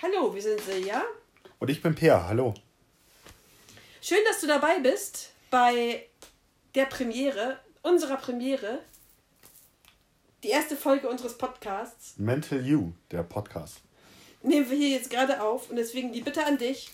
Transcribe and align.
Hallo, 0.00 0.32
wir 0.32 0.40
sind 0.40 0.60
Silja. 0.60 1.02
Und 1.58 1.70
ich 1.70 1.82
bin 1.82 1.92
Peer, 1.92 2.28
hallo. 2.28 2.54
Schön, 4.00 4.20
dass 4.28 4.40
du 4.40 4.46
dabei 4.46 4.78
bist 4.78 5.30
bei 5.50 6.06
der 6.76 6.84
Premiere, 6.84 7.58
unserer 7.82 8.16
Premiere. 8.16 8.78
Die 10.44 10.50
erste 10.50 10.76
Folge 10.76 11.08
unseres 11.08 11.36
Podcasts. 11.36 12.16
Mental 12.16 12.64
You, 12.64 12.92
der 13.10 13.24
Podcast. 13.24 13.78
Nehmen 14.42 14.70
wir 14.70 14.76
hier 14.76 14.90
jetzt 14.90 15.10
gerade 15.10 15.42
auf 15.42 15.68
und 15.68 15.74
deswegen 15.74 16.12
die 16.12 16.20
Bitte 16.20 16.46
an 16.46 16.58
dich. 16.58 16.92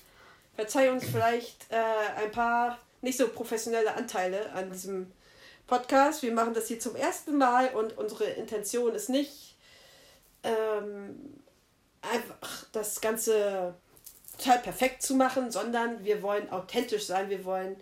Verzeih 0.54 0.90
uns 0.90 1.04
vielleicht 1.04 1.70
äh, 1.70 2.22
ein 2.22 2.32
paar 2.32 2.78
nicht 3.02 3.18
so 3.18 3.28
professionelle 3.28 3.94
Anteile 3.94 4.50
an 4.52 4.72
diesem 4.72 5.12
Podcast. 5.66 6.22
Wir 6.22 6.32
machen 6.32 6.54
das 6.54 6.68
hier 6.68 6.80
zum 6.80 6.96
ersten 6.96 7.36
Mal 7.36 7.68
und 7.74 7.98
unsere 7.98 8.24
Intention 8.24 8.94
ist 8.94 9.10
nicht 9.10 9.56
ähm, 10.42 11.43
einfach 12.10 12.66
das 12.72 13.00
Ganze 13.00 13.74
total 14.36 14.58
perfekt 14.60 15.02
zu 15.02 15.14
machen, 15.14 15.50
sondern 15.50 16.04
wir 16.04 16.22
wollen 16.22 16.50
authentisch 16.50 17.06
sein. 17.06 17.30
Wir 17.30 17.44
wollen 17.44 17.76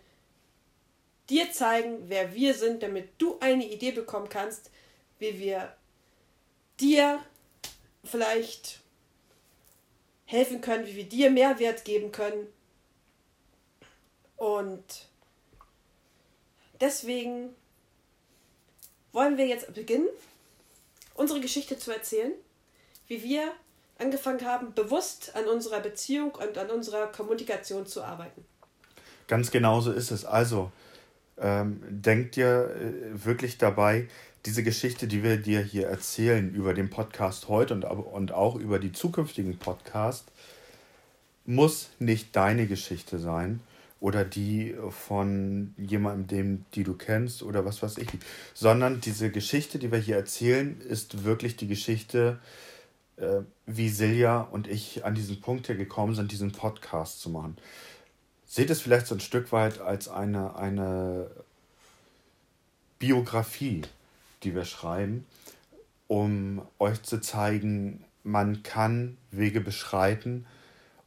dir 1.29 1.51
zeigen, 1.53 2.09
wer 2.09 2.35
wir 2.35 2.55
sind, 2.55 2.83
damit 2.83 3.11
du 3.19 3.39
eine 3.41 3.67
Idee 3.67 3.93
bekommen 3.93 4.29
kannst, 4.29 4.71
wie 5.19 5.39
wir 5.39 5.75
dir 6.81 7.23
vielleicht 8.05 8.81
helfen 10.25 10.61
können, 10.61 10.87
wie 10.87 10.97
wir 10.97 11.09
dir 11.09 11.31
Mehrwert 11.31 11.85
geben 11.85 12.13
können. 12.13 12.47
Und 14.37 15.09
deswegen 16.81 17.55
wollen 19.13 19.37
wir 19.37 19.47
jetzt 19.47 19.73
beginnen, 19.73 20.09
unsere 21.15 21.41
Geschichte 21.41 21.79
zu 21.79 21.93
erzählen, 21.93 22.33
wie 23.07 23.23
wir 23.23 23.53
angefangen 24.03 24.45
haben, 24.45 24.75
bewusst 24.75 25.33
an 25.35 25.47
unserer 25.47 25.81
Beziehung 25.81 26.33
und 26.35 26.59
an 26.59 26.71
unserer 26.71 27.07
Kommunikation 27.07 27.87
zu 27.87 28.03
arbeiten. 28.03 28.45
Ganz 29.29 29.51
genau 29.51 29.81
so 29.81 29.93
ist 29.93 30.11
es. 30.11 30.25
Also, 30.25 30.73
ähm, 31.39 31.83
denkt 31.89 32.37
dir 32.37 32.71
äh, 32.71 33.25
wirklich 33.25 33.59
dabei, 33.59 34.09
diese 34.45 34.63
Geschichte, 34.63 35.07
die 35.07 35.23
wir 35.23 35.37
dir 35.37 35.61
hier 35.61 35.87
erzählen 35.87 36.53
über 36.53 36.75
den 36.75 36.91
Podcast 36.91 37.49
heute 37.49 37.75
und, 37.75 37.85
und 37.85 38.33
auch 38.33 38.57
über 38.57 38.79
die 38.79 38.93
zukünftigen 38.93 39.57
Podcasts, 39.59 40.27
muss 41.45 41.91
nicht 41.99 42.35
deine 42.37 42.67
Geschichte 42.67 43.19
sein 43.19 43.61
oder 44.01 44.25
die 44.25 44.75
von 44.91 45.75
jemandem, 45.77 46.27
dem, 46.27 46.65
die 46.75 46.83
du 46.83 46.95
kennst 46.95 47.43
oder 47.43 47.65
was 47.65 47.83
weiß 47.83 47.99
ich, 47.99 48.09
sondern 48.53 49.01
diese 49.01 49.31
Geschichte, 49.31 49.79
die 49.79 49.93
wir 49.93 49.99
hier 49.99 50.17
erzählen, 50.17 50.81
ist 50.81 51.25
wirklich 51.25 51.57
die 51.57 51.69
Geschichte, 51.69 52.39
äh, 53.17 53.43
wie 53.67 53.89
Silja 53.89 54.41
und 54.41 54.69
ich 54.69 55.05
an 55.05 55.15
diesen 55.15 55.41
Punkt 55.41 55.67
hier 55.67 55.77
gekommen 55.77 56.15
sind, 56.15 56.33
diesen 56.33 56.53
Podcast 56.53 57.21
zu 57.21 57.31
machen. 57.31 57.57
Seht 58.47 58.71
es 58.71 58.81
vielleicht 58.81 59.07
so 59.07 59.15
ein 59.15 59.21
Stück 59.21 59.53
weit 59.53 59.81
als 59.81 60.09
eine, 60.09 60.57
eine 60.57 61.31
Biografie, 62.99 63.83
die 64.43 64.55
wir 64.55 64.65
schreiben, 64.65 65.27
um 66.07 66.63
euch 66.79 67.03
zu 67.03 67.21
zeigen, 67.21 68.05
man 68.25 68.63
kann 68.63 69.17
Wege 69.31 69.61
beschreiten, 69.61 70.47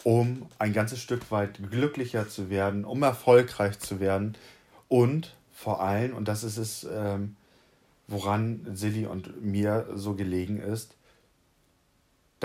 um 0.03 0.47
ein 0.59 0.73
ganzes 0.73 1.00
Stück 1.00 1.31
weit 1.31 1.59
glücklicher 1.72 2.28
zu 2.28 2.50
werden, 2.50 2.86
um 2.86 3.03
erfolgreich 3.03 3.80
zu 3.80 4.00
werden 4.00 4.36
und 4.88 5.36
vor 5.53 5.81
allem, 5.81 6.16
und 6.16 6.28
das 6.28 6.44
ist 6.44 6.58
es, 6.58 6.86
ähm, 6.92 7.36
woran 8.08 8.67
Silly 8.73 9.06
und 9.06 9.42
mir 9.42 9.88
so 9.95 10.14
gelegen 10.14 10.59
ist, 10.59 10.95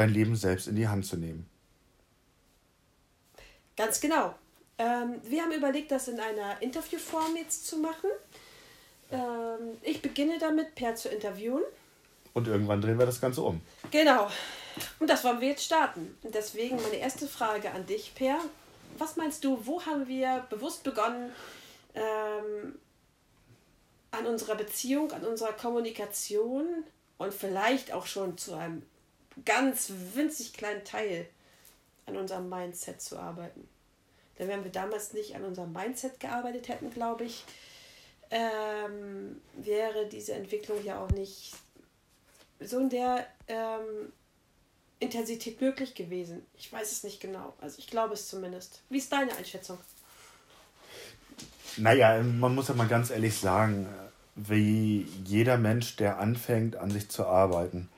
dein 0.01 0.11
Leben 0.11 0.35
selbst 0.35 0.67
in 0.67 0.77
die 0.77 0.89
Hand 0.89 1.05
zu 1.05 1.17
nehmen. 1.17 1.49
Ganz 3.77 4.01
genau. 4.01 4.35
Ähm, 4.79 5.21
wir 5.25 5.43
haben 5.43 5.53
überlegt, 5.53 5.91
das 5.91 6.09
in 6.09 6.19
einer 6.19 6.61
Interviewform 6.63 7.37
jetzt 7.37 7.67
zu 7.67 7.77
machen. 7.79 8.11
Ähm, 9.11 9.77
ich 9.83 10.01
beginne 10.01 10.39
damit, 10.39 10.75
Per 10.75 10.95
zu 10.95 11.09
interviewen. 11.09 11.63
Und 12.33 12.49
irgendwann 12.49 12.81
drehen 12.81 12.99
wir 12.99 13.07
das 13.07 13.21
Ganze 13.21 13.43
um. 13.43 13.61
Genau. 13.91 14.29
Und 15.01 15.11
das 15.11 15.23
wollen 15.25 15.41
wir 15.41 15.49
jetzt 15.49 15.65
starten. 15.65 16.17
Deswegen 16.23 16.77
meine 16.77 16.97
erste 16.97 17.27
Frage 17.27 17.71
an 17.73 17.87
dich, 17.87 18.15
Per. 18.15 18.39
Was 18.99 19.17
meinst 19.17 19.45
du, 19.45 19.67
wo 19.67 19.85
haben 19.85 20.09
wir 20.09 20.47
bewusst 20.49 20.83
begonnen, 20.83 21.31
ähm, 21.95 22.79
an 24.13 24.27
unserer 24.27 24.55
Beziehung, 24.55 25.13
an 25.13 25.25
unserer 25.25 25.53
Kommunikation 25.53 26.85
und 27.19 27.35
vielleicht 27.35 27.93
auch 27.93 28.07
schon 28.07 28.39
zu 28.39 28.55
einem 28.55 28.83
ganz 29.45 29.93
winzig 30.15 30.53
kleinen 30.53 30.85
Teil 30.85 31.27
an 32.07 32.17
unserem 32.17 32.49
Mindset 32.49 33.01
zu 33.01 33.19
arbeiten? 33.19 33.69
Denn 34.39 34.49
wenn 34.49 34.65
wir 34.65 34.73
damals 34.73 35.13
nicht 35.13 35.37
an 35.37 35.45
unserem 35.45 35.73
Mindset 35.73 36.19
gearbeitet 36.19 36.69
hätten, 36.69 36.91
glaube 36.91 37.25
ich, 37.25 37.45
ähm, 38.31 39.41
wäre 39.55 40.07
diese 40.07 40.35
Entwicklung 40.35 40.83
ja 40.85 41.03
auch 41.03 41.11
nicht 41.11 41.53
so 42.61 42.79
in 42.79 42.89
der 42.89 43.27
ähm, 43.49 44.13
Intensität 44.99 45.61
möglich 45.61 45.95
gewesen. 45.95 46.47
Ich 46.57 46.73
weiß 46.73 46.93
es 46.93 47.03
nicht 47.03 47.21
genau. 47.21 47.55
Also 47.61 47.79
ich 47.79 47.87
glaube 47.87 48.15
es 48.15 48.29
zumindest. 48.29 48.83
Wie 48.89 48.99
ist 48.99 49.13
deine 49.13 49.35
Einschätzung? 49.35 49.79
Naja, 51.77 52.23
man 52.23 52.55
muss 52.55 52.69
ja 52.69 52.75
mal 52.75 52.89
ganz 52.89 53.11
ehrlich 53.11 53.39
sagen, 53.39 53.89
wie 54.37 55.07
jeder 55.25 55.57
Mensch, 55.57 55.97
der 55.97 56.19
anfängt, 56.19 56.77
an 56.77 56.91
sich 56.91 57.09
zu 57.09 57.27
arbeiten. 57.27 57.89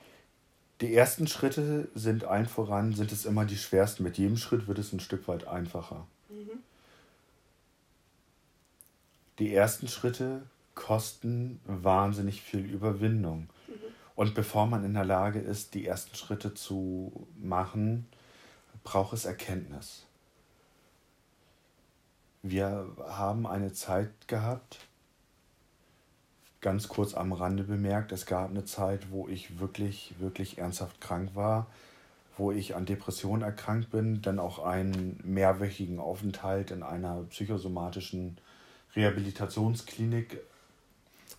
Die 0.82 0.96
ersten 0.96 1.28
Schritte 1.28 1.88
sind 1.94 2.24
ein 2.24 2.46
voran, 2.46 2.92
sind 2.92 3.12
es 3.12 3.24
immer 3.24 3.44
die 3.44 3.56
schwersten. 3.56 4.02
Mit 4.02 4.18
jedem 4.18 4.36
Schritt 4.36 4.66
wird 4.66 4.78
es 4.78 4.92
ein 4.92 4.98
Stück 4.98 5.28
weit 5.28 5.46
einfacher. 5.46 6.08
Mhm. 6.28 6.58
Die 9.38 9.54
ersten 9.54 9.86
Schritte 9.86 10.42
kosten 10.74 11.60
wahnsinnig 11.66 12.42
viel 12.42 12.64
Überwindung. 12.64 13.48
Und 14.16 14.34
bevor 14.34 14.66
man 14.66 14.84
in 14.84 14.94
der 14.94 15.04
Lage 15.04 15.38
ist, 15.38 15.74
die 15.74 15.86
ersten 15.86 16.16
Schritte 16.16 16.52
zu 16.52 17.28
machen, 17.40 18.06
braucht 18.82 19.14
es 19.14 19.24
Erkenntnis. 19.24 20.04
Wir 22.42 22.88
haben 23.06 23.46
eine 23.46 23.72
Zeit 23.72 24.10
gehabt, 24.26 24.80
ganz 26.62 26.88
kurz 26.88 27.14
am 27.14 27.32
Rande 27.32 27.64
bemerkt, 27.64 28.12
es 28.12 28.24
gab 28.24 28.50
eine 28.50 28.64
Zeit, 28.64 29.10
wo 29.10 29.28
ich 29.28 29.60
wirklich, 29.60 30.14
wirklich 30.18 30.58
ernsthaft 30.58 31.00
krank 31.00 31.30
war, 31.34 31.66
wo 32.38 32.50
ich 32.50 32.74
an 32.74 32.86
Depressionen 32.86 33.42
erkrankt 33.42 33.90
bin, 33.90 34.22
dann 34.22 34.38
auch 34.38 34.64
einen 34.64 35.20
mehrwöchigen 35.22 35.98
Aufenthalt 35.98 36.70
in 36.70 36.82
einer 36.82 37.24
psychosomatischen 37.28 38.38
Rehabilitationsklinik 38.96 40.40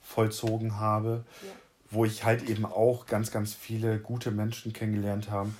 vollzogen 0.03 0.79
habe. 0.79 1.23
Ja 1.41 1.49
wo 1.93 2.05
ich 2.05 2.23
halt 2.23 2.49
eben 2.49 2.65
auch 2.65 3.05
ganz, 3.05 3.31
ganz 3.31 3.53
viele 3.53 3.99
gute 3.99 4.31
Menschen 4.31 4.73
kennengelernt 4.73 5.29
habe, 5.29 5.51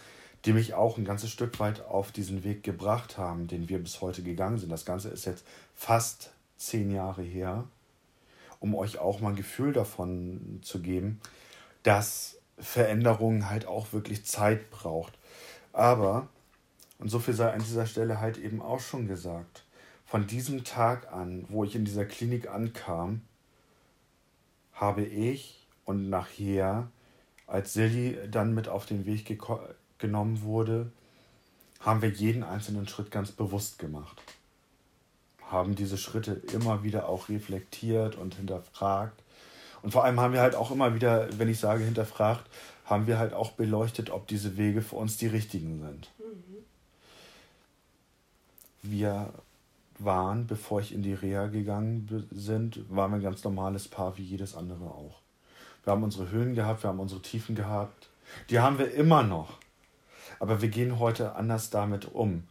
die 0.45 0.53
mich 0.53 0.73
auch 0.73 0.97
ein 0.97 1.05
ganzes 1.05 1.29
Stück 1.29 1.59
weit 1.59 1.85
auf 1.85 2.11
diesen 2.11 2.43
Weg 2.43 2.63
gebracht 2.63 3.17
haben, 3.17 3.47
den 3.47 3.69
wir 3.69 3.79
bis 3.79 4.01
heute 4.01 4.23
gegangen 4.23 4.57
sind. 4.57 4.71
Das 4.71 4.85
Ganze 4.85 5.09
ist 5.09 5.25
jetzt 5.25 5.45
fast 5.75 6.31
zehn 6.57 6.91
Jahre 6.91 7.21
her, 7.21 7.65
um 8.63 8.75
euch 8.75 8.97
auch 8.97 9.19
mal 9.19 9.31
ein 9.31 9.35
Gefühl 9.35 9.73
davon 9.73 10.59
zu 10.61 10.81
geben, 10.81 11.19
dass 11.83 12.37
Veränderung 12.57 13.49
halt 13.49 13.65
auch 13.65 13.91
wirklich 13.91 14.25
Zeit 14.25 14.71
braucht. 14.71 15.19
Aber, 15.73 16.29
und 16.97 17.09
so 17.09 17.19
viel 17.19 17.33
sei 17.33 17.51
an 17.51 17.59
dieser 17.59 17.85
Stelle 17.85 18.21
halt 18.21 18.37
eben 18.37 18.61
auch 18.61 18.79
schon 18.79 19.05
gesagt, 19.05 19.65
von 20.05 20.27
diesem 20.27 20.63
Tag 20.63 21.11
an, 21.11 21.45
wo 21.49 21.65
ich 21.65 21.75
in 21.75 21.83
dieser 21.83 22.05
Klinik 22.05 22.49
ankam, 22.49 23.19
habe 24.71 25.03
ich 25.03 25.67
und 25.83 26.09
nachher, 26.09 26.87
als 27.47 27.73
Silly 27.73 28.17
dann 28.31 28.53
mit 28.53 28.69
auf 28.69 28.85
den 28.85 29.05
Weg 29.05 29.37
genommen 29.97 30.41
wurde, 30.41 30.89
haben 31.81 32.01
wir 32.01 32.09
jeden 32.09 32.43
einzelnen 32.43 32.87
Schritt 32.87 33.11
ganz 33.11 33.33
bewusst 33.33 33.77
gemacht. 33.77 34.21
Haben 35.53 35.75
diese 35.75 35.97
Schritte 35.97 36.41
immer 36.51 36.83
wieder 36.83 37.07
auch 37.07 37.29
reflektiert 37.29 38.15
und 38.17 38.35
hinterfragt. 38.35 39.21
Und 39.81 39.91
vor 39.91 40.03
allem 40.03 40.19
haben 40.19 40.33
wir 40.33 40.41
halt 40.41 40.55
auch 40.55 40.71
immer 40.71 40.95
wieder, 40.95 41.27
wenn 41.37 41.47
ich 41.47 41.59
sage 41.59 41.83
hinterfragt, 41.83 42.49
haben 42.85 43.07
wir 43.07 43.17
halt 43.17 43.33
auch 43.33 43.51
beleuchtet, 43.51 44.09
ob 44.09 44.27
diese 44.27 44.57
Wege 44.57 44.81
für 44.81 44.97
uns 44.97 45.17
die 45.17 45.27
richtigen 45.27 45.79
sind. 45.79 46.09
Mhm. 46.19 46.65
Wir 48.81 49.29
waren, 49.99 50.47
bevor 50.47 50.81
ich 50.81 50.93
in 50.93 51.03
die 51.03 51.13
Reha 51.13 51.47
gegangen 51.47 52.27
sind, 52.31 52.79
waren 52.89 53.11
wir 53.11 53.17
ein 53.17 53.23
ganz 53.23 53.43
normales 53.43 53.87
Paar 53.87 54.17
wie 54.17 54.23
jedes 54.23 54.55
andere 54.55 54.85
auch. 54.85 55.21
Wir 55.83 55.91
haben 55.91 56.03
unsere 56.03 56.29
Höhen 56.31 56.55
gehabt, 56.55 56.83
wir 56.83 56.89
haben 56.89 56.99
unsere 56.99 57.21
Tiefen 57.21 57.55
gehabt. 57.55 58.09
Die 58.49 58.59
haben 58.59 58.79
wir 58.79 58.93
immer 58.93 59.23
noch. 59.23 59.59
Aber 60.39 60.61
wir 60.61 60.69
gehen 60.69 60.99
heute 60.99 61.35
anders 61.35 61.69
damit 61.69 62.13
um. 62.13 62.43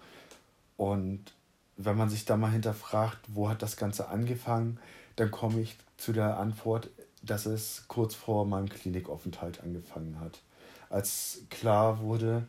Und 0.77 1.33
wenn 1.77 1.97
man 1.97 2.11
sich 2.11 2.25
da 2.25 2.37
mal 2.37 2.51
hinterfragt, 2.51 3.19
wo 3.29 3.49
hat 3.49 3.63
das 3.63 3.77
Ganze 3.77 4.09
angefangen, 4.09 4.79
dann 5.17 5.31
komme 5.31 5.61
ich 5.61 5.77
zu 5.97 6.13
der 6.13 6.39
Antwort, 6.39 6.91
dass 7.23 7.47
es 7.47 7.85
kurz 7.89 8.15
vor 8.15 8.47
meinem 8.47 8.69
Klinikaufenthalt 8.69 9.63
angefangen 9.63 10.19
hat. 10.21 10.41
Als 10.91 11.43
klar 11.51 12.01
wurde, 12.01 12.47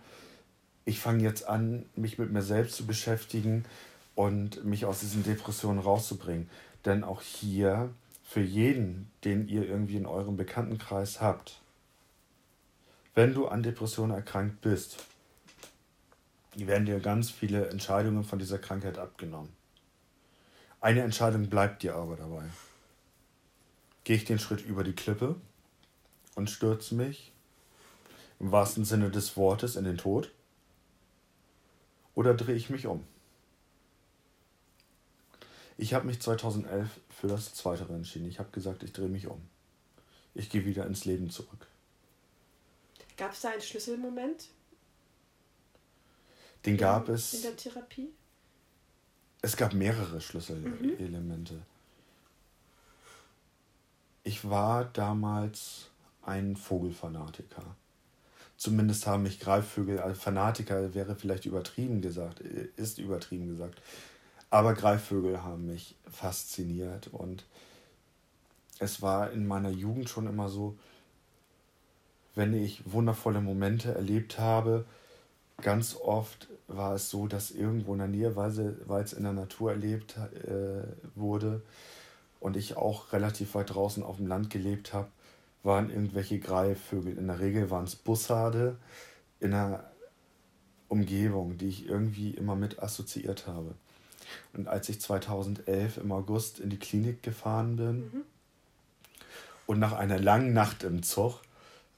ich 0.85 0.99
fange 0.99 1.23
jetzt 1.23 1.47
an, 1.47 1.85
mich 1.95 2.17
mit 2.17 2.31
mir 2.31 2.41
selbst 2.41 2.75
zu 2.75 2.85
beschäftigen 2.85 3.65
und 4.15 4.65
mich 4.65 4.85
aus 4.85 4.99
diesen 4.99 5.23
Depressionen 5.23 5.79
rauszubringen. 5.79 6.49
Denn 6.85 7.03
auch 7.03 7.21
hier, 7.21 7.89
für 8.23 8.41
jeden, 8.41 9.11
den 9.23 9.47
ihr 9.47 9.67
irgendwie 9.67 9.97
in 9.97 10.05
eurem 10.05 10.37
Bekanntenkreis 10.37 11.21
habt, 11.21 11.61
wenn 13.15 13.33
du 13.33 13.47
an 13.47 13.61
Depressionen 13.61 14.15
erkrankt 14.15 14.61
bist, 14.61 15.05
werden 16.55 16.85
dir 16.85 16.99
ganz 16.99 17.29
viele 17.29 17.69
Entscheidungen 17.69 18.23
von 18.23 18.39
dieser 18.39 18.59
Krankheit 18.59 18.97
abgenommen. 18.97 19.53
Eine 20.81 21.01
Entscheidung 21.01 21.49
bleibt 21.49 21.83
dir 21.83 21.95
aber 21.95 22.15
dabei. 22.15 22.43
Gehe 24.03 24.17
ich 24.17 24.25
den 24.25 24.39
Schritt 24.39 24.65
über 24.65 24.83
die 24.83 24.93
Klippe 24.93 25.35
und 26.35 26.49
stürze 26.49 26.95
mich 26.95 27.31
im 28.39 28.51
wahrsten 28.51 28.83
Sinne 28.83 29.09
des 29.09 29.37
Wortes 29.37 29.75
in 29.75 29.85
den 29.85 29.97
Tod? 29.97 30.31
Oder 32.15 32.33
drehe 32.33 32.55
ich 32.55 32.69
mich 32.69 32.85
um? 32.85 33.05
Ich 35.77 35.93
habe 35.93 36.05
mich 36.05 36.21
2011 36.21 36.89
für 37.09 37.27
das 37.27 37.53
Zweite 37.53 37.85
entschieden. 37.85 38.27
Ich 38.27 38.39
habe 38.39 38.51
gesagt, 38.51 38.83
ich 38.83 38.93
drehe 38.93 39.09
mich 39.09 39.27
um. 39.27 39.41
Ich 40.35 40.49
gehe 40.49 40.65
wieder 40.65 40.85
ins 40.85 41.05
Leben 41.05 41.29
zurück. 41.29 41.67
Gab 43.17 43.31
es 43.31 43.41
da 43.41 43.51
einen 43.51 43.61
Schlüsselmoment? 43.61 44.49
Den 46.65 46.77
gab 46.77 47.09
in, 47.09 47.15
es. 47.15 47.33
In 47.33 47.41
der 47.41 47.55
Therapie? 47.55 48.09
Es 49.41 49.57
gab 49.57 49.73
mehrere 49.73 50.21
Schlüsselelemente. 50.21 51.53
Mhm. 51.53 51.61
Ich 54.23 54.49
war 54.49 54.85
damals 54.85 55.89
ein 56.21 56.55
Vogelfanatiker. 56.55 57.75
Zumindest 58.55 59.07
haben 59.07 59.23
mich 59.23 59.41
Greifvögel, 59.41 59.99
also 59.99 60.19
Fanatiker 60.19 60.93
wäre 60.93 61.15
vielleicht 61.15 61.45
übertrieben 61.45 62.01
gesagt, 62.01 62.39
ist 62.39 62.99
übertrieben 62.99 63.49
gesagt. 63.49 63.81
Aber 64.49 64.73
Greifvögel 64.73 65.43
haben 65.43 65.67
mich 65.67 65.95
fasziniert 66.09 67.07
und 67.07 67.43
es 68.79 69.01
war 69.01 69.31
in 69.31 69.47
meiner 69.47 69.71
Jugend 69.71 70.09
schon 70.09 70.27
immer 70.27 70.47
so, 70.47 70.77
wenn 72.35 72.53
ich 72.53 72.83
wundervolle 72.85 73.41
Momente 73.41 73.93
erlebt 73.93 74.39
habe, 74.39 74.85
ganz 75.61 75.95
oft 75.95 76.47
war 76.77 76.95
es 76.95 77.09
so, 77.09 77.27
dass 77.27 77.51
irgendwo 77.51 77.93
in 77.93 77.99
der 77.99 78.07
Nähe, 78.07 78.35
weil, 78.35 79.03
es 79.03 79.13
in 79.13 79.23
der 79.23 79.33
Natur 79.33 79.71
erlebt 79.71 80.17
äh, 80.17 80.83
wurde 81.15 81.61
und 82.39 82.57
ich 82.57 82.77
auch 82.77 83.13
relativ 83.13 83.55
weit 83.55 83.73
draußen 83.73 84.03
auf 84.03 84.17
dem 84.17 84.27
Land 84.27 84.49
gelebt 84.49 84.93
habe, 84.93 85.07
waren 85.63 85.89
irgendwelche 85.89 86.39
Greifvögel. 86.39 87.17
In 87.17 87.27
der 87.27 87.39
Regel 87.39 87.69
waren 87.69 87.85
es 87.85 87.95
Bussarde 87.95 88.77
in 89.39 89.53
einer 89.53 89.85
Umgebung, 90.89 91.57
die 91.57 91.69
ich 91.69 91.87
irgendwie 91.87 92.31
immer 92.31 92.55
mit 92.55 92.81
assoziiert 92.81 93.47
habe. 93.47 93.73
Und 94.53 94.67
als 94.67 94.89
ich 94.89 95.01
2011 95.01 95.97
im 95.97 96.11
August 96.11 96.59
in 96.59 96.69
die 96.69 96.79
Klinik 96.79 97.23
gefahren 97.23 97.75
bin 97.75 97.97
mhm. 97.97 98.21
und 99.65 99.79
nach 99.79 99.93
einer 99.93 100.19
langen 100.19 100.53
Nacht 100.53 100.83
im 100.83 101.03
Zug 101.03 101.41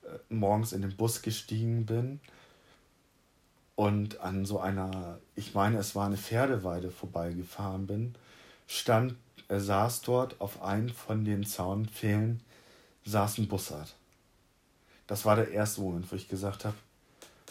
äh, 0.04 0.34
morgens 0.34 0.74
in 0.74 0.82
den 0.82 0.96
Bus 0.96 1.22
gestiegen 1.22 1.86
bin 1.86 2.20
und 3.76 4.22
an 4.22 4.46
so 4.46 4.60
einer, 4.60 5.20
ich 5.36 5.54
meine, 5.54 5.78
es 5.78 5.96
war 5.96 6.06
eine 6.06 6.18
Pferdeweide 6.18 6.92
vorbeigefahren 6.92 7.88
bin, 7.88 8.16
stand, 8.68 9.16
er 9.48 9.60
saß 9.60 10.02
dort 10.02 10.40
auf 10.42 10.62
einem 10.62 10.90
von 10.90 11.26
den 11.26 11.46
Zaunpfählen, 11.46 12.42
saß 13.06 13.38
ein 13.38 13.48
Bussard. 13.48 13.96
Das 15.08 15.26
war 15.26 15.36
der 15.36 15.52
erste 15.52 15.82
Moment, 15.82 16.12
wo 16.12 16.16
ich 16.16 16.30
gesagt 16.30 16.66
habe, 16.66 16.76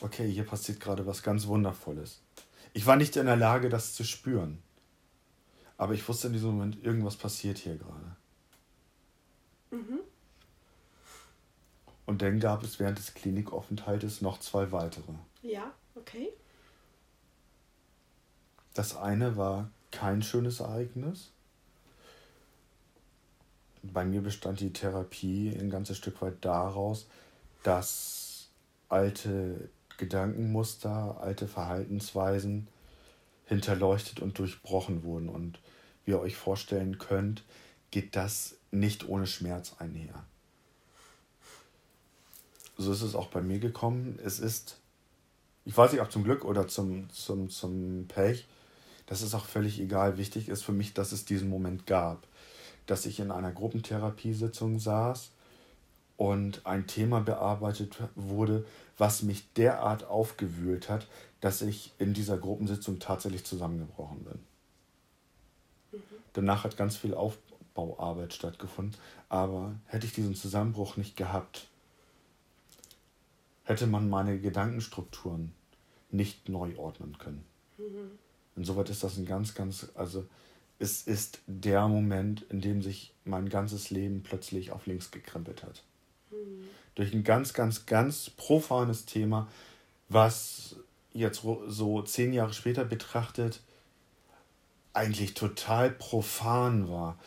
okay, 0.00 0.28
hier 0.28 0.44
passiert 0.44 0.80
gerade 0.80 1.06
was 1.06 1.22
ganz 1.22 1.46
Wundervolles. 1.46 2.20
Ich 2.72 2.86
war 2.86 2.96
nicht 2.96 3.16
in 3.16 3.26
der 3.26 3.36
Lage, 3.36 3.68
das 3.68 3.94
zu 3.94 4.02
spüren. 4.02 4.60
Aber 5.76 5.94
ich 5.94 6.08
wusste 6.08 6.28
in 6.28 6.32
diesem 6.32 6.50
Moment, 6.50 6.82
irgendwas 6.82 7.16
passiert 7.16 7.58
hier 7.58 7.76
gerade. 7.76 8.16
Mhm. 9.70 10.00
Und 12.06 12.22
dann 12.22 12.40
gab 12.40 12.64
es 12.64 12.80
während 12.80 12.98
des 12.98 13.14
Klinikaufenthaltes 13.14 14.20
noch 14.20 14.40
zwei 14.40 14.72
weitere. 14.72 15.12
Ja, 15.42 15.72
okay. 16.06 16.30
Das 18.74 18.96
eine 18.96 19.36
war 19.36 19.70
kein 19.90 20.22
schönes 20.22 20.60
Ereignis. 20.60 21.30
Bei 23.82 24.04
mir 24.04 24.22
bestand 24.22 24.60
die 24.60 24.72
Therapie 24.72 25.56
ein 25.58 25.70
ganzes 25.70 25.98
Stück 25.98 26.20
weit 26.22 26.36
daraus, 26.40 27.06
dass 27.62 28.48
alte 28.88 29.68
Gedankenmuster, 29.98 31.18
alte 31.20 31.46
Verhaltensweisen 31.46 32.68
hinterleuchtet 33.46 34.20
und 34.20 34.38
durchbrochen 34.38 35.04
wurden. 35.04 35.28
Und 35.28 35.58
wie 36.04 36.12
ihr 36.12 36.20
euch 36.20 36.36
vorstellen 36.36 36.98
könnt, 36.98 37.44
geht 37.90 38.16
das 38.16 38.56
nicht 38.70 39.08
ohne 39.08 39.26
Schmerz 39.26 39.76
einher 39.78 40.24
so 42.76 42.92
ist 42.92 43.02
es 43.02 43.14
auch 43.14 43.28
bei 43.28 43.40
mir 43.40 43.58
gekommen. 43.58 44.18
Es 44.24 44.38
ist, 44.38 44.78
ich 45.64 45.76
weiß 45.76 45.92
nicht, 45.92 46.02
ob 46.02 46.12
zum 46.12 46.24
Glück 46.24 46.44
oder 46.44 46.68
zum, 46.68 47.08
zum, 47.10 47.48
zum 47.48 48.06
Pech, 48.08 48.46
das 49.06 49.22
ist 49.22 49.34
auch 49.34 49.44
völlig 49.44 49.80
egal. 49.80 50.18
Wichtig 50.18 50.48
ist 50.48 50.62
für 50.62 50.72
mich, 50.72 50.94
dass 50.94 51.12
es 51.12 51.24
diesen 51.24 51.48
Moment 51.48 51.86
gab. 51.86 52.26
Dass 52.86 53.06
ich 53.06 53.20
in 53.20 53.30
einer 53.30 53.52
Gruppentherapiesitzung 53.52 54.78
saß 54.78 55.30
und 56.16 56.64
ein 56.66 56.86
Thema 56.86 57.20
bearbeitet 57.20 57.98
wurde, 58.14 58.64
was 58.98 59.22
mich 59.22 59.52
derart 59.54 60.04
aufgewühlt 60.04 60.88
hat, 60.88 61.06
dass 61.40 61.62
ich 61.62 61.92
in 61.98 62.14
dieser 62.14 62.38
Gruppensitzung 62.38 62.98
tatsächlich 62.98 63.44
zusammengebrochen 63.44 64.24
bin. 64.24 64.38
Mhm. 65.92 66.02
Danach 66.34 66.64
hat 66.64 66.76
ganz 66.76 66.96
viel 66.96 67.14
Aufbauarbeit 67.14 68.32
stattgefunden, 68.32 68.96
aber 69.28 69.74
hätte 69.86 70.06
ich 70.06 70.12
diesen 70.12 70.34
Zusammenbruch 70.34 70.96
nicht 70.96 71.16
gehabt, 71.16 71.66
hätte 73.64 73.86
man 73.86 74.08
meine 74.08 74.38
Gedankenstrukturen 74.38 75.52
nicht 76.10 76.48
neu 76.48 76.76
ordnen 76.76 77.18
können. 77.18 77.44
Mhm. 77.78 78.18
Insoweit 78.56 78.90
ist 78.90 79.02
das 79.02 79.16
ein 79.16 79.26
ganz, 79.26 79.54
ganz, 79.54 79.88
also 79.94 80.24
es 80.78 81.02
ist 81.02 81.40
der 81.46 81.88
Moment, 81.88 82.42
in 82.50 82.60
dem 82.60 82.82
sich 82.82 83.12
mein 83.24 83.48
ganzes 83.48 83.90
Leben 83.90 84.22
plötzlich 84.22 84.70
auf 84.70 84.86
links 84.86 85.10
gekrempelt 85.10 85.62
hat. 85.62 85.82
Mhm. 86.30 86.68
Durch 86.94 87.12
ein 87.12 87.24
ganz, 87.24 87.52
ganz, 87.52 87.86
ganz 87.86 88.30
profanes 88.30 89.06
Thema, 89.06 89.48
was 90.08 90.76
jetzt 91.12 91.42
so 91.66 92.02
zehn 92.02 92.32
Jahre 92.32 92.52
später 92.52 92.84
betrachtet 92.84 93.60
eigentlich 94.92 95.34
total 95.34 95.90
profan 95.90 96.88
war 96.88 97.18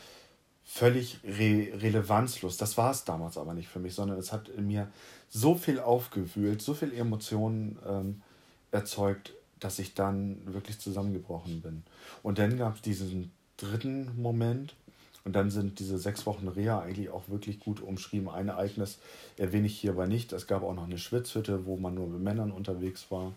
völlig 0.70 1.18
re 1.24 1.72
relevanzlos. 1.80 2.58
Das 2.58 2.76
war 2.76 2.90
es 2.90 3.04
damals 3.04 3.38
aber 3.38 3.54
nicht 3.54 3.68
für 3.68 3.78
mich, 3.78 3.94
sondern 3.94 4.18
es 4.18 4.32
hat 4.32 4.50
in 4.50 4.66
mir 4.66 4.88
so 5.30 5.54
viel 5.54 5.80
aufgewühlt, 5.80 6.60
so 6.60 6.74
viel 6.74 6.92
Emotionen 6.92 7.78
ähm, 7.88 8.22
erzeugt, 8.70 9.32
dass 9.60 9.78
ich 9.78 9.94
dann 9.94 10.40
wirklich 10.44 10.78
zusammengebrochen 10.78 11.62
bin. 11.62 11.82
Und 12.22 12.38
dann 12.38 12.58
gab 12.58 12.76
es 12.76 12.82
diesen 12.82 13.32
dritten 13.56 14.20
Moment 14.20 14.76
und 15.24 15.32
dann 15.32 15.50
sind 15.50 15.78
diese 15.78 15.98
sechs 15.98 16.26
Wochen 16.26 16.48
Reha 16.48 16.80
eigentlich 16.80 17.08
auch 17.08 17.28
wirklich 17.28 17.60
gut 17.60 17.80
umschrieben. 17.80 18.28
Ein 18.28 18.48
Ereignis 18.48 18.98
erwähne 19.38 19.66
ich 19.66 19.80
hierbei 19.80 20.06
nicht. 20.06 20.34
Es 20.34 20.46
gab 20.46 20.62
auch 20.62 20.74
noch 20.74 20.84
eine 20.84 20.98
Schwitzhütte, 20.98 21.64
wo 21.64 21.78
man 21.78 21.94
nur 21.94 22.08
mit 22.08 22.20
Männern 22.20 22.52
unterwegs 22.52 23.06
war. 23.10 23.32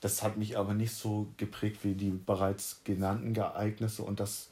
Das 0.00 0.22
hat 0.22 0.38
mich 0.38 0.56
aber 0.56 0.72
nicht 0.72 0.94
so 0.94 1.28
geprägt 1.36 1.80
wie 1.82 1.94
die 1.94 2.10
bereits 2.10 2.80
genannten 2.84 3.36
Ereignisse. 3.36 4.02
Und 4.02 4.18
das 4.18 4.48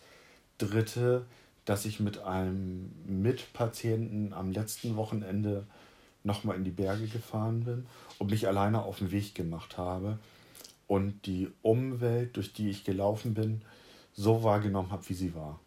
dritte 0.58 1.24
dass 1.66 1.84
ich 1.84 2.00
mit 2.00 2.18
einem 2.18 2.90
Mitpatienten 3.06 4.32
am 4.32 4.52
letzten 4.52 4.96
Wochenende 4.96 5.66
nochmal 6.24 6.56
in 6.56 6.64
die 6.64 6.70
Berge 6.70 7.06
gefahren 7.06 7.64
bin 7.64 7.86
und 8.18 8.30
mich 8.30 8.48
alleine 8.48 8.82
auf 8.82 8.98
den 8.98 9.10
Weg 9.10 9.34
gemacht 9.34 9.76
habe 9.76 10.18
und 10.86 11.26
die 11.26 11.52
Umwelt, 11.62 12.36
durch 12.36 12.52
die 12.52 12.70
ich 12.70 12.84
gelaufen 12.84 13.34
bin, 13.34 13.62
so 14.14 14.42
wahrgenommen 14.42 14.90
habe, 14.90 15.08
wie 15.08 15.14
sie 15.14 15.34
war. 15.34 15.60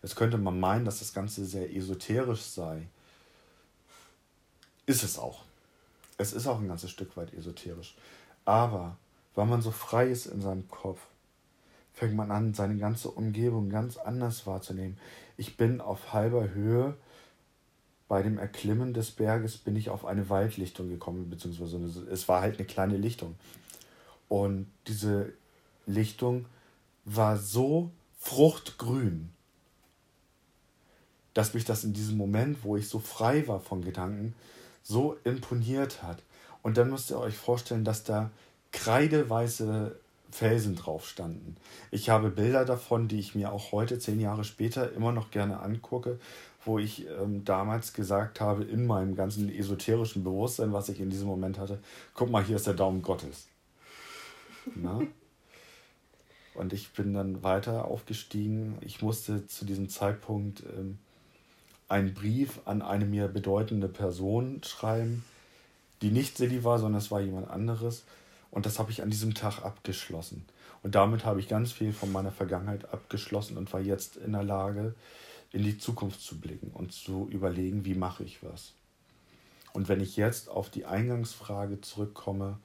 Jetzt 0.00 0.16
könnte 0.16 0.38
man 0.38 0.58
meinen, 0.58 0.84
dass 0.84 1.00
das 1.00 1.12
Ganze 1.12 1.44
sehr 1.44 1.74
esoterisch 1.74 2.42
sei. 2.42 2.88
Ist 4.86 5.02
es 5.02 5.18
auch. 5.18 5.44
Es 6.18 6.32
ist 6.32 6.46
auch 6.46 6.60
ein 6.60 6.68
ganzes 6.68 6.90
Stück 6.90 7.16
weit 7.16 7.34
esoterisch. 7.34 7.96
Aber 8.44 8.96
weil 9.34 9.46
man 9.46 9.62
so 9.62 9.70
frei 9.70 10.08
ist 10.08 10.26
in 10.26 10.40
seinem 10.40 10.68
Kopf, 10.68 11.00
fängt 11.92 12.14
man 12.14 12.30
an, 12.30 12.54
seine 12.54 12.76
ganze 12.76 13.10
Umgebung 13.10 13.68
ganz 13.68 13.96
anders 13.96 14.46
wahrzunehmen. 14.46 14.96
Ich 15.36 15.56
bin 15.56 15.80
auf 15.80 16.12
halber 16.12 16.50
Höhe 16.50 16.96
bei 18.12 18.22
dem 18.22 18.36
Erklimmen 18.36 18.92
des 18.92 19.10
Berges 19.10 19.56
bin 19.56 19.74
ich 19.74 19.88
auf 19.88 20.04
eine 20.04 20.28
Waldlichtung 20.28 20.90
gekommen, 20.90 21.30
beziehungsweise 21.30 21.78
es 22.10 22.28
war 22.28 22.42
halt 22.42 22.58
eine 22.58 22.66
kleine 22.66 22.98
Lichtung. 22.98 23.36
Und 24.28 24.66
diese 24.86 25.32
Lichtung 25.86 26.44
war 27.06 27.38
so 27.38 27.90
fruchtgrün, 28.18 29.30
dass 31.32 31.54
mich 31.54 31.64
das 31.64 31.84
in 31.84 31.94
diesem 31.94 32.18
Moment, 32.18 32.64
wo 32.64 32.76
ich 32.76 32.86
so 32.86 32.98
frei 32.98 33.48
war 33.48 33.60
von 33.60 33.82
Gedanken, 33.82 34.34
so 34.82 35.16
imponiert 35.24 36.02
hat. 36.02 36.22
Und 36.62 36.76
dann 36.76 36.90
müsst 36.90 37.10
ihr 37.10 37.18
euch 37.18 37.38
vorstellen, 37.38 37.82
dass 37.82 38.04
da 38.04 38.30
kreideweiße 38.72 39.98
Felsen 40.32 40.74
drauf 40.74 41.06
standen. 41.06 41.56
Ich 41.90 42.10
habe 42.10 42.30
Bilder 42.30 42.64
davon, 42.64 43.06
die 43.06 43.18
ich 43.18 43.34
mir 43.34 43.52
auch 43.52 43.72
heute, 43.72 43.98
zehn 43.98 44.18
Jahre 44.18 44.44
später, 44.44 44.92
immer 44.92 45.12
noch 45.12 45.30
gerne 45.30 45.60
angucke, 45.60 46.18
wo 46.64 46.78
ich 46.78 47.06
ähm, 47.06 47.44
damals 47.44 47.92
gesagt 47.92 48.40
habe, 48.40 48.64
in 48.64 48.86
meinem 48.86 49.14
ganzen 49.14 49.52
esoterischen 49.52 50.24
Bewusstsein, 50.24 50.72
was 50.72 50.88
ich 50.88 51.00
in 51.00 51.10
diesem 51.10 51.28
Moment 51.28 51.58
hatte, 51.58 51.80
guck 52.14 52.30
mal, 52.30 52.42
hier 52.42 52.56
ist 52.56 52.66
der 52.66 52.74
Daumen 52.74 53.02
Gottes. 53.02 53.48
Na? 54.74 55.00
Und 56.54 56.72
ich 56.72 56.92
bin 56.92 57.14
dann 57.14 57.42
weiter 57.42 57.86
aufgestiegen. 57.86 58.76
Ich 58.82 59.00
musste 59.00 59.46
zu 59.46 59.64
diesem 59.64 59.88
Zeitpunkt 59.88 60.62
ähm, 60.76 60.98
einen 61.88 62.14
Brief 62.14 62.60
an 62.66 62.82
eine 62.82 63.04
mir 63.04 63.28
bedeutende 63.28 63.88
Person 63.88 64.60
schreiben, 64.62 65.24
die 66.02 66.10
nicht 66.10 66.36
Silly 66.36 66.64
war, 66.64 66.78
sondern 66.78 66.98
es 66.98 67.10
war 67.10 67.20
jemand 67.20 67.50
anderes. 67.50 68.04
Und 68.52 68.66
das 68.66 68.78
habe 68.78 68.92
ich 68.92 69.02
an 69.02 69.10
diesem 69.10 69.34
Tag 69.34 69.64
abgeschlossen. 69.64 70.44
Und 70.82 70.94
damit 70.94 71.24
habe 71.24 71.40
ich 71.40 71.48
ganz 71.48 71.72
viel 71.72 71.92
von 71.92 72.12
meiner 72.12 72.30
Vergangenheit 72.30 72.92
abgeschlossen 72.92 73.56
und 73.56 73.72
war 73.72 73.80
jetzt 73.80 74.16
in 74.16 74.32
der 74.32 74.44
Lage, 74.44 74.94
in 75.52 75.62
die 75.62 75.78
Zukunft 75.78 76.20
zu 76.20 76.38
blicken 76.38 76.70
und 76.70 76.92
zu 76.92 77.28
überlegen, 77.30 77.84
wie 77.84 77.94
mache 77.94 78.24
ich 78.24 78.44
was. 78.44 78.74
Und 79.72 79.88
wenn 79.88 80.00
ich 80.00 80.16
jetzt 80.16 80.50
auf 80.50 80.68
die 80.68 80.84
Eingangsfrage 80.84 81.80
zurückkomme, 81.80 82.58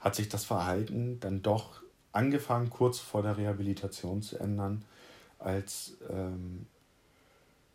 hat 0.00 0.14
sich 0.14 0.28
das 0.28 0.44
Verhalten 0.44 1.18
dann 1.20 1.42
doch 1.42 1.82
angefangen, 2.12 2.68
kurz 2.68 2.98
vor 2.98 3.22
der 3.22 3.38
Rehabilitation 3.38 4.20
zu 4.20 4.38
ändern, 4.38 4.84
als 5.38 5.96
ähm, 6.10 6.66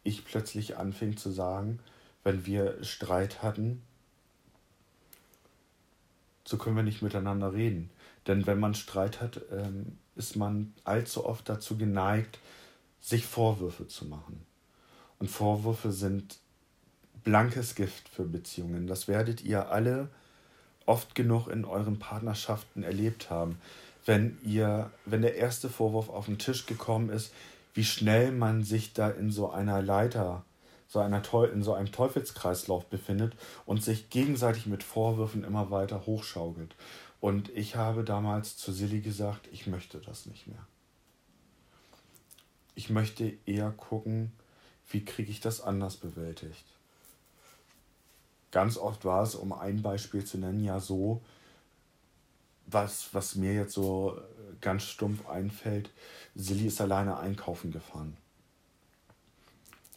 ich 0.04 0.26
plötzlich 0.26 0.78
anfing 0.78 1.18
zu 1.18 1.32
sagen, 1.32 1.80
wenn 2.24 2.46
wir 2.46 2.84
Streit 2.84 3.42
hatten, 3.42 3.82
so 6.46 6.58
können 6.58 6.76
wir 6.76 6.84
nicht 6.84 7.02
miteinander 7.02 7.54
reden. 7.54 7.90
Denn 8.28 8.48
wenn 8.48 8.60
man 8.60 8.76
Streit 8.76 9.22
hat, 9.22 9.42
ähm, 9.52 9.98
ist 10.16 10.36
man 10.36 10.74
allzu 10.84 11.26
oft 11.26 11.50
dazu 11.50 11.78
geneigt, 11.78 12.40
sich 13.02 13.26
Vorwürfe 13.26 13.88
zu 13.88 14.06
machen. 14.06 14.46
Und 15.20 15.30
Vorwürfe 15.30 15.92
sind 15.92 16.38
blankes 17.24 17.76
Gift 17.76 18.10
für 18.10 18.24
Beziehungen. 18.24 18.88
Das 18.88 19.08
werdet 19.08 19.44
ihr 19.44 19.70
alle 19.72 20.10
oft 20.86 21.16
genug 21.16 21.48
in 21.48 21.66
euren 21.66 22.00
Partnerschaften 22.00 22.84
erlebt 22.84 23.30
haben. 23.30 23.60
Wenn 24.06 24.38
ihr, 24.44 24.92
wenn 25.06 25.24
der 25.24 25.36
erste 25.36 25.70
Vorwurf 25.70 26.10
auf 26.10 26.28
den 26.28 26.38
Tisch 26.38 26.68
gekommen 26.68 27.10
ist, 27.10 27.34
wie 27.74 27.84
schnell 27.84 28.32
man 28.32 28.64
sich 28.64 28.94
da 28.94 29.10
in 29.10 29.32
so 29.32 29.50
einer 29.50 29.82
Leiter, 29.82 30.44
so 30.96 31.02
einer 31.02 31.22
in 31.52 31.62
so 31.62 31.74
einem 31.74 31.92
Teufelskreislauf 31.92 32.86
befindet 32.86 33.36
und 33.66 33.84
sich 33.84 34.10
gegenseitig 34.10 34.66
mit 34.66 34.82
Vorwürfen 34.82 35.44
immer 35.44 35.70
weiter 35.70 36.06
hochschaukelt. 36.06 36.74
Und 37.20 37.50
ich 37.50 37.76
habe 37.76 38.06
damals 38.06 38.56
zu 38.56 38.72
Silly 38.72 39.02
gesagt, 39.02 39.50
ich 39.52 39.68
möchte 39.68 40.00
das 40.00 40.26
nicht 40.26 40.48
mehr. 40.48 40.66
Ich 42.76 42.90
möchte 42.90 43.34
eher 43.46 43.72
gucken, 43.72 44.32
wie 44.90 45.04
kriege 45.04 45.30
ich 45.30 45.42
das 45.42 45.60
anders 45.60 45.98
bewältigt. 45.98 46.64
Ganz 48.52 48.78
oft 48.78 49.04
war 49.04 49.22
es, 49.24 49.36
um 49.36 49.52
ein 49.52 49.82
Beispiel 49.82 50.24
zu 50.24 50.38
nennen, 50.38 50.64
ja 50.64 50.80
so, 50.80 51.22
was, 52.68 53.14
was 53.14 53.36
mir 53.36 53.54
jetzt 53.54 53.74
so 53.74 54.18
ganz 54.62 54.84
stumpf 54.84 55.28
einfällt, 55.28 55.90
Silly 56.36 56.68
ist 56.68 56.80
alleine 56.80 57.18
einkaufen 57.18 57.74
gefahren. 57.74 58.16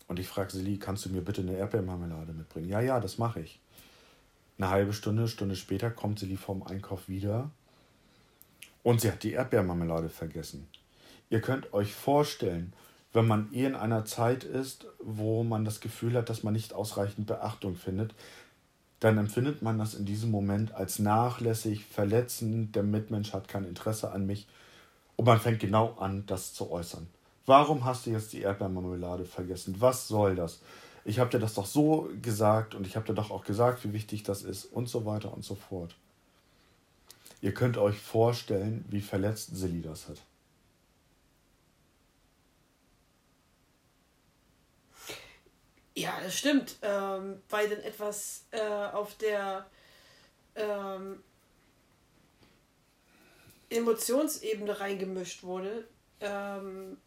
Und 0.09 0.19
ich 0.19 0.27
frage 0.27 0.51
Silly, 0.51 0.79
kannst 0.79 1.05
du 1.05 1.11
mir 1.11 1.21
bitte 1.21 1.43
eine 1.43 1.57
Erdbeermarmelade 1.57 2.33
mitbringen? 2.33 2.69
Ja, 2.69 2.81
ja, 2.81 2.99
das 2.99 3.19
mache 3.19 3.41
ich. 3.41 3.61
Eine 4.59 4.71
halbe 4.71 4.93
Stunde, 4.93 5.29
Stunde 5.29 5.55
später 5.55 5.91
kommt 5.91 6.19
Silly 6.19 6.37
vom 6.37 6.63
Einkauf 6.65 7.09
wieder 7.09 7.51
und 8.83 9.01
sie 9.01 9.13
hat 9.13 9.23
die 9.23 9.33
Erdbeermarmelade 9.33 10.09
vergessen. 10.09 10.67
Ihr 11.31 11.41
könnt 11.41 11.73
euch 11.75 11.95
vorstellen, 11.95 12.73
wenn 13.13 13.27
man 13.27 13.53
eh 13.53 13.67
in 13.67 13.75
einer 13.75 14.05
Zeit 14.05 14.45
ist, 14.45 14.87
wo 14.99 15.45
man 15.45 15.65
das 15.65 15.81
Gefühl 15.81 16.15
hat, 16.15 16.31
dass 16.31 16.43
man 16.43 16.55
nicht 16.55 16.73
ausreichend 16.73 17.27
Beachtung 17.27 17.77
findet, 17.77 18.15
dann 19.01 19.19
empfindet 19.19 19.63
man 19.63 19.79
das 19.79 19.95
in 19.95 20.05
diesem 20.05 20.31
Moment 20.31 20.75
als 20.75 20.99
nachlässig, 20.99 21.85
verletzend, 21.85 22.75
der 22.75 22.83
Mitmensch 22.83 23.33
hat 23.33 23.47
kein 23.47 23.65
Interesse 23.65 24.11
an 24.11 24.27
mich 24.27 24.49
und 25.17 25.25
man 25.27 25.39
fängt 25.39 25.61
genau 25.61 25.95
an, 25.99 26.25
das 26.27 26.53
zu 26.55 26.71
äußern. 26.71 27.07
Warum 27.49 27.87
hast 27.87 28.05
du 28.05 28.11
jetzt 28.11 28.35
die 28.35 28.43
Erdbeermarmelade 28.43 29.25
vergessen? 29.25 29.77
Was 29.79 30.07
soll 30.07 30.37
das? 30.37 30.61
Ich 31.07 31.19
habe 31.19 31.31
dir 31.31 31.39
das 31.39 31.55
doch 31.55 31.65
so 31.65 32.11
gesagt 32.21 32.75
und 32.75 32.87
ich 32.87 32.95
habe 32.95 33.07
dir 33.07 33.15
doch 33.15 33.31
auch 33.31 33.43
gesagt, 33.43 33.85
wie 33.85 33.95
wichtig 33.95 34.23
das 34.23 34.43
ist 34.43 34.67
und 34.67 34.87
so 34.87 35.07
weiter 35.07 35.33
und 35.33 35.43
so 35.47 35.55
fort. 35.55 35.95
Ihr 37.41 37.55
könnt 37.55 37.79
euch 37.79 37.99
vorstellen, 37.99 38.85
wie 38.91 39.01
verletzt 39.01 39.57
Silly 39.57 39.81
das 39.81 40.11
hat. 40.11 40.19
Ja, 45.95 46.21
das 46.23 46.37
stimmt, 46.37 46.77
ähm, 46.83 47.41
weil 47.49 47.71
dann 47.71 47.81
etwas 47.81 48.45
äh, 48.51 48.61
auf 48.93 49.15
der 49.15 49.67
ähm, 50.55 51.23
Emotionsebene 53.71 54.79
reingemischt 54.79 55.43
wurde, 55.45 55.89
ähm, 56.21 56.99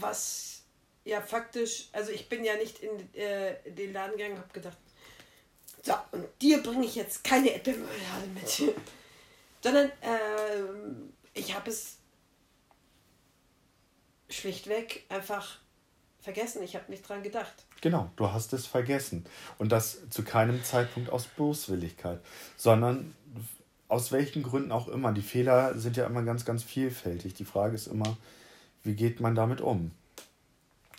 was 0.00 0.62
ja 1.04 1.20
faktisch, 1.20 1.88
also 1.92 2.10
ich 2.10 2.28
bin 2.28 2.44
ja 2.44 2.56
nicht 2.56 2.80
in 2.80 3.14
äh, 3.14 3.56
den 3.70 3.92
Laden 3.92 4.16
gegangen, 4.16 4.38
habe 4.38 4.52
gedacht, 4.52 4.76
so, 5.82 5.94
und 6.12 6.26
dir 6.42 6.62
bringe 6.62 6.84
ich 6.84 6.96
jetzt 6.96 7.24
keine 7.24 7.50
Erdbeermarmelade 7.50 8.26
mit, 8.34 8.48
sondern 9.62 9.90
ähm, 10.02 11.12
ich 11.34 11.54
habe 11.54 11.70
es 11.70 11.96
schlichtweg 14.28 15.04
einfach 15.08 15.58
vergessen, 16.20 16.62
ich 16.62 16.76
habe 16.76 16.90
nicht 16.90 17.08
dran 17.08 17.22
gedacht. 17.22 17.54
Genau, 17.80 18.10
du 18.16 18.30
hast 18.30 18.52
es 18.52 18.66
vergessen. 18.66 19.24
Und 19.56 19.72
das 19.72 20.10
zu 20.10 20.24
keinem 20.24 20.62
Zeitpunkt 20.64 21.10
aus 21.10 21.26
Boswilligkeit, 21.26 22.20
sondern 22.56 23.14
aus 23.86 24.12
welchen 24.12 24.42
Gründen 24.42 24.72
auch 24.72 24.88
immer. 24.88 25.12
Die 25.12 25.22
Fehler 25.22 25.78
sind 25.78 25.96
ja 25.96 26.06
immer 26.06 26.22
ganz, 26.22 26.44
ganz 26.44 26.62
vielfältig. 26.62 27.34
Die 27.34 27.44
Frage 27.44 27.74
ist 27.74 27.86
immer, 27.86 28.16
wie 28.84 28.94
geht 28.94 29.20
man 29.20 29.34
damit 29.34 29.60
um? 29.60 29.90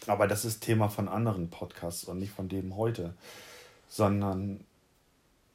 Aber 0.07 0.27
das 0.27 0.45
ist 0.45 0.61
Thema 0.61 0.89
von 0.89 1.07
anderen 1.07 1.49
Podcasts 1.49 2.05
und 2.05 2.19
nicht 2.19 2.31
von 2.31 2.49
dem 2.49 2.75
heute, 2.75 3.13
sondern 3.89 4.63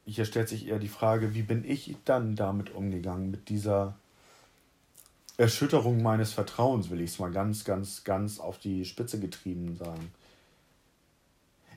hier 0.05 0.25
stellt 0.25 0.49
sich 0.49 0.67
eher 0.67 0.79
die 0.79 0.87
Frage, 0.87 1.33
wie 1.33 1.41
bin 1.41 1.65
ich 1.65 1.95
dann 2.05 2.35
damit 2.35 2.73
umgegangen, 2.73 3.31
mit 3.31 3.49
dieser 3.49 3.95
Erschütterung 5.37 6.01
meines 6.01 6.31
Vertrauens, 6.31 6.89
will 6.89 7.01
ich 7.01 7.11
es 7.11 7.19
mal 7.19 7.31
ganz, 7.31 7.65
ganz, 7.65 8.03
ganz 8.03 8.39
auf 8.39 8.59
die 8.59 8.85
Spitze 8.85 9.19
getrieben 9.19 9.75
sagen. 9.75 10.11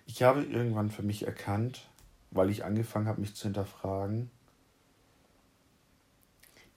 Ich 0.07 0.23
habe 0.23 0.43
irgendwann 0.43 0.91
für 0.91 1.03
mich 1.03 1.27
erkannt, 1.27 1.87
weil 2.31 2.51
ich 2.51 2.65
angefangen 2.65 3.09
habe, 3.09 3.21
mich 3.21 3.35
zu 3.35 3.45
hinterfragen, 3.45 4.31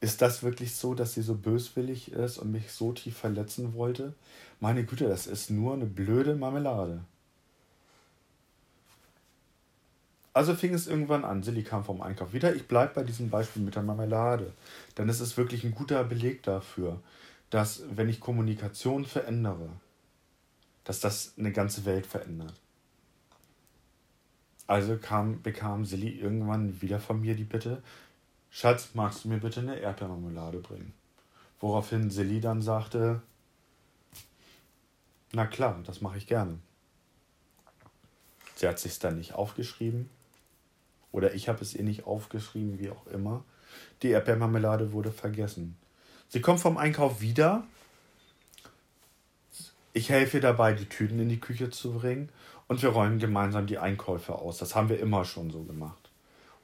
ist 0.01 0.22
das 0.22 0.41
wirklich 0.41 0.75
so, 0.75 0.96
dass 0.96 1.13
sie 1.13 1.22
so 1.22 1.36
böswillig 1.36 2.12
ist 2.12 2.39
und 2.39 2.51
mich 2.51 2.72
so 2.72 2.91
tief 2.91 3.15
verletzen 3.15 3.75
wollte? 3.75 4.13
Meine 4.60 4.84
Güte, 4.84 5.08
das 5.08 5.27
ist 5.27 5.51
nur 5.51 5.75
eine 5.75 5.86
blöde 5.86 6.36
Marmelade. 6.36 7.01
Also 10.34 10.55
fing 10.55 10.74
es 10.74 10.88
irgendwann 10.88 11.24
an. 11.24 11.43
Silly 11.43 11.63
kam 11.63 11.84
vom 11.84 12.01
Einkauf 12.01 12.34
wieder. 12.34 12.55
Ich 12.55 12.67
bleibe 12.67 12.96
bei 12.96 13.03
diesem 13.03 13.29
Beispiel 13.29 13.62
mit 13.62 13.75
der 13.75 13.84
Marmelade. 13.84 14.53
Denn 14.98 15.08
es 15.08 15.20
ist 15.20 15.38
wirklich 15.38 15.63
ein 15.63 15.75
guter 15.75 16.03
Beleg 16.03 16.41
dafür, 16.43 17.00
dass 17.51 17.84
wenn 17.91 18.10
ich 18.10 18.20
Kommunikation 18.20 19.05
verändere, 19.05 19.70
dass 20.84 21.00
das 21.00 21.34
eine 21.38 21.51
ganze 21.51 21.86
Welt 21.86 22.08
verändert. 22.08 22.53
Also 24.65 24.98
kam, 24.98 25.41
bekam 25.41 25.86
Silly 25.86 26.17
irgendwann 26.17 26.81
wieder 26.81 27.00
von 27.00 27.22
mir 27.22 27.36
die 27.36 27.43
Bitte, 27.43 27.84
Schatz, 28.53 28.89
magst 28.93 29.24
du 29.24 29.29
mir 29.29 29.39
bitte 29.39 29.62
eine 29.62 29.79
Erdbeermarmelade 29.79 30.60
bringen? 30.60 30.93
Woraufhin 31.62 32.12
Silly 32.12 32.41
dann 32.41 32.62
sagte, 32.62 33.22
na 35.31 35.46
klar, 35.46 35.79
das 35.86 36.01
mache 36.01 36.17
ich 36.17 36.27
gerne. 36.27 36.60
Sie 38.55 38.67
hat 38.67 38.77
sich 38.77 39.00
dann 39.00 39.17
nicht 39.17 39.34
aufgeschrieben. 39.34 40.10
Oder 41.13 41.34
ich 41.34 41.48
habe 41.48 41.62
es 41.62 41.74
ihr 41.74 41.84
nicht 41.84 42.05
aufgeschrieben, 42.05 42.77
wie 42.77 42.89
auch 42.89 43.08
immer. 43.08 43.46
Die 44.01 44.10
Erdbeermarmelade 44.10 44.91
wurde 44.91 45.12
vergessen. 45.12 45.77
Sie 46.27 46.41
kommt 46.41 46.60
vom 46.60 46.77
Einkauf 46.77 47.22
wieder. 47.22 47.65
Ich 49.93 50.10
helfe 50.10 50.38
ihr 50.38 50.41
dabei, 50.41 50.74
die 50.74 50.88
Tüten 50.88 51.20
in 51.20 51.29
die 51.29 51.39
Küche 51.39 51.70
zu 51.70 51.93
bringen 51.93 52.29
und 52.67 52.81
wir 52.81 52.89
räumen 52.89 53.20
gemeinsam 53.20 53.65
die 53.65 53.77
Einkäufe 53.77 54.36
aus. 54.36 54.58
Das 54.58 54.75
haben 54.75 54.89
wir 54.89 55.00
immer 55.00 55.24
schon 55.24 55.51
so 55.51 55.63
gemacht. 55.63 56.00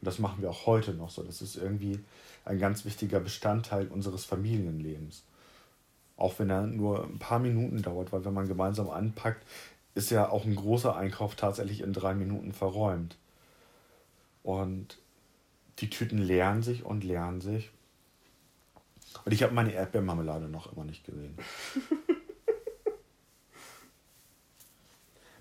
Und 0.02 0.06
das 0.06 0.20
machen 0.20 0.42
wir 0.42 0.50
auch 0.50 0.66
heute 0.66 0.94
noch 0.94 1.10
so. 1.10 1.24
Das 1.24 1.42
ist 1.42 1.56
irgendwie 1.56 2.00
ein 2.46 2.60
ganz 2.60 2.86
wichtiger 2.86 3.20
Bestandteil 3.20 3.88
unseres 3.88 4.26
Familienlebens. 4.26 5.24
Auch 6.18 6.40
wenn 6.40 6.50
er 6.50 6.64
nur 6.64 7.04
ein 7.04 7.20
paar 7.20 7.40
Minuten 7.40 7.82
dauert, 7.82 8.12
weil 8.12 8.26
wenn 8.26 8.34
man 8.34 8.48
gemeinsam 8.48 8.90
anpackt, 8.90 9.46
ist 9.96 10.12
ja 10.12 10.30
auch 10.30 10.46
ein 10.46 10.56
großer 10.56 10.96
Einkauf 10.96 11.36
tatsächlich 11.36 11.82
in 11.82 11.94
drei 11.94 12.14
Minuten 12.14 12.54
verräumt. 12.54 13.18
Und 14.44 14.98
die 15.80 15.90
Tüten 15.90 16.20
leeren 16.20 16.62
sich 16.64 16.86
und 16.86 17.04
leeren 17.04 17.42
sich. 17.42 17.72
Und 19.26 19.32
ich 19.32 19.44
habe 19.44 19.54
meine 19.54 19.74
Erdbeermarmelade 19.74 20.48
noch 20.48 20.72
immer 20.74 20.86
nicht 20.86 21.04
gesehen. 21.06 21.38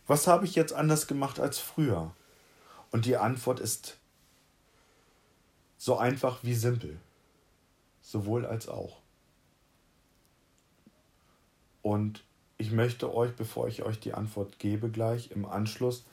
Was 0.07 0.27
habe 0.27 0.45
ich 0.45 0.55
jetzt 0.55 0.73
anders 0.73 1.07
gemacht 1.07 1.41
als 1.41 1.59
früher? 1.59 2.13
Und 2.91 3.07
die 3.07 3.17
Antwort 3.17 3.61
ist 3.61 3.99
so 5.87 5.99
einfach 5.99 6.43
wie 6.43 6.55
simpel. 6.55 6.99
Sowohl 8.01 8.45
als 8.45 8.69
auch. 8.69 8.99
Und 11.81 12.25
ich 12.59 12.73
möchte 12.73 13.15
euch, 13.15 13.37
bevor 13.37 13.69
ich 13.69 13.85
euch 13.85 14.01
die 14.01 14.13
Antwort 14.13 14.59
gebe, 14.59 14.91
gleich 14.91 15.31
im 15.31 15.47
Anschluss 15.47 16.05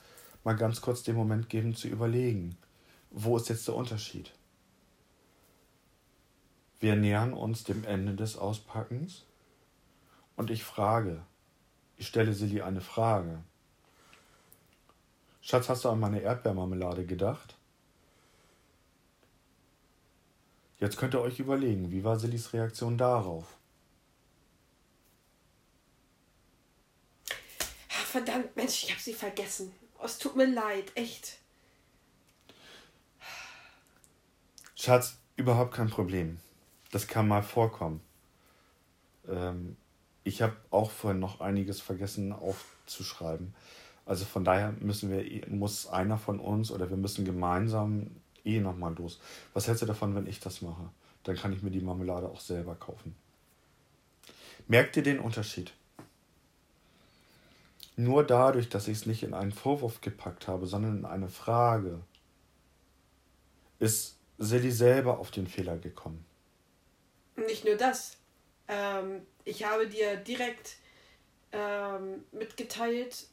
mal 0.44 0.56
ganz 0.56 0.82
kurz 0.82 1.02
den 1.02 1.16
Moment 1.16 1.50
geben 1.50 1.74
zu 1.74 1.88
überlegen, 1.88 2.56
wo 3.10 3.36
ist 3.36 3.50
jetzt 3.50 3.68
der 3.68 3.74
Unterschied? 3.74 4.32
Wir 6.80 6.96
nähern 6.96 7.34
uns 7.34 7.64
dem 7.64 7.84
Ende 7.84 8.14
des 8.14 8.38
Auspackens 8.38 9.26
und 10.36 10.52
ich 10.52 10.64
frage, 10.64 11.24
ich 11.98 12.06
stelle 12.06 12.34
Silly 12.34 12.62
eine 12.62 12.82
Frage. 12.82 13.44
Schatz, 15.42 15.68
hast 15.68 15.84
du 15.84 15.90
an 15.90 16.00
meine 16.00 16.22
Erdbeermarmelade 16.22 17.08
gedacht? 17.08 17.58
Jetzt 20.84 20.98
könnt 20.98 21.14
ihr 21.14 21.22
euch 21.22 21.40
überlegen, 21.40 21.92
wie 21.92 22.04
war 22.04 22.20
Sillys 22.20 22.52
Reaktion 22.52 22.98
darauf? 22.98 23.46
Verdammt, 27.88 28.54
Mensch, 28.58 28.84
ich 28.84 28.92
habe 28.92 29.00
sie 29.00 29.14
vergessen. 29.14 29.72
Oh, 29.98 30.04
es 30.04 30.18
tut 30.18 30.36
mir 30.36 30.46
leid, 30.46 30.92
echt. 30.96 31.38
Schatz, 34.76 35.20
überhaupt 35.38 35.74
kein 35.74 35.90
Problem. 35.90 36.42
Das 36.92 37.08
kann 37.08 37.30
mal 37.30 37.44
vorkommen. 37.44 38.02
Ähm, 39.26 39.78
ich 40.26 40.42
habe 40.42 40.58
auch 40.70 40.92
vorhin 40.92 41.22
noch 41.22 41.40
einiges 41.40 41.80
vergessen 41.80 42.34
aufzuschreiben. 42.34 43.56
Also 44.06 44.26
von 44.26 44.44
daher 44.44 44.74
müssen 44.82 45.10
wir, 45.10 45.48
muss 45.48 45.88
einer 45.88 46.18
von 46.18 46.42
uns 46.42 46.72
oder 46.72 46.90
wir 46.90 46.98
müssen 46.98 47.24
gemeinsam 47.24 48.12
eh 48.44 48.60
nochmal 48.60 48.96
los. 48.96 49.20
Was 49.54 49.68
hältst 49.68 49.82
du 49.82 49.86
davon, 49.86 50.16
wenn 50.16 50.28
ich 50.28 50.40
das 50.40 50.62
mache? 50.62 50.90
Dann 51.24 51.36
kann 51.36 51.54
ich 51.54 51.64
mir 51.64 51.72
die 51.72 51.82
Marmelade 51.82 52.28
auch 52.28 52.40
selber 52.40 52.76
kaufen. 52.76 53.16
Merkt 54.68 54.98
ihr 54.98 55.04
den 55.04 55.20
Unterschied? 55.20 55.74
Nur 57.96 58.24
dadurch, 58.24 58.70
dass 58.70 58.88
ich 58.88 58.98
es 58.98 59.06
nicht 59.06 59.24
in 59.24 59.34
einen 59.34 59.52
Vorwurf 59.52 60.02
gepackt 60.02 60.48
habe, 60.48 60.66
sondern 60.66 60.98
in 61.00 61.06
eine 61.06 61.30
Frage, 61.30 62.00
ist 63.80 64.18
Silly 64.40 64.72
selber 64.72 65.20
auf 65.20 65.32
den 65.32 65.48
Fehler 65.48 65.78
gekommen. 65.78 66.26
Nicht 67.36 67.66
nur 67.66 67.76
das. 67.76 68.18
Ähm, 68.68 69.22
ich 69.46 69.66
habe 69.66 69.88
dir 69.88 70.16
direkt 70.18 70.78
ähm, 71.52 72.24
mitgeteilt, 72.32 73.28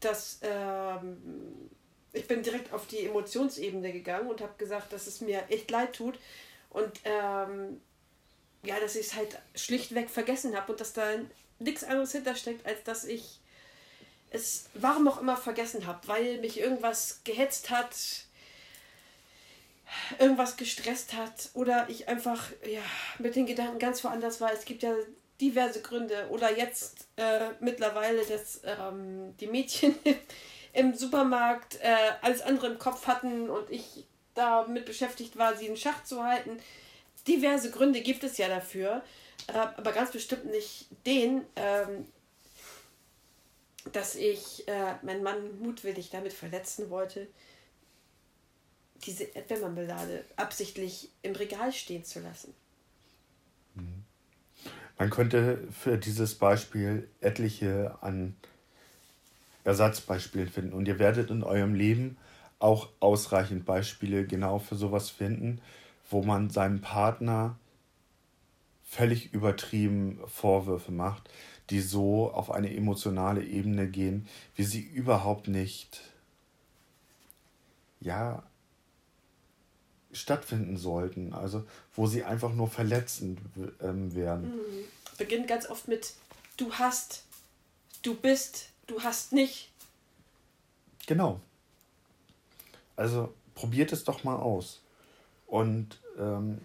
dass 0.00 0.40
ähm, 0.42 1.70
ich 2.16 2.26
bin 2.26 2.42
direkt 2.42 2.72
auf 2.72 2.86
die 2.86 3.06
Emotionsebene 3.06 3.92
gegangen 3.92 4.28
und 4.28 4.40
habe 4.40 4.54
gesagt, 4.58 4.92
dass 4.92 5.06
es 5.06 5.20
mir 5.20 5.44
echt 5.48 5.70
leid 5.70 5.94
tut 5.94 6.18
und 6.70 6.90
ähm, 7.04 7.80
ja, 8.62 8.80
dass 8.80 8.96
ich 8.96 9.06
es 9.06 9.14
halt 9.14 9.38
schlichtweg 9.54 10.10
vergessen 10.10 10.56
habe 10.56 10.72
und 10.72 10.80
dass 10.80 10.92
da 10.92 11.06
nichts 11.58 11.84
anderes 11.84 12.12
hintersteckt, 12.12 12.66
als 12.66 12.82
dass 12.84 13.04
ich 13.04 13.40
es 14.30 14.68
warum 14.74 15.08
auch 15.08 15.20
immer 15.20 15.36
vergessen 15.36 15.86
habe, 15.86 16.06
weil 16.08 16.38
mich 16.38 16.58
irgendwas 16.58 17.20
gehetzt 17.24 17.70
hat, 17.70 17.94
irgendwas 20.18 20.56
gestresst 20.56 21.14
hat 21.14 21.50
oder 21.54 21.88
ich 21.88 22.08
einfach 22.08 22.50
ja, 22.68 22.82
mit 23.18 23.36
den 23.36 23.46
Gedanken 23.46 23.78
ganz 23.78 24.02
woanders 24.02 24.40
war. 24.40 24.52
Es 24.52 24.64
gibt 24.64 24.82
ja 24.82 24.92
diverse 25.40 25.80
Gründe. 25.80 26.28
Oder 26.30 26.56
jetzt 26.56 27.06
äh, 27.16 27.50
mittlerweile, 27.60 28.24
dass 28.24 28.60
ähm, 28.64 29.36
die 29.38 29.46
Mädchen 29.46 29.94
im 30.76 30.94
Supermarkt 30.94 31.78
äh, 31.80 31.96
alles 32.20 32.42
andere 32.42 32.66
im 32.66 32.78
Kopf 32.78 33.06
hatten 33.06 33.48
und 33.48 33.70
ich 33.70 34.04
damit 34.34 34.84
beschäftigt 34.84 35.38
war, 35.38 35.56
sie 35.56 35.66
in 35.66 35.76
Schach 35.76 36.04
zu 36.04 36.22
halten. 36.22 36.58
Diverse 37.26 37.70
Gründe 37.70 38.02
gibt 38.02 38.22
es 38.24 38.36
ja 38.36 38.48
dafür, 38.48 39.02
äh, 39.48 39.52
aber 39.52 39.92
ganz 39.92 40.12
bestimmt 40.12 40.44
nicht 40.44 40.88
den, 41.06 41.46
ähm, 41.56 42.06
dass 43.92 44.16
ich 44.16 44.68
äh, 44.68 44.94
meinen 45.02 45.22
Mann 45.22 45.58
mutwillig 45.60 46.10
damit 46.10 46.34
verletzen 46.34 46.90
wollte, 46.90 47.26
diese 49.06 49.24
Erdbeermarmelade 49.24 50.24
absichtlich 50.36 51.10
im 51.22 51.34
Regal 51.34 51.72
stehen 51.72 52.04
zu 52.04 52.20
lassen. 52.20 52.54
Mhm. 53.74 54.04
Man 54.98 55.08
könnte 55.08 55.66
für 55.70 55.96
dieses 55.96 56.34
Beispiel 56.34 57.08
etliche 57.20 57.96
an 58.02 58.36
Ersatzbeispielen 59.66 60.48
finden. 60.48 60.72
Und 60.72 60.86
ihr 60.86 60.98
werdet 60.98 61.30
in 61.30 61.42
eurem 61.42 61.74
Leben 61.74 62.16
auch 62.58 62.88
ausreichend 63.00 63.66
Beispiele 63.66 64.26
genau 64.26 64.58
für 64.58 64.76
sowas 64.76 65.10
finden, 65.10 65.60
wo 66.08 66.22
man 66.22 66.50
seinem 66.50 66.80
Partner 66.80 67.58
völlig 68.84 69.34
übertrieben 69.34 70.20
Vorwürfe 70.28 70.92
macht, 70.92 71.28
die 71.70 71.80
so 71.80 72.30
auf 72.30 72.52
eine 72.52 72.74
emotionale 72.74 73.44
Ebene 73.44 73.88
gehen, 73.88 74.28
wie 74.54 74.62
sie 74.62 74.82
überhaupt 74.82 75.48
nicht, 75.48 76.00
ja, 78.00 78.44
stattfinden 80.12 80.76
sollten. 80.76 81.34
Also 81.34 81.64
wo 81.92 82.06
sie 82.06 82.22
einfach 82.22 82.54
nur 82.54 82.68
verletzend 82.68 83.40
ähm, 83.82 84.14
werden. 84.14 84.52
Beginnt 85.18 85.48
ganz 85.48 85.68
oft 85.68 85.88
mit 85.88 86.14
du 86.56 86.72
hast, 86.72 87.24
du 88.02 88.14
bist, 88.14 88.70
du 88.86 89.02
hast 89.02 89.32
nicht. 89.32 89.70
Genau. 91.06 91.40
Also 92.96 93.32
probiert 93.54 93.92
es 93.92 94.04
doch 94.04 94.24
mal 94.24 94.36
aus. 94.36 94.80
Und 95.46 95.98
ähm, 96.18 96.60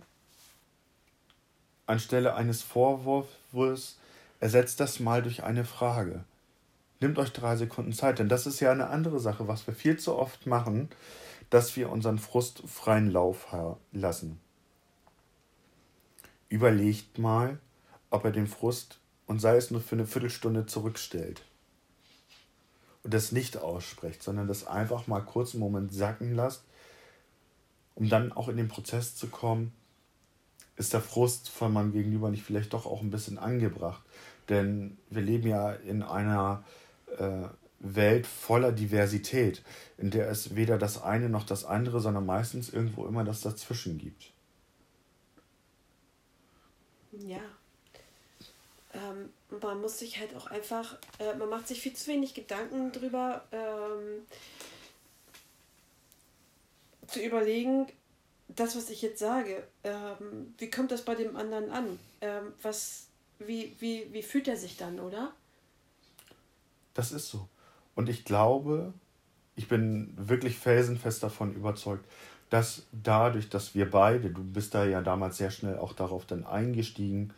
anstelle 1.85 2.35
eines 2.35 2.61
Vorwurfs 2.61 3.97
ersetzt 4.39 4.79
das 4.79 4.99
mal 4.99 5.21
durch 5.21 5.43
eine 5.43 5.65
Frage. 5.65 6.23
Nehmt 6.99 7.17
euch 7.19 7.31
drei 7.31 7.55
Sekunden 7.55 7.93
Zeit, 7.93 8.19
denn 8.19 8.29
das 8.29 8.45
ist 8.45 8.59
ja 8.59 8.71
eine 8.71 8.89
andere 8.89 9.19
Sache, 9.19 9.47
was 9.47 9.65
wir 9.67 9.73
viel 9.73 9.97
zu 9.97 10.15
oft 10.15 10.45
machen, 10.45 10.89
dass 11.49 11.75
wir 11.75 11.89
unseren 11.89 12.19
Frust 12.19 12.63
freien 12.67 13.11
Lauf 13.11 13.47
lassen. 13.91 14.39
Überlegt 16.49 17.17
mal, 17.17 17.59
ob 18.09 18.25
er 18.25 18.31
den 18.31 18.47
Frust 18.47 18.99
und 19.25 19.39
sei 19.39 19.55
es 19.57 19.71
nur 19.71 19.81
für 19.81 19.95
eine 19.95 20.05
Viertelstunde 20.05 20.65
zurückstellt. 20.65 21.43
Das 23.03 23.31
nicht 23.31 23.57
ausspricht, 23.57 24.21
sondern 24.21 24.47
das 24.47 24.67
einfach 24.67 25.07
mal 25.07 25.21
kurz 25.21 25.53
einen 25.53 25.61
Moment 25.61 25.93
sacken 25.93 26.35
lasst, 26.35 26.63
um 27.95 28.09
dann 28.09 28.31
auch 28.31 28.47
in 28.47 28.57
den 28.57 28.67
Prozess 28.67 29.15
zu 29.15 29.27
kommen, 29.27 29.73
ist 30.77 30.93
der 30.93 31.01
Frust 31.01 31.49
von 31.49 31.73
meinem 31.73 31.91
Gegenüber 31.91 32.29
nicht 32.29 32.43
vielleicht 32.43 32.73
doch 32.73 32.85
auch 32.85 33.01
ein 33.01 33.11
bisschen 33.11 33.37
angebracht. 33.37 34.03
Denn 34.49 34.97
wir 35.09 35.21
leben 35.21 35.47
ja 35.47 35.71
in 35.71 36.03
einer 36.03 36.63
äh, 37.17 37.47
Welt 37.79 38.27
voller 38.27 38.71
Diversität, 38.71 39.63
in 39.97 40.11
der 40.11 40.29
es 40.29 40.55
weder 40.55 40.77
das 40.77 41.01
eine 41.01 41.29
noch 41.29 41.45
das 41.45 41.65
andere, 41.65 41.99
sondern 41.99 42.25
meistens 42.25 42.69
irgendwo 42.69 43.07
immer 43.07 43.23
das 43.23 43.41
dazwischen 43.41 43.97
gibt. 43.97 44.31
Ja. 47.11 47.41
Ähm, 48.93 49.29
man 49.61 49.81
muss 49.81 49.99
sich 49.99 50.19
halt 50.19 50.35
auch 50.35 50.47
einfach, 50.47 50.97
äh, 51.19 51.35
man 51.35 51.49
macht 51.49 51.67
sich 51.67 51.81
viel 51.81 51.93
zu 51.93 52.07
wenig 52.07 52.33
Gedanken 52.33 52.91
drüber, 52.91 53.43
ähm, 53.51 54.25
zu 57.07 57.21
überlegen, 57.21 57.87
das, 58.47 58.75
was 58.75 58.89
ich 58.89 59.01
jetzt 59.01 59.19
sage, 59.19 59.63
ähm, 59.83 60.53
wie 60.57 60.69
kommt 60.69 60.91
das 60.91 61.03
bei 61.03 61.15
dem 61.15 61.35
anderen 61.35 61.69
an? 61.71 61.99
Ähm, 62.21 62.53
was, 62.61 63.07
wie, 63.39 63.75
wie, 63.79 64.07
wie 64.11 64.23
fühlt 64.23 64.47
er 64.47 64.57
sich 64.57 64.77
dann, 64.77 64.99
oder? 64.99 65.33
Das 66.93 67.11
ist 67.11 67.29
so. 67.29 67.47
Und 67.95 68.09
ich 68.09 68.25
glaube, 68.25 68.93
ich 69.55 69.67
bin 69.67 70.13
wirklich 70.17 70.57
felsenfest 70.57 71.23
davon 71.23 71.53
überzeugt, 71.53 72.05
dass 72.49 72.83
dadurch, 72.91 73.49
dass 73.49 73.75
wir 73.75 73.89
beide, 73.89 74.29
du 74.29 74.43
bist 74.43 74.73
da 74.73 74.85
ja 74.85 75.01
damals 75.01 75.37
sehr 75.37 75.51
schnell 75.51 75.77
auch 75.77 75.93
darauf 75.93 76.25
dann 76.25 76.45
eingestiegen 76.45 77.33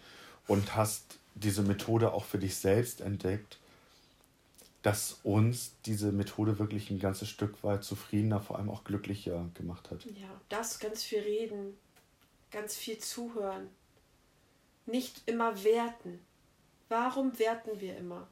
und 0.48 0.76
hast 0.76 1.20
diese 1.36 1.62
Methode 1.62 2.14
auch 2.14 2.26
für 2.26 2.38
dich 2.38 2.56
selbst 2.56 3.02
entdeckt, 3.02 3.58
dass 4.84 5.20
uns 5.24 5.76
diese 5.86 6.12
Methode 6.12 6.60
wirklich 6.60 6.92
ein 6.92 7.00
ganzes 7.00 7.30
Stück 7.30 7.64
weit 7.64 7.84
zufriedener, 7.84 8.42
vor 8.42 8.58
allem 8.58 8.70
auch 8.70 8.84
glücklicher 8.84 9.50
gemacht 9.54 9.90
hat. 9.90 10.06
Ja, 10.06 10.42
das 10.50 10.80
ganz 10.80 11.04
viel 11.04 11.22
reden, 11.22 11.78
ganz 12.52 12.76
viel 12.76 12.98
zuhören, 12.98 13.70
nicht 14.86 15.22
immer 15.26 15.64
werten. 15.64 16.20
Warum 16.90 17.40
werten 17.40 17.80
wir 17.80 17.98
immer? 17.98 18.28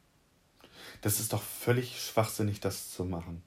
Das 1.02 1.20
ist 1.20 1.34
doch 1.34 1.42
völlig 1.42 2.02
schwachsinnig, 2.02 2.60
das 2.60 2.92
zu 2.92 3.06
machen. 3.06 3.42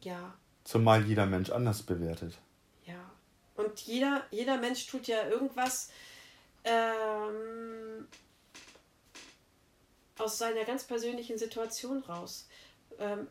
Ja. 0.00 0.34
Zumal 0.64 1.06
jeder 1.06 1.26
Mensch 1.26 1.50
anders 1.50 1.82
bewertet. 1.82 2.38
Ja. 2.86 3.10
Und 3.56 3.80
jeder, 3.80 4.26
jeder 4.30 4.56
Mensch 4.58 4.86
tut 4.86 5.06
ja 5.06 5.28
irgendwas 5.28 5.90
ähm, 6.68 8.06
aus 10.18 10.38
seiner 10.38 10.64
ganz 10.64 10.84
persönlichen 10.84 11.38
Situation 11.38 12.02
raus. 12.02 12.48
Ähm, 12.98 13.28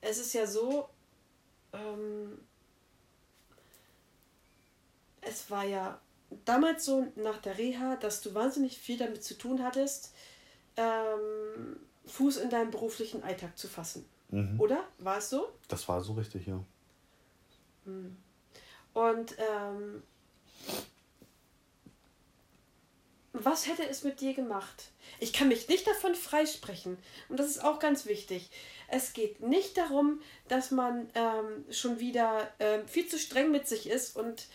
es 0.00 0.18
ist 0.18 0.32
ja 0.34 0.46
so, 0.46 0.88
ähm, 1.72 2.38
es 5.20 5.50
war 5.50 5.64
ja 5.64 6.00
damals 6.44 6.84
so 6.84 7.06
nach 7.16 7.38
der 7.38 7.56
Reha, 7.58 7.96
dass 7.96 8.20
du 8.20 8.34
wahnsinnig 8.34 8.78
viel 8.78 8.98
damit 8.98 9.24
zu 9.24 9.34
tun 9.34 9.62
hattest, 9.62 10.12
ähm, 10.76 11.76
Fuß 12.06 12.38
in 12.38 12.50
deinem 12.50 12.70
beruflichen 12.70 13.22
Alltag 13.22 13.56
zu 13.56 13.68
fassen. 13.68 14.04
Mhm. 14.30 14.60
Oder? 14.60 14.84
War 14.98 15.18
es 15.18 15.30
so? 15.30 15.52
Das 15.68 15.86
war 15.88 16.00
so 16.00 16.14
richtig, 16.14 16.46
ja. 16.46 16.58
Hm. 17.84 18.16
Und 18.94 19.36
ähm, 19.38 20.02
was 23.32 23.66
hätte 23.66 23.88
es 23.88 24.04
mit 24.04 24.20
dir 24.20 24.34
gemacht? 24.34 24.90
Ich 25.18 25.32
kann 25.32 25.48
mich 25.48 25.68
nicht 25.68 25.86
davon 25.86 26.14
freisprechen. 26.14 26.98
Und 27.28 27.40
das 27.40 27.46
ist 27.48 27.64
auch 27.64 27.78
ganz 27.78 28.06
wichtig. 28.06 28.50
Es 28.88 29.14
geht 29.14 29.40
nicht 29.40 29.76
darum, 29.78 30.20
dass 30.48 30.70
man 30.70 31.08
ähm, 31.14 31.64
schon 31.70 31.98
wieder 31.98 32.52
ähm, 32.58 32.86
viel 32.86 33.08
zu 33.08 33.18
streng 33.18 33.50
mit 33.50 33.66
sich 33.66 33.88
ist 33.88 34.16
und 34.16 34.46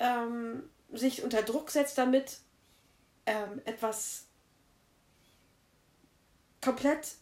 ähm, 0.00 0.68
sich 0.92 1.22
unter 1.22 1.42
Druck 1.42 1.70
setzt 1.70 1.98
damit, 1.98 2.38
ähm, 3.26 3.60
etwas 3.64 4.24
komplett 6.62 7.16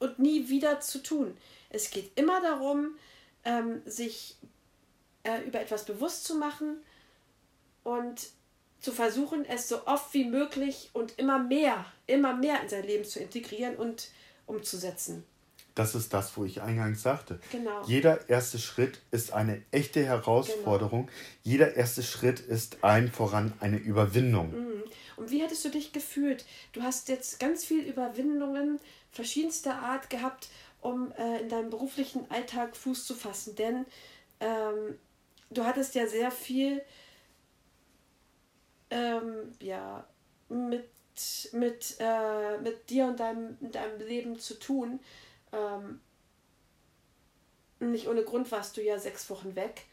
und 0.00 0.18
nie 0.18 0.48
wieder 0.48 0.80
zu 0.80 1.02
tun. 1.02 1.36
Es 1.70 1.90
geht 1.90 2.18
immer 2.18 2.40
darum, 2.40 2.96
ähm, 3.44 3.82
sich 3.84 4.36
äh, 5.22 5.40
über 5.42 5.60
etwas 5.60 5.84
bewusst 5.84 6.24
zu 6.24 6.34
machen 6.34 6.82
und 7.84 8.30
zu 8.82 8.92
versuchen, 8.92 9.46
es 9.46 9.68
so 9.68 9.86
oft 9.86 10.12
wie 10.12 10.24
möglich 10.24 10.90
und 10.92 11.18
immer 11.18 11.38
mehr, 11.38 11.86
immer 12.06 12.34
mehr 12.34 12.60
in 12.62 12.68
sein 12.68 12.84
Leben 12.84 13.04
zu 13.04 13.20
integrieren 13.20 13.76
und 13.76 14.08
umzusetzen. 14.46 15.24
Das 15.74 15.94
ist 15.94 16.12
das, 16.12 16.36
wo 16.36 16.44
ich 16.44 16.60
eingangs 16.60 17.02
sagte. 17.02 17.40
Genau. 17.50 17.82
Jeder 17.86 18.28
erste 18.28 18.58
Schritt 18.58 19.00
ist 19.10 19.32
eine 19.32 19.62
echte 19.70 20.04
Herausforderung. 20.04 21.06
Genau. 21.06 21.18
Jeder 21.44 21.76
erste 21.76 22.02
Schritt 22.02 22.40
ist 22.40 22.84
ein 22.84 23.10
voran 23.10 23.54
eine 23.60 23.78
Überwindung. 23.78 24.50
Mhm. 24.50 24.82
Und 25.16 25.30
wie 25.30 25.40
hättest 25.40 25.64
du 25.64 25.70
dich 25.70 25.92
gefühlt? 25.92 26.44
Du 26.72 26.82
hast 26.82 27.08
jetzt 27.08 27.40
ganz 27.40 27.64
viel 27.64 27.84
Überwindungen 27.84 28.80
verschiedenster 29.12 29.76
Art 29.76 30.10
gehabt, 30.10 30.48
um 30.80 31.12
äh, 31.12 31.40
in 31.40 31.48
deinem 31.48 31.70
beruflichen 31.70 32.30
Alltag 32.30 32.76
Fuß 32.76 33.06
zu 33.06 33.14
fassen. 33.14 33.54
Denn 33.56 33.86
ähm, 34.40 34.98
du 35.50 35.64
hattest 35.64 35.94
ja 35.94 36.06
sehr 36.06 36.30
viel 36.30 36.82
ähm, 38.92 39.52
ja, 39.60 40.04
mit, 40.48 40.88
mit, 41.52 41.96
äh, 41.98 42.58
mit 42.58 42.90
dir 42.90 43.06
und 43.06 43.18
deinem, 43.18 43.56
deinem 43.72 44.00
Leben 44.00 44.38
zu 44.38 44.54
tun. 44.58 45.00
Ähm, 45.52 46.00
nicht 47.80 48.06
ohne 48.06 48.22
Grund 48.22 48.50
warst 48.52 48.76
du 48.76 48.82
ja 48.82 48.98
sechs 48.98 49.28
Wochen 49.30 49.56
weg, 49.56 49.86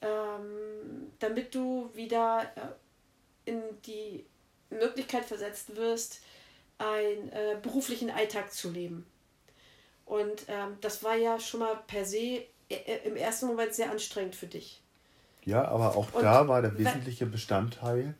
ähm, 0.00 1.10
damit 1.18 1.54
du 1.54 1.90
wieder 1.94 2.42
äh, 2.54 3.50
in 3.50 3.62
die 3.86 4.24
Möglichkeit 4.70 5.24
versetzt 5.24 5.74
wirst, 5.76 6.20
einen 6.78 7.30
äh, 7.30 7.56
beruflichen 7.62 8.10
Alltag 8.10 8.52
zu 8.52 8.70
leben. 8.70 9.06
Und 10.06 10.44
ähm, 10.48 10.76
das 10.80 11.02
war 11.02 11.16
ja 11.16 11.40
schon 11.40 11.60
mal 11.60 11.80
per 11.86 12.04
se 12.04 12.44
äh, 12.68 12.74
äh 12.74 13.08
im 13.08 13.16
ersten 13.16 13.46
Moment 13.46 13.72
sehr 13.72 13.90
anstrengend 13.90 14.34
für 14.34 14.46
dich. 14.46 14.82
Ja, 15.44 15.66
aber 15.66 15.96
auch 15.96 16.12
und 16.12 16.22
da 16.22 16.48
war 16.48 16.62
der 16.62 16.76
wesentliche 16.78 17.26
Bestandteil, 17.26 18.14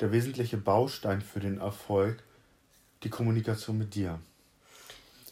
der 0.00 0.12
wesentliche 0.12 0.56
Baustein 0.56 1.22
für 1.22 1.40
den 1.40 1.58
Erfolg 1.58 2.22
die 3.02 3.10
Kommunikation 3.10 3.78
mit 3.78 3.94
dir. 3.94 4.20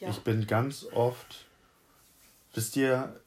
Ja. 0.01 0.11
Ich 0.11 0.21
bin 0.21 0.47
ganz 0.47 0.87
oft, 0.93 1.47
wisst 2.53 2.77
ihr, 2.77 3.21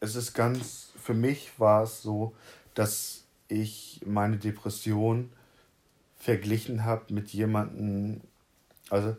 es 0.00 0.14
ist 0.14 0.34
ganz, 0.34 0.92
für 0.96 1.14
mich 1.14 1.58
war 1.58 1.84
es 1.84 2.02
so, 2.02 2.34
dass 2.74 3.24
ich 3.48 4.00
meine 4.06 4.38
Depression 4.38 5.30
verglichen 6.16 6.84
habe 6.84 7.12
mit 7.12 7.30
jemandem, 7.30 8.20
also 8.88 9.16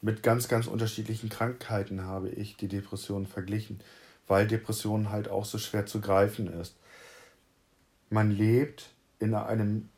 mit 0.00 0.22
ganz, 0.22 0.48
ganz 0.48 0.66
unterschiedlichen 0.66 1.28
Krankheiten 1.28 2.04
habe 2.04 2.28
ich 2.28 2.56
die 2.56 2.68
Depression 2.68 3.26
verglichen, 3.26 3.80
weil 4.26 4.46
Depression 4.46 5.10
halt 5.10 5.28
auch 5.28 5.44
so 5.44 5.58
schwer 5.58 5.86
zu 5.86 6.00
greifen 6.00 6.52
ist. 6.52 6.76
Man 8.10 8.30
lebt 8.30 8.90
in 9.18 9.34
einem 9.34 9.88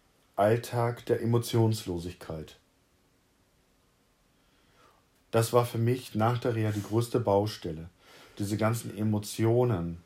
Alltag 0.41 1.05
der 1.05 1.21
Emotionslosigkeit. 1.21 2.59
Das 5.31 5.53
war 5.53 5.67
für 5.67 5.77
mich 5.77 6.15
nach 6.15 6.39
der 6.39 6.55
Reha 6.55 6.71
die 6.73 6.83
größte 6.83 7.21
Baustelle. 7.21 7.91
Diese 8.39 8.57
ganzen 8.57 8.97
Emotionen 8.97 10.03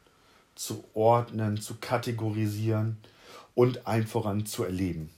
zu 0.56 0.82
ordnen, 0.92 1.60
zu 1.60 1.76
kategorisieren 1.76 2.98
und 3.54 3.86
einfach 3.86 4.26
an 4.26 4.44
zu 4.44 4.64
erleben. 4.64 5.08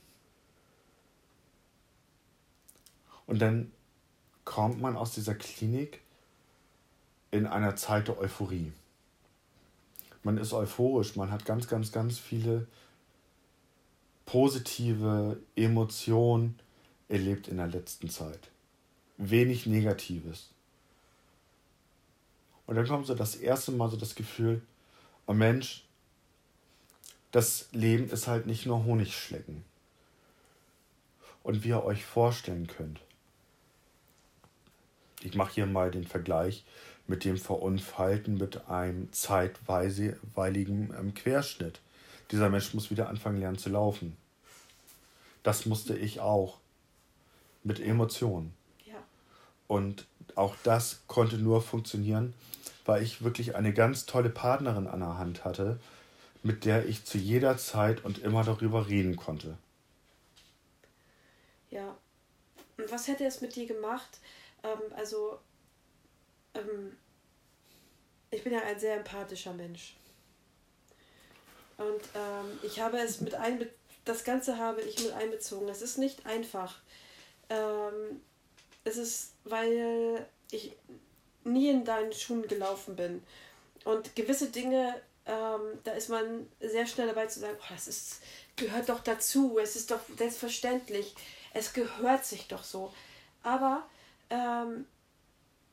Und 3.27 3.41
dann 3.41 3.73
kommt 4.45 4.83
man 4.83 4.99
aus 4.99 5.13
dieser 5.13 5.35
Klinik 5.35 6.03
in 7.31 7.47
einer 7.47 7.75
Zeit 7.75 8.09
der 8.09 8.19
Euphorie. 8.19 8.71
Man 10.23 10.37
ist 10.37 10.53
euphorisch, 10.53 11.17
man 11.17 11.31
hat 11.31 11.47
ganz, 11.47 11.69
ganz, 11.69 11.91
ganz 11.91 12.19
viele 12.19 12.67
positive 14.27 15.41
Emotionen 15.55 16.59
erlebt 17.09 17.49
in 17.49 17.57
der 17.57 17.69
letzten 17.69 18.11
Zeit. 18.11 18.51
Wenig 19.17 19.67
Negatives. 19.67 20.51
Und 22.67 22.75
dann 22.75 22.87
kommt 22.87 23.07
so 23.07 23.15
das 23.15 23.37
erste 23.37 23.73
Mal 23.73 23.89
so 23.89 23.97
das 23.97 24.15
Gefühl, 24.15 24.61
oh 25.27 25.33
Mensch, 25.33 25.87
das 27.31 27.69
Leben 27.73 28.11
ist 28.11 28.27
halt 28.27 28.47
nicht 28.47 28.67
nur 28.67 28.85
Honigschlecken. 28.85 29.65
Und 31.43 31.63
wie 31.63 31.69
ihr 31.69 31.85
euch 31.85 32.05
vorstellen 32.05 32.67
könnt, 32.67 33.01
ich 35.23 35.35
mache 35.35 35.55
hier 35.55 35.67
mal 35.67 35.91
den 35.91 36.07
Vergleich 36.07 36.65
mit 37.07 37.25
dem 37.25 37.37
Verunfallten 37.37 38.37
mit 38.37 38.69
einem 38.69 39.13
zeitweiligen 39.13 40.93
ähm, 40.99 41.15
Querschnitt. 41.15 41.81
Dieser 42.31 42.51
Mensch 42.51 42.75
muss 42.75 42.91
wieder 42.91 43.09
anfangen 43.09 43.39
lernen 43.39 43.59
zu 43.59 43.71
laufen. 43.71 44.17
Das 45.43 45.67
musste 45.67 45.97
ich 45.97 46.21
auch. 46.21 46.59
Mit 47.63 47.81
Emotionen. 47.81 48.55
Ja. 48.85 48.95
Und 49.69 50.07
auch 50.35 50.55
das 50.63 51.03
konnte 51.07 51.37
nur 51.37 51.63
funktionieren, 51.63 52.35
weil 52.85 53.03
ich 53.03 53.23
wirklich 53.23 53.57
eine 53.57 53.73
ganz 53.73 54.07
tolle 54.07 54.31
Partnerin 54.31 54.87
an 54.87 55.01
der 55.01 55.19
Hand 55.19 55.45
hatte, 55.45 55.81
mit 56.43 56.65
der 56.65 56.87
ich 56.87 57.05
zu 57.05 57.19
jeder 57.19 57.57
Zeit 57.59 58.05
und 58.05 58.19
immer 58.19 58.45
darüber 58.45 58.89
reden 58.89 59.17
konnte. 59.17 59.57
Ja. 61.71 61.97
Und 62.77 62.91
was 62.91 63.09
hätte 63.09 63.25
es 63.25 63.41
mit 63.41 63.57
dir 63.57 63.67
gemacht? 63.67 64.21
Ähm, 64.63 64.79
also, 64.95 65.39
ähm, 66.55 66.97
ich 68.31 68.45
bin 68.45 68.53
ja 68.53 68.61
ein 68.63 68.79
sehr 68.79 68.97
empathischer 68.97 69.53
Mensch. 69.53 69.97
Und 71.79 72.03
ähm, 72.15 72.59
ich 72.63 72.81
habe 72.81 72.99
es 72.99 73.21
mit 73.21 73.35
einbe 73.35 73.69
das 74.07 74.23
Ganze 74.25 74.57
habe 74.57 74.81
ich 74.81 74.99
mit 75.01 75.13
einbezogen. 75.13 75.69
Es 75.69 75.83
ist 75.83 75.99
nicht 75.99 76.25
einfach. 76.25 76.79
Ähm, 77.51 78.23
es 78.85 78.97
ist, 78.97 79.33
weil 79.45 80.27
ich 80.51 80.75
nie 81.45 81.71
in 81.71 81.85
deinen 81.85 82.13
Schuhen 82.13 82.47
gelaufen 82.47 82.97
bin. 82.97 83.23
Und 83.85 84.15
gewisse 84.15 84.49
Dinge, 84.49 84.95
ähm, 85.27 85.61
da 85.85 85.93
ist 85.93 86.09
man 86.09 86.49
sehr 86.61 86.87
schnell 86.87 87.09
dabei 87.09 87.27
zu 87.27 87.41
sagen, 87.41 87.59
oh, 87.61 87.75
das 87.75 87.89
ist, 87.89 88.21
gehört 88.55 88.89
doch 88.89 89.01
dazu, 89.01 89.59
es 89.59 89.75
ist 89.75 89.91
doch 89.91 90.01
selbstverständlich, 90.17 91.15
es 91.53 91.73
gehört 91.73 92.25
sich 92.25 92.47
doch 92.47 92.63
so. 92.63 92.95
Aber 93.43 93.89
ähm, 94.31 94.87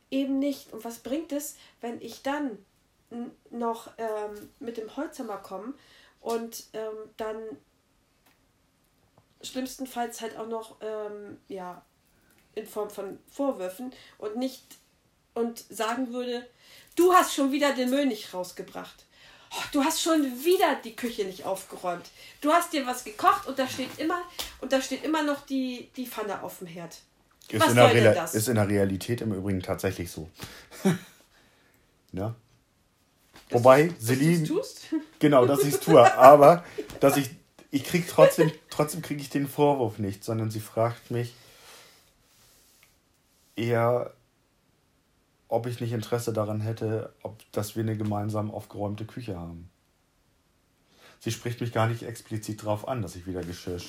eben 0.10 0.40
nicht. 0.40 0.74
Und 0.74 0.84
was 0.84 1.00
bringt 1.00 1.32
es, 1.32 1.56
wenn 1.82 2.02
ich 2.02 2.24
dann 2.24 2.58
noch 3.52 3.92
ähm, 4.00 4.50
mit 4.60 4.78
dem 4.78 4.96
Holzhammer 4.96 5.38
komme 5.38 5.76
und 6.24 6.64
ähm, 6.74 7.10
dann 7.18 7.38
schlimmstenfalls 9.42 10.22
halt 10.22 10.38
auch 10.38 10.48
noch 10.48 10.78
ähm, 10.82 11.38
ja 11.50 11.84
in 12.56 12.66
Form 12.66 12.90
von 12.90 13.20
Vorwürfen 13.28 13.92
und 14.18 14.38
nicht 14.38 14.78
und 15.34 15.60
sagen 15.70 16.14
würde, 16.14 16.48
du 16.96 17.14
hast 17.14 17.34
schon 17.34 17.52
wieder 17.52 17.74
den 17.74 17.90
Müll 17.90 18.06
nicht 18.06 18.34
rausgebracht. 18.34 19.06
Oh, 19.52 19.64
du 19.72 19.84
hast 19.84 20.02
schon 20.02 20.22
wieder 20.44 20.76
die 20.84 20.96
Küche 20.96 21.26
nicht 21.26 21.46
aufgeräumt. 21.46 22.06
Du 22.42 22.52
hast 22.52 22.74
dir 22.74 22.88
was 22.88 23.04
gekocht 23.04 23.48
und 23.48 23.60
da 23.60 23.68
steht 23.68 24.00
immer 24.00 24.22
und 24.62 24.72
da 24.72 24.82
steht 24.82 25.04
immer 25.04 25.24
noch 25.24 25.46
die, 25.46 25.90
die 25.96 26.08
Pfanne 26.08 26.42
auf 26.42 26.60
dem 26.60 26.68
Herd. 26.68 27.02
Ist 27.50 27.62
was 27.62 27.74
soll 27.74 27.94
denn 27.94 28.16
das? 28.16 28.34
Ist 28.34 28.48
in 28.48 28.56
der 28.56 28.68
Realität 28.68 29.22
im 29.22 29.34
Übrigen 29.34 29.62
tatsächlich 29.62 30.10
so. 30.10 30.30
ja? 32.14 32.36
Dass 33.50 33.60
Wobei, 33.60 33.88
du, 33.88 33.96
Celine. 34.00 34.44
tust? 34.48 34.88
Genau, 35.20 35.46
dass 35.46 35.64
ich 35.64 35.76
es 35.76 35.80
tue. 35.80 36.14
aber 36.18 36.64
dass 37.00 37.18
ich. 37.18 37.30
Ich 37.72 37.84
krieg 37.86 38.08
trotzdem, 38.08 38.52
trotzdem 38.70 39.02
kriege 39.02 39.20
ich 39.20 39.32
den 39.32 39.48
Vorwurf 39.48 39.98
nicht, 39.98 40.24
sondern 40.24 40.52
sie 40.52 40.60
fragt 40.60 41.10
mich 41.10 41.34
eher, 43.56 44.14
ob 45.48 45.66
ich 45.66 45.80
nicht 45.82 45.92
Interesse 45.92 46.34
daran 46.34 46.62
hätte, 46.62 47.14
ob, 47.24 47.40
dass 47.52 47.76
wir 47.76 47.82
eine 47.82 47.98
gemeinsam 47.98 48.52
aufgeräumte 48.52 49.06
Küche 49.06 49.40
haben. 49.40 49.70
Sie 51.20 51.32
spricht 51.32 51.62
mich 51.62 51.72
gar 51.72 51.88
nicht 51.88 52.04
explizit 52.04 52.62
darauf 52.64 52.88
an, 52.88 53.02
dass 53.02 53.16
ich 53.16 53.26
wieder 53.26 53.44
Geschirr 53.44 53.80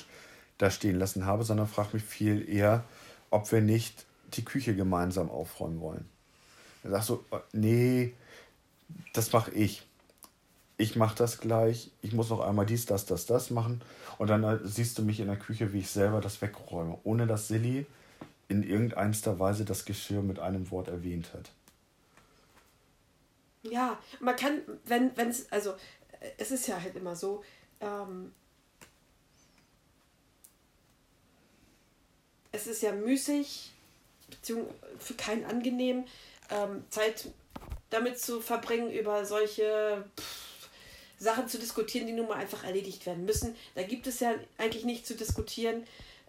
da 0.57 0.71
stehen 0.71 0.97
lassen 0.97 1.25
habe, 1.25 1.43
sondern 1.43 1.67
fragt 1.67 1.93
mich 1.93 2.03
viel 2.03 2.47
eher, 2.49 2.83
ob 3.29 3.51
wir 3.51 3.61
nicht 3.61 4.05
die 4.33 4.45
Küche 4.45 4.75
gemeinsam 4.75 5.29
aufräumen 5.29 5.81
wollen. 5.81 6.05
Er 6.83 6.91
sagt 6.91 7.05
so, 7.05 7.25
äh, 7.31 7.37
nee, 7.51 8.13
das 9.13 9.31
mache 9.31 9.51
ich. 9.51 9.85
Ich 10.77 10.95
mache 10.95 11.15
das 11.15 11.39
gleich. 11.39 11.91
Ich 12.01 12.13
muss 12.13 12.29
noch 12.29 12.41
einmal 12.41 12.65
dies, 12.65 12.85
das, 12.85 13.05
das, 13.05 13.25
das 13.25 13.49
machen. 13.49 13.81
Und 14.17 14.29
dann 14.29 14.43
äh, 14.43 14.59
siehst 14.63 14.97
du 14.97 15.03
mich 15.03 15.19
in 15.19 15.27
der 15.27 15.37
Küche, 15.37 15.71
wie 15.71 15.79
ich 15.79 15.89
selber 15.89 16.21
das 16.21 16.41
wegräume, 16.41 16.99
ohne 17.03 17.27
dass 17.27 17.47
Silly 17.47 17.85
in 18.47 18.63
irgendeiner 18.63 19.39
Weise 19.39 19.65
das 19.65 19.85
Geschirr 19.85 20.21
mit 20.21 20.39
einem 20.39 20.69
Wort 20.71 20.87
erwähnt 20.87 21.33
hat. 21.33 21.51
Ja, 23.63 23.97
man 24.19 24.35
kann, 24.35 24.61
wenn 24.85 25.11
es, 25.17 25.51
also 25.51 25.73
es 26.37 26.51
ist 26.51 26.67
ja 26.67 26.79
halt 26.79 26.95
immer 26.95 27.15
so, 27.15 27.43
ähm, 27.79 28.31
es 32.51 32.67
ist 32.67 32.81
ja 32.83 32.91
müßig, 32.91 33.73
beziehungsweise 34.29 34.75
für 34.99 35.13
keinen 35.15 35.45
angenehm, 35.45 36.05
ähm, 36.49 36.83
Zeit 36.89 37.29
damit 37.89 38.19
zu 38.19 38.41
verbringen, 38.41 38.91
über 38.91 39.25
solche 39.25 40.03
pff, 40.19 40.69
Sachen 41.17 41.47
zu 41.47 41.57
diskutieren, 41.57 42.07
die 42.07 42.13
nun 42.13 42.27
mal 42.27 42.35
einfach 42.37 42.63
erledigt 42.63 43.05
werden 43.05 43.25
müssen. 43.25 43.55
Da 43.73 43.83
gibt 43.83 44.07
es 44.07 44.19
ja 44.19 44.33
eigentlich 44.57 44.83
nichts 44.83 45.07
zu 45.07 45.15
diskutieren, 45.15 45.85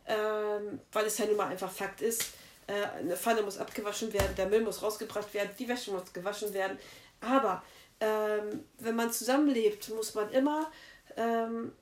ähm, 0.06 0.80
weil 0.92 1.06
es 1.06 1.18
ja 1.18 1.26
nun 1.26 1.36
mal 1.36 1.48
einfach 1.48 1.70
Fakt 1.70 2.00
ist. 2.00 2.34
Äh, 2.66 2.98
eine 2.98 3.16
Pfanne 3.16 3.42
muss 3.42 3.58
abgewaschen 3.58 4.12
werden, 4.12 4.34
der 4.36 4.46
Müll 4.46 4.62
muss 4.62 4.82
rausgebracht 4.82 5.32
werden, 5.34 5.50
die 5.58 5.68
Wäsche 5.68 5.90
muss 5.90 6.12
gewaschen 6.12 6.52
werden. 6.52 6.78
Aber 7.20 7.62
ähm, 8.00 8.64
wenn 8.78 8.96
man 8.96 9.12
zusammenlebt, 9.12 9.88
muss 9.90 10.14
man 10.14 10.30
immer 10.30 10.70
ähm, 11.16 11.72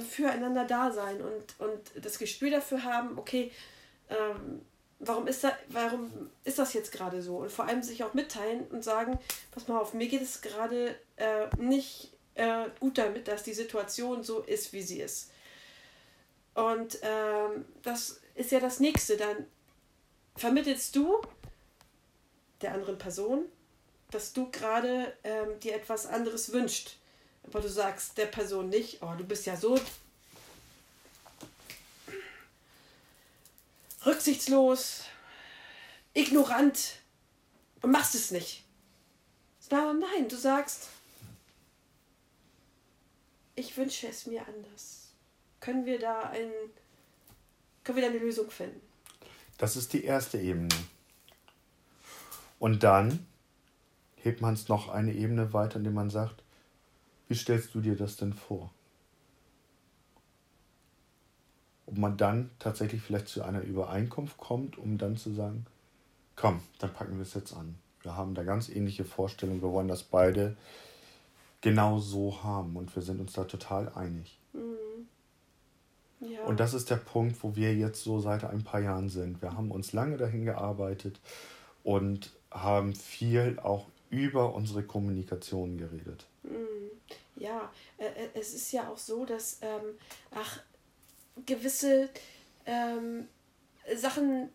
füreinander 0.00 0.64
da 0.64 0.90
sein 0.90 1.20
und, 1.20 1.54
und 1.58 2.04
das 2.04 2.18
Gespür 2.18 2.50
dafür 2.50 2.84
haben, 2.84 3.18
okay, 3.18 3.50
ähm, 4.08 4.62
warum, 4.98 5.26
ist 5.26 5.44
da, 5.44 5.56
warum 5.68 6.30
ist 6.44 6.58
das 6.58 6.72
jetzt 6.72 6.92
gerade 6.92 7.22
so? 7.22 7.38
Und 7.38 7.52
vor 7.52 7.66
allem 7.66 7.82
sich 7.82 8.04
auch 8.04 8.14
mitteilen 8.14 8.66
und 8.68 8.82
sagen, 8.84 9.18
pass 9.50 9.68
mal 9.68 9.78
auf, 9.78 9.94
mir 9.94 10.08
geht 10.08 10.22
es 10.22 10.40
gerade 10.40 10.94
äh, 11.16 11.46
nicht 11.58 12.12
äh, 12.34 12.66
gut 12.80 12.98
damit, 12.98 13.28
dass 13.28 13.42
die 13.42 13.54
Situation 13.54 14.22
so 14.22 14.40
ist, 14.40 14.72
wie 14.72 14.82
sie 14.82 15.00
ist. 15.00 15.30
Und 16.54 16.98
ähm, 17.02 17.66
das 17.82 18.20
ist 18.34 18.50
ja 18.50 18.60
das 18.60 18.80
Nächste. 18.80 19.16
Dann 19.16 19.46
vermittelst 20.36 20.96
du 20.96 21.20
der 22.62 22.72
anderen 22.72 22.98
Person, 22.98 23.44
dass 24.10 24.32
du 24.32 24.50
gerade 24.50 25.12
ähm, 25.24 25.60
dir 25.60 25.74
etwas 25.74 26.06
anderes 26.06 26.52
wünscht. 26.52 26.96
Aber 27.42 27.60
du 27.60 27.68
sagst 27.68 28.16
der 28.18 28.26
Person 28.26 28.68
nicht, 28.68 29.02
oh, 29.02 29.12
du 29.16 29.24
bist 29.24 29.46
ja 29.46 29.56
so 29.56 29.78
rücksichtslos, 34.06 35.04
ignorant 36.14 37.00
und 37.82 37.90
machst 37.90 38.14
es 38.14 38.30
nicht. 38.30 38.64
Nein, 39.70 39.98
nein, 39.98 40.28
du 40.28 40.36
sagst, 40.36 40.88
ich 43.56 43.76
wünsche 43.76 44.06
es 44.06 44.26
mir 44.26 44.46
anders. 44.46 45.10
Können 45.60 45.84
wir 45.84 45.98
da 45.98 46.30
ein, 46.30 46.50
können 47.82 47.96
wir 47.96 48.04
da 48.04 48.10
eine 48.10 48.20
Lösung 48.20 48.50
finden? 48.50 48.80
Das 49.58 49.76
ist 49.76 49.92
die 49.92 50.04
erste 50.04 50.38
Ebene. 50.38 50.68
Und 52.58 52.82
dann 52.82 53.26
hebt 54.16 54.40
man 54.40 54.54
es 54.54 54.68
noch 54.68 54.88
eine 54.88 55.12
Ebene 55.12 55.52
weiter, 55.52 55.76
indem 55.76 55.94
man 55.94 56.10
sagt, 56.10 56.42
wie 57.28 57.34
stellst 57.34 57.74
du 57.74 57.80
dir 57.80 57.96
das 57.96 58.16
denn 58.16 58.32
vor? 58.32 58.72
Ob 61.86 61.98
man 61.98 62.16
dann 62.16 62.50
tatsächlich 62.58 63.00
vielleicht 63.00 63.28
zu 63.28 63.42
einer 63.42 63.62
Übereinkunft 63.62 64.38
kommt, 64.38 64.76
um 64.76 64.98
dann 64.98 65.16
zu 65.16 65.32
sagen, 65.32 65.66
komm, 66.34 66.60
dann 66.78 66.92
packen 66.92 67.14
wir 67.16 67.22
es 67.22 67.34
jetzt 67.34 67.54
an. 67.54 67.76
Wir 68.02 68.16
haben 68.16 68.34
da 68.34 68.42
ganz 68.42 68.68
ähnliche 68.68 69.04
Vorstellungen, 69.04 69.62
wir 69.62 69.72
wollen 69.72 69.88
das 69.88 70.02
beide 70.02 70.56
genau 71.60 71.98
so 71.98 72.42
haben 72.42 72.76
und 72.76 72.94
wir 72.94 73.02
sind 73.02 73.20
uns 73.20 73.32
da 73.32 73.44
total 73.44 73.88
einig. 73.94 74.38
Mhm. 74.52 75.08
Ja. 76.20 76.44
Und 76.44 76.60
das 76.60 76.74
ist 76.74 76.90
der 76.90 76.96
Punkt, 76.96 77.42
wo 77.42 77.56
wir 77.56 77.74
jetzt 77.74 78.02
so 78.02 78.20
seit 78.20 78.44
ein 78.44 78.64
paar 78.64 78.80
Jahren 78.80 79.08
sind. 79.08 79.42
Wir 79.42 79.52
haben 79.52 79.70
uns 79.70 79.92
lange 79.92 80.16
dahin 80.16 80.44
gearbeitet 80.44 81.20
und 81.84 82.32
haben 82.50 82.94
viel 82.94 83.58
auch 83.62 83.86
über 84.10 84.54
unsere 84.54 84.82
Kommunikation 84.82 85.76
geredet. 85.76 86.26
Hm. 86.42 86.52
Ja, 87.36 87.70
äh, 87.98 88.06
äh, 88.06 88.28
es 88.34 88.54
ist 88.54 88.72
ja 88.72 88.88
auch 88.88 88.96
so, 88.98 89.26
dass 89.26 89.58
ähm, 89.60 89.82
ach, 90.34 90.60
gewisse 91.44 92.08
ähm, 92.64 93.28
Sachen, 93.94 94.50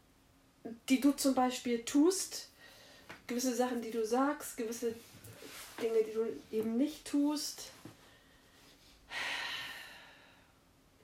die 0.90 1.00
du 1.00 1.12
zum 1.12 1.36
Beispiel 1.36 1.84
tust, 1.86 2.50
gewisse 3.28 3.56
Sachen, 3.56 3.82
die 3.82 3.92
du 3.92 4.06
sagst, 4.06 4.58
gewisse 4.58 4.96
Dinge, 5.82 6.04
die 6.04 6.14
du 6.14 6.26
eben 6.56 6.78
nicht 6.78 7.06
tust, 7.06 7.72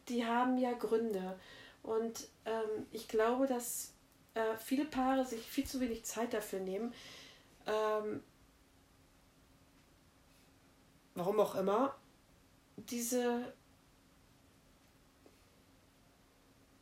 die 0.10 0.26
haben 0.26 0.58
ja 0.58 0.74
Gründe. 0.74 1.40
Und 1.84 2.28
ähm, 2.46 2.86
ich 2.92 3.08
glaube, 3.08 3.48
dass 3.48 3.94
äh, 4.34 4.58
viele 4.58 4.86
Paare 4.86 5.26
sich 5.26 5.42
viel 5.42 5.66
zu 5.66 5.80
wenig 5.80 6.06
Zeit 6.06 6.34
dafür 6.34 6.60
nehmen. 6.60 6.94
Ähm, 7.66 8.24
warum 11.16 11.40
auch 11.40 11.56
immer, 11.56 11.96
diese 12.78 13.54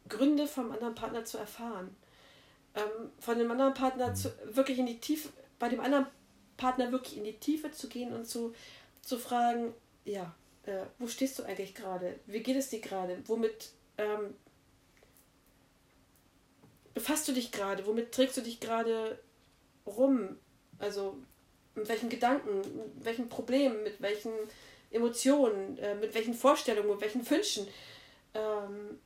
Gründe 0.10 0.48
vom 0.48 0.72
anderen 0.72 0.96
Partner 0.96 1.26
zu 1.26 1.38
erfahren. 1.38 1.96
Ähm, 2.76 3.12
von 3.20 3.38
dem 3.40 3.50
anderen 3.50 3.74
Partner 3.74 4.14
zu, 4.14 4.32
wirklich 4.46 4.80
in 4.80 4.86
die 4.86 5.00
Tiefe, 5.00 5.30
bei 5.60 5.70
dem 5.70 5.80
anderen 5.80 6.08
Partner 6.58 6.92
wirklich 6.92 7.18
in 7.18 7.24
die 7.24 7.40
Tiefe 7.40 7.72
zu 7.72 7.88
gehen 7.88 8.14
und 8.14 8.26
zu, 8.26 8.54
zu 9.02 9.18
fragen, 9.18 9.74
ja, 10.04 10.36
äh, 10.64 10.84
wo 11.00 11.08
stehst 11.08 11.40
du 11.40 11.44
eigentlich 11.44 11.74
gerade? 11.74 12.20
Wie 12.26 12.42
geht 12.42 12.58
es 12.58 12.70
dir 12.70 12.82
gerade? 12.82 13.18
Womit 13.26 13.72
ähm, 13.98 14.36
befasst 16.94 17.28
du 17.28 17.32
dich 17.32 17.52
gerade? 17.52 17.86
Womit 17.86 18.12
trägst 18.12 18.38
du 18.38 18.42
dich 18.42 18.60
gerade 18.60 19.20
rum? 19.86 20.38
Also 20.80 21.18
mit 21.76 21.88
welchen 21.88 22.10
Gedanken, 22.10 22.58
mit 22.60 23.06
welchen 23.06 23.30
Problemen, 23.30 23.84
mit 23.84 24.02
welchen 24.02 24.34
Emotionen, 24.92 25.78
äh, 25.78 25.96
mit 25.96 26.14
welchen 26.14 26.34
Vorstellungen, 26.34 26.90
mit 26.90 27.02
welchen 27.02 27.30
Wünschen. 27.30 27.68
Ähm 28.34 29.00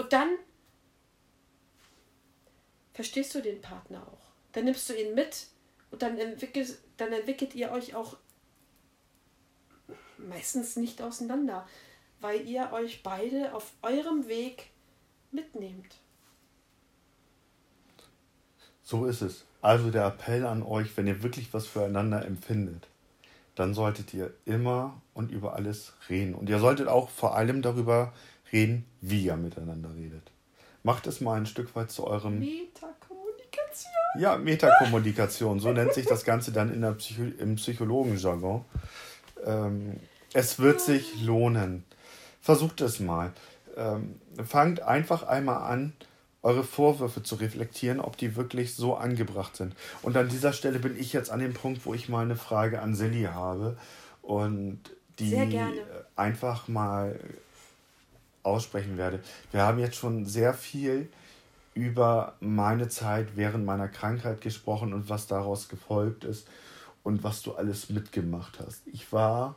und 0.00 0.12
dann 0.12 0.30
verstehst 2.92 3.34
du 3.34 3.40
den 3.40 3.60
Partner 3.60 4.06
auch. 4.06 4.30
Dann 4.52 4.64
nimmst 4.64 4.88
du 4.88 4.94
ihn 4.94 5.14
mit 5.14 5.46
und 5.90 6.02
dann 6.02 6.18
entwickelt, 6.18 6.78
dann 6.96 7.12
entwickelt 7.12 7.54
ihr 7.54 7.70
euch 7.70 7.94
auch 7.94 8.16
meistens 10.18 10.76
nicht 10.76 11.00
auseinander 11.00 11.66
weil 12.20 12.46
ihr 12.46 12.70
euch 12.72 13.02
beide 13.02 13.54
auf 13.54 13.72
eurem 13.82 14.28
Weg 14.28 14.70
mitnehmt. 15.32 15.96
So 18.82 19.06
ist 19.06 19.22
es. 19.22 19.44
Also 19.62 19.90
der 19.90 20.06
Appell 20.06 20.46
an 20.46 20.62
euch, 20.62 20.96
wenn 20.96 21.06
ihr 21.06 21.22
wirklich 21.22 21.52
was 21.52 21.66
füreinander 21.66 22.24
empfindet, 22.24 22.88
dann 23.54 23.74
solltet 23.74 24.14
ihr 24.14 24.32
immer 24.46 25.00
und 25.14 25.30
über 25.30 25.54
alles 25.54 25.92
reden. 26.08 26.34
Und 26.34 26.48
ihr 26.48 26.58
solltet 26.58 26.88
auch 26.88 27.10
vor 27.10 27.36
allem 27.36 27.62
darüber 27.62 28.12
reden, 28.52 28.84
wie 29.00 29.24
ihr 29.24 29.36
miteinander 29.36 29.94
redet. 29.94 30.30
Macht 30.82 31.06
es 31.06 31.20
mal 31.20 31.36
ein 31.36 31.46
Stück 31.46 31.74
weit 31.76 31.90
zu 31.90 32.06
eurem. 32.06 32.38
Metakommunikation. 32.38 33.92
Ja, 34.18 34.36
Metakommunikation. 34.36 35.60
So 35.60 35.72
nennt 35.72 35.92
sich 35.92 36.06
das 36.06 36.24
Ganze 36.24 36.52
dann 36.52 36.72
in 36.72 36.80
der 36.80 36.92
Psycho 36.92 37.22
im 37.38 37.56
Psychologenjargon. 37.56 38.64
Ähm, 39.44 40.00
es 40.32 40.58
wird 40.58 40.80
sich 40.80 41.22
lohnen. 41.22 41.84
Versucht 42.40 42.80
es 42.80 43.00
mal. 43.00 43.32
Ähm, 43.76 44.20
fangt 44.44 44.80
einfach 44.80 45.24
einmal 45.24 45.62
an, 45.70 45.92
eure 46.42 46.64
Vorwürfe 46.64 47.22
zu 47.22 47.34
reflektieren, 47.34 48.00
ob 48.00 48.16
die 48.16 48.36
wirklich 48.36 48.74
so 48.74 48.96
angebracht 48.96 49.56
sind. 49.56 49.74
Und 50.02 50.16
an 50.16 50.28
dieser 50.28 50.52
Stelle 50.52 50.78
bin 50.78 50.98
ich 50.98 51.12
jetzt 51.12 51.30
an 51.30 51.40
dem 51.40 51.52
Punkt, 51.52 51.84
wo 51.84 51.92
ich 51.92 52.08
mal 52.08 52.24
eine 52.24 52.36
Frage 52.36 52.80
an 52.80 52.94
Silly 52.94 53.24
habe 53.24 53.76
und 54.22 54.80
die 55.18 55.60
einfach 56.16 56.66
mal 56.68 57.18
aussprechen 58.42 58.96
werde. 58.96 59.20
Wir 59.52 59.62
haben 59.62 59.78
jetzt 59.78 59.96
schon 59.96 60.26
sehr 60.26 60.54
viel 60.54 61.08
über 61.74 62.36
meine 62.40 62.88
Zeit 62.88 63.36
während 63.36 63.64
meiner 63.64 63.88
Krankheit 63.88 64.40
gesprochen 64.40 64.92
und 64.92 65.08
was 65.08 65.26
daraus 65.26 65.68
gefolgt 65.68 66.24
ist 66.24 66.48
und 67.02 67.22
was 67.22 67.42
du 67.42 67.54
alles 67.54 67.90
mitgemacht 67.90 68.58
hast. 68.60 68.86
Ich 68.86 69.12
war 69.12 69.56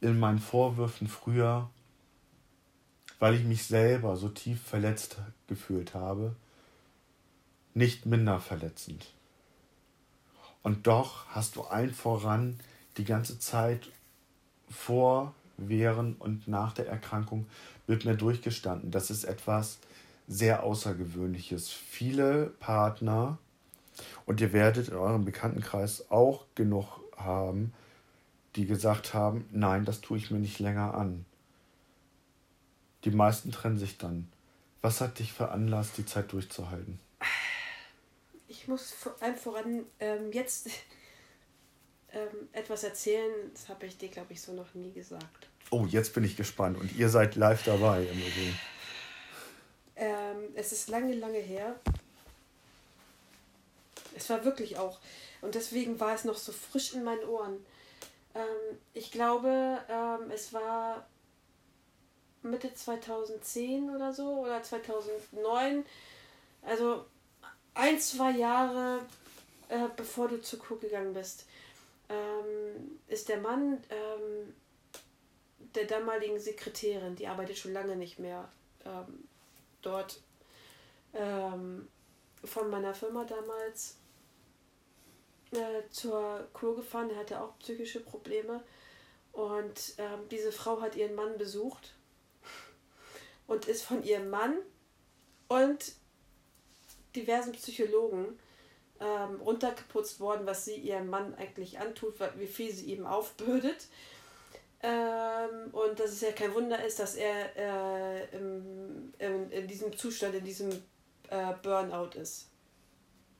in 0.00 0.18
meinen 0.18 0.38
Vorwürfen 0.38 1.08
früher, 1.08 1.70
weil 3.18 3.34
ich 3.34 3.44
mich 3.44 3.64
selber 3.64 4.16
so 4.16 4.28
tief 4.28 4.62
verletzt 4.62 5.16
gefühlt 5.46 5.94
habe, 5.94 6.36
nicht 7.72 8.06
minder 8.06 8.38
verletzend. 8.40 9.06
Und 10.62 10.86
doch 10.86 11.26
hast 11.28 11.56
du 11.56 11.62
allen 11.62 11.92
voran 11.92 12.58
die 12.96 13.04
ganze 13.04 13.38
Zeit 13.38 13.88
vor, 14.70 15.34
während 15.56 16.20
und 16.20 16.48
nach 16.48 16.72
der 16.72 16.88
Erkrankung 16.88 17.46
mit 17.86 18.04
mir 18.04 18.14
durchgestanden. 18.14 18.90
Das 18.90 19.10
ist 19.10 19.24
etwas 19.24 19.78
sehr 20.26 20.62
Außergewöhnliches. 20.62 21.70
Viele 21.70 22.46
Partner, 22.60 23.38
und 24.26 24.40
ihr 24.40 24.52
werdet 24.52 24.88
in 24.88 24.94
eurem 24.94 25.24
Bekanntenkreis 25.24 26.10
auch 26.10 26.46
genug 26.54 27.00
haben, 27.16 27.72
die 28.56 28.66
gesagt 28.66 29.14
haben, 29.14 29.48
nein, 29.52 29.84
das 29.84 30.00
tue 30.00 30.18
ich 30.18 30.30
mir 30.30 30.38
nicht 30.38 30.58
länger 30.58 30.94
an. 30.94 31.24
Die 33.04 33.10
meisten 33.10 33.52
trennen 33.52 33.78
sich 33.78 33.98
dann. 33.98 34.28
Was 34.80 35.00
hat 35.00 35.18
dich 35.18 35.32
veranlasst, 35.32 35.98
die 35.98 36.06
Zeit 36.06 36.32
durchzuhalten? 36.32 36.98
Ich 38.48 38.68
muss 38.68 38.92
vor 38.92 39.14
allem 39.20 39.36
voran 39.36 39.82
ähm, 39.98 40.32
jetzt 40.32 40.68
ähm, 42.14 42.48
etwas 42.52 42.84
erzählen. 42.84 43.32
Das 43.52 43.68
habe 43.68 43.86
ich 43.86 43.98
dir, 43.98 44.08
glaube 44.08 44.32
ich, 44.32 44.40
so 44.40 44.52
noch 44.52 44.72
nie 44.74 44.92
gesagt. 44.92 45.48
Oh, 45.70 45.86
jetzt 45.86 46.14
bin 46.14 46.24
ich 46.24 46.36
gespannt. 46.36 46.78
Und 46.78 46.94
ihr 46.96 47.08
seid 47.08 47.36
live 47.36 47.62
dabei 47.64 48.02
im 48.02 48.22
Ähm, 49.96 50.36
es 50.54 50.72
ist 50.72 50.88
lange, 50.88 51.14
lange 51.14 51.38
her. 51.38 51.76
Es 54.16 54.30
war 54.30 54.44
wirklich 54.44 54.78
auch. 54.78 55.00
Und 55.40 55.54
deswegen 55.54 55.98
war 56.00 56.14
es 56.14 56.24
noch 56.24 56.36
so 56.36 56.52
frisch 56.52 56.94
in 56.94 57.04
meinen 57.04 57.24
Ohren. 57.24 57.64
Ähm, 58.34 58.78
ich 58.92 59.10
glaube, 59.10 59.78
ähm, 59.88 60.30
es 60.30 60.52
war 60.52 61.06
Mitte 62.42 62.72
2010 62.72 63.90
oder 63.90 64.12
so 64.12 64.40
oder 64.40 64.62
2009. 64.62 65.84
Also 66.62 67.04
ein, 67.74 67.98
zwei 67.98 68.30
Jahre 68.30 69.00
äh, 69.68 69.88
bevor 69.96 70.28
du 70.28 70.40
zur 70.40 70.58
Kur 70.58 70.78
gegangen 70.78 71.14
bist, 71.14 71.46
ähm, 72.08 73.00
ist 73.08 73.28
der 73.28 73.38
Mann 73.38 73.82
ähm, 73.90 74.54
der 75.74 75.84
damaligen 75.84 76.38
Sekretärin, 76.38 77.16
die 77.16 77.26
arbeitet 77.26 77.58
schon 77.58 77.72
lange 77.72 77.96
nicht 77.96 78.18
mehr 78.18 78.50
ähm, 78.84 79.28
dort, 79.82 80.20
ähm, 81.12 81.88
von 82.44 82.70
meiner 82.70 82.94
Firma 82.94 83.24
damals 83.24 83.96
äh, 85.52 85.88
zur 85.90 86.46
Kur 86.52 86.76
gefahren. 86.76 87.10
Er 87.10 87.16
hatte 87.16 87.40
auch 87.40 87.58
psychische 87.58 88.00
Probleme. 88.00 88.62
Und 89.32 89.94
ähm, 89.98 90.28
diese 90.30 90.52
Frau 90.52 90.80
hat 90.80 90.94
ihren 90.94 91.14
Mann 91.14 91.38
besucht 91.38 91.94
und 93.46 93.66
ist 93.66 93.82
von 93.82 94.02
ihrem 94.04 94.30
Mann 94.30 94.58
und 95.48 95.94
diversen 97.16 97.52
Psychologen 97.52 98.38
ähm, 99.00 99.40
runtergeputzt 99.40 100.20
worden, 100.20 100.46
was 100.46 100.64
sie 100.64 100.76
ihrem 100.76 101.08
Mann 101.08 101.34
eigentlich 101.34 101.78
antut, 101.78 102.14
wie 102.36 102.46
viel 102.46 102.72
sie 102.72 102.92
ihm 102.92 103.06
aufbürdet. 103.06 103.86
Ähm, 104.82 105.72
und 105.72 105.98
dass 105.98 106.12
es 106.12 106.20
ja 106.20 106.32
kein 106.32 106.54
Wunder 106.54 106.84
ist, 106.84 106.98
dass 106.98 107.14
er 107.14 107.56
äh, 107.56 108.36
im, 108.36 109.14
in, 109.18 109.50
in 109.50 109.66
diesem 109.66 109.96
Zustand, 109.96 110.34
in 110.34 110.44
diesem 110.44 110.70
äh, 111.30 111.54
Burnout 111.62 112.18
ist. 112.18 112.48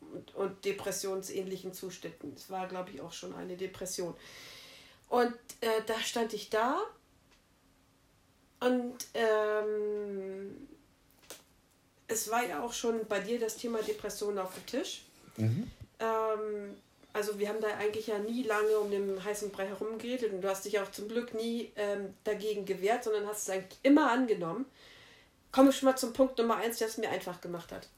Und, 0.01 0.35
und 0.35 0.64
depressionsähnlichen 0.64 1.73
Zuständen. 1.73 2.35
Es 2.35 2.49
war, 2.49 2.69
glaube 2.69 2.90
ich, 2.90 3.01
auch 3.01 3.12
schon 3.12 3.35
eine 3.35 3.57
Depression. 3.57 4.14
Und 5.09 5.35
äh, 5.61 5.83
da 5.87 5.99
stand 6.01 6.33
ich 6.33 6.51
da 6.51 6.81
und 8.61 8.97
ähm, 9.12 10.69
es 12.09 12.31
war 12.31 12.47
ja 12.47 12.62
auch 12.62 12.73
schon 12.73 13.07
bei 13.07 13.21
dir 13.21 13.38
das 13.38 13.57
Thema 13.57 13.83
Depression 13.83 14.38
auf 14.38 14.55
dem 14.55 14.67
Tisch. 14.67 15.04
Mhm. 15.37 15.70
Ähm, 16.01 16.77
also 17.12 17.38
wir 17.38 17.49
haben 17.49 17.61
da 17.61 17.68
eigentlich 17.68 18.09
ja 18.09 18.18
nie 18.18 18.42
lange 18.42 18.79
um 18.79 18.90
den 18.90 19.23
heißen 19.23 19.51
Brei 19.51 19.66
herumgeredet 19.66 20.33
und 20.33 20.40
du 20.40 20.49
hast 20.49 20.64
dich 20.64 20.81
auch 20.81 20.90
zum 20.90 21.09
Glück 21.09 21.33
nie 21.35 21.70
ähm, 21.77 22.14
dagegen 22.25 22.64
gewehrt, 22.64 23.05
sondern 23.05 23.27
hast 23.27 23.42
es 23.42 23.51
eigentlich 23.51 23.79
immer 23.83 24.11
angenommen. 24.11 24.66
Komme 25.53 25.70
ich 25.70 25.77
schon 25.77 25.88
mal 25.88 25.97
zum 25.97 26.12
Punkt 26.12 26.37
Nummer 26.38 26.57
eins, 26.57 26.79
der 26.79 26.88
es 26.88 26.99
mir 26.99 27.09
einfach 27.11 27.40
gemacht 27.40 27.70
hat. 27.70 27.88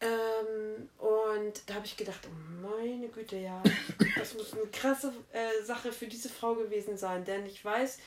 Ähm, 0.00 0.88
und 0.98 1.62
da 1.66 1.74
habe 1.74 1.86
ich 1.86 1.96
gedacht, 1.96 2.20
oh 2.26 2.66
meine 2.66 3.08
Güte, 3.08 3.36
ja, 3.36 3.62
das 4.18 4.34
muss 4.34 4.52
eine 4.52 4.66
krasse 4.66 5.12
äh, 5.32 5.64
Sache 5.64 5.92
für 5.92 6.06
diese 6.06 6.28
Frau 6.28 6.54
gewesen 6.56 6.98
sein, 6.98 7.24
denn 7.24 7.46
ich 7.46 7.64
weiß, 7.64 7.98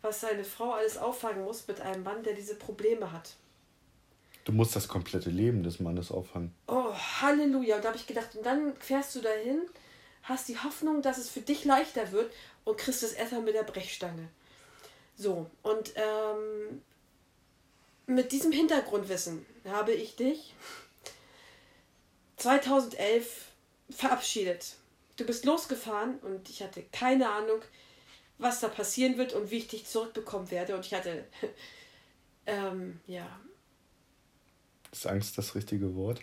was 0.00 0.20
seine 0.20 0.44
Frau 0.44 0.72
alles 0.72 0.96
auffangen 0.96 1.44
muss 1.44 1.66
mit 1.66 1.80
einem 1.80 2.04
Mann, 2.04 2.22
der 2.22 2.34
diese 2.34 2.54
Probleme 2.54 3.12
hat. 3.12 3.34
Du 4.44 4.52
musst 4.52 4.74
das 4.74 4.88
komplette 4.88 5.30
Leben 5.30 5.62
des 5.62 5.78
Mannes 5.78 6.10
auffangen. 6.10 6.52
Oh, 6.66 6.81
Halleluja. 6.94 7.76
Und 7.76 7.84
da 7.84 7.88
habe 7.88 7.98
ich 7.98 8.06
gedacht, 8.06 8.34
und 8.36 8.44
dann 8.44 8.76
fährst 8.76 9.14
du 9.14 9.20
dahin, 9.20 9.60
hast 10.22 10.48
die 10.48 10.58
Hoffnung, 10.58 11.02
dass 11.02 11.18
es 11.18 11.28
für 11.28 11.40
dich 11.40 11.64
leichter 11.64 12.12
wird 12.12 12.32
und 12.64 12.78
kriegst 12.78 13.02
das 13.02 13.12
Essen 13.12 13.44
mit 13.44 13.54
der 13.54 13.64
Brechstange. 13.64 14.28
So, 15.16 15.50
und 15.62 15.92
ähm, 15.96 16.82
mit 18.06 18.32
diesem 18.32 18.52
Hintergrundwissen 18.52 19.44
habe 19.68 19.92
ich 19.92 20.16
dich 20.16 20.54
2011 22.36 23.46
verabschiedet. 23.90 24.76
Du 25.16 25.24
bist 25.24 25.44
losgefahren 25.44 26.18
und 26.20 26.48
ich 26.48 26.62
hatte 26.62 26.82
keine 26.92 27.28
Ahnung, 27.30 27.60
was 28.38 28.60
da 28.60 28.68
passieren 28.68 29.18
wird 29.18 29.34
und 29.34 29.50
wie 29.50 29.58
ich 29.58 29.68
dich 29.68 29.86
zurückbekommen 29.86 30.50
werde. 30.50 30.74
Und 30.74 30.86
ich 30.86 30.94
hatte, 30.94 31.24
ähm, 32.46 33.00
ja, 33.06 33.28
ist 34.92 35.06
Angst 35.06 35.38
das 35.38 35.54
richtige 35.54 35.94
Wort? 35.96 36.20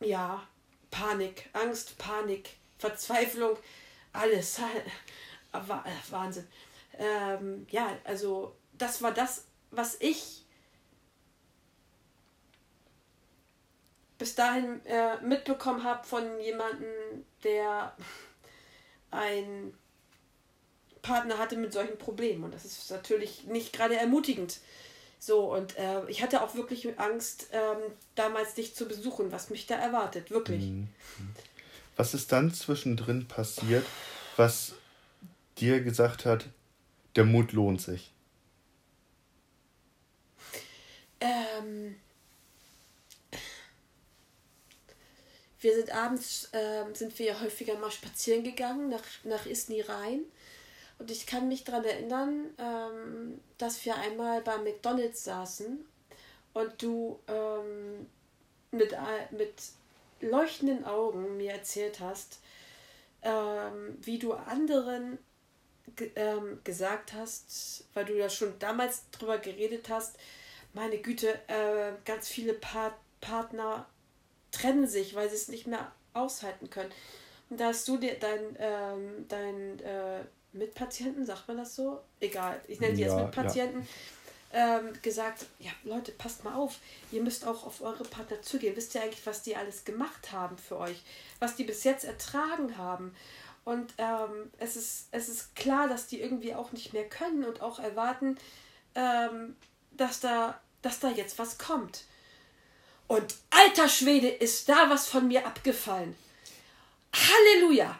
Ja, 0.00 0.46
Panik, 0.90 1.48
Angst, 1.52 1.98
Panik, 1.98 2.56
Verzweiflung, 2.78 3.56
alles. 4.12 4.60
Wahnsinn. 6.10 6.46
Ähm, 6.98 7.66
ja, 7.70 7.96
also 8.04 8.54
das 8.76 9.02
war 9.02 9.12
das, 9.12 9.46
was 9.70 9.96
ich 10.00 10.44
bis 14.18 14.34
dahin 14.34 14.84
äh, 14.84 15.20
mitbekommen 15.22 15.84
habe 15.84 16.06
von 16.06 16.40
jemandem, 16.40 17.24
der 17.44 17.96
einen 19.10 19.76
Partner 21.02 21.38
hatte 21.38 21.56
mit 21.56 21.72
solchen 21.72 21.98
Problemen. 21.98 22.44
Und 22.44 22.54
das 22.54 22.64
ist 22.64 22.90
natürlich 22.90 23.44
nicht 23.44 23.72
gerade 23.72 23.96
ermutigend. 23.96 24.58
So, 25.18 25.52
und 25.52 25.76
äh, 25.76 26.08
ich 26.08 26.22
hatte 26.22 26.42
auch 26.42 26.54
wirklich 26.54 26.98
Angst, 26.98 27.48
ähm, 27.52 27.78
damals 28.14 28.54
dich 28.54 28.74
zu 28.74 28.86
besuchen, 28.86 29.32
was 29.32 29.50
mich 29.50 29.66
da 29.66 29.74
erwartet, 29.74 30.30
wirklich. 30.30 30.64
Mhm. 30.64 30.88
Was 31.96 32.14
ist 32.14 32.30
dann 32.30 32.54
zwischendrin 32.54 33.26
passiert, 33.26 33.84
was 34.36 34.74
dir 35.58 35.80
gesagt 35.80 36.24
hat, 36.24 36.46
der 37.16 37.24
Mut 37.24 37.52
lohnt 37.52 37.80
sich? 37.80 38.12
Ähm, 41.20 41.96
wir 45.60 45.74
sind 45.74 45.90
abends, 45.90 46.48
äh, 46.52 46.84
sind 46.94 47.18
wir 47.18 47.40
häufiger 47.40 47.76
mal 47.78 47.90
spazieren 47.90 48.44
gegangen 48.44 48.88
nach, 48.88 49.02
nach 49.24 49.46
Isny 49.46 49.80
rein. 49.80 50.20
Und 50.98 51.10
ich 51.10 51.26
kann 51.26 51.48
mich 51.48 51.64
daran 51.64 51.84
erinnern, 51.84 52.46
ähm, 52.58 53.40
dass 53.56 53.84
wir 53.84 53.96
einmal 53.96 54.40
bei 54.42 54.58
McDonalds 54.58 55.24
saßen 55.24 55.84
und 56.54 56.82
du 56.82 57.20
ähm, 57.28 58.06
mit, 58.72 58.96
mit 59.30 59.54
leuchtenden 60.20 60.84
Augen 60.84 61.36
mir 61.36 61.52
erzählt 61.52 62.00
hast, 62.00 62.40
ähm, 63.22 63.96
wie 64.00 64.18
du 64.18 64.32
anderen 64.32 65.18
ähm, 66.16 66.60
gesagt 66.64 67.12
hast, 67.12 67.84
weil 67.94 68.04
du 68.04 68.16
ja 68.16 68.28
schon 68.28 68.58
damals 68.58 69.08
drüber 69.10 69.38
geredet 69.38 69.88
hast, 69.88 70.16
meine 70.74 70.98
Güte, 70.98 71.38
äh, 71.48 71.92
ganz 72.04 72.28
viele 72.28 72.54
pa 72.54 72.96
Partner 73.20 73.86
trennen 74.52 74.86
sich, 74.86 75.14
weil 75.16 75.28
sie 75.28 75.34
es 75.34 75.48
nicht 75.48 75.66
mehr 75.66 75.90
aushalten 76.14 76.70
können. 76.70 76.92
Und 77.50 77.58
da 77.58 77.66
hast 77.66 77.88
du 77.88 77.96
dir 77.96 78.14
dein, 78.18 78.56
ähm, 78.58 79.26
dein 79.28 79.80
äh, 79.80 80.20
Mitpatienten, 80.52 81.26
sagt 81.26 81.48
man 81.48 81.58
das 81.58 81.74
so? 81.74 82.00
Egal, 82.20 82.60
ich 82.68 82.80
nenne 82.80 82.94
die 82.94 83.02
ja, 83.02 83.08
jetzt 83.08 83.16
Mitpatienten. 83.16 83.82
Ja. 83.82 83.88
Ähm, 84.50 84.94
gesagt, 85.02 85.44
ja 85.58 85.70
Leute, 85.84 86.10
passt 86.12 86.42
mal 86.42 86.54
auf, 86.54 86.78
ihr 87.12 87.22
müsst 87.22 87.46
auch 87.46 87.66
auf 87.66 87.82
eure 87.82 88.04
Partner 88.04 88.40
zugehen. 88.40 88.74
Wisst 88.76 88.94
ihr 88.94 89.02
eigentlich, 89.02 89.26
was 89.26 89.42
die 89.42 89.54
alles 89.54 89.84
gemacht 89.84 90.32
haben 90.32 90.56
für 90.56 90.78
euch? 90.78 91.02
Was 91.38 91.56
die 91.56 91.64
bis 91.64 91.84
jetzt 91.84 92.04
ertragen 92.04 92.78
haben? 92.78 93.14
Und 93.66 93.92
ähm, 93.98 94.50
es, 94.58 94.76
ist, 94.76 95.08
es 95.10 95.28
ist 95.28 95.54
klar, 95.54 95.88
dass 95.88 96.06
die 96.06 96.22
irgendwie 96.22 96.54
auch 96.54 96.72
nicht 96.72 96.94
mehr 96.94 97.06
können 97.06 97.44
und 97.44 97.60
auch 97.60 97.78
erwarten, 97.78 98.38
ähm, 98.94 99.56
dass, 99.90 100.20
da, 100.20 100.58
dass 100.80 101.00
da 101.00 101.10
jetzt 101.10 101.38
was 101.38 101.58
kommt. 101.58 102.04
Und 103.08 103.34
alter 103.50 103.90
Schwede, 103.90 104.28
ist 104.28 104.70
da 104.70 104.88
was 104.88 105.06
von 105.06 105.28
mir 105.28 105.46
abgefallen. 105.46 106.16
Halleluja! 107.14 107.98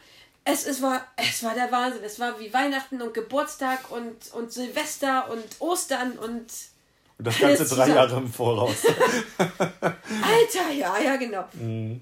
Es, 0.50 0.64
es, 0.66 0.80
war, 0.80 1.06
es 1.16 1.42
war 1.42 1.54
der 1.54 1.70
Wahnsinn. 1.70 2.02
Es 2.02 2.18
war 2.18 2.40
wie 2.40 2.52
Weihnachten 2.54 3.02
und 3.02 3.12
Geburtstag 3.12 3.90
und, 3.90 4.32
und 4.32 4.50
Silvester 4.50 5.30
und 5.30 5.44
Ostern 5.58 6.18
und. 6.18 6.46
Und 7.18 7.26
das 7.26 7.38
ganze 7.38 7.66
drei 7.66 7.88
Jahre 7.88 8.16
im 8.16 8.32
Voraus. 8.32 8.86
Alter, 9.38 10.70
ja, 10.72 10.98
ja, 10.98 11.16
genau. 11.16 11.44
Mhm. 11.52 12.00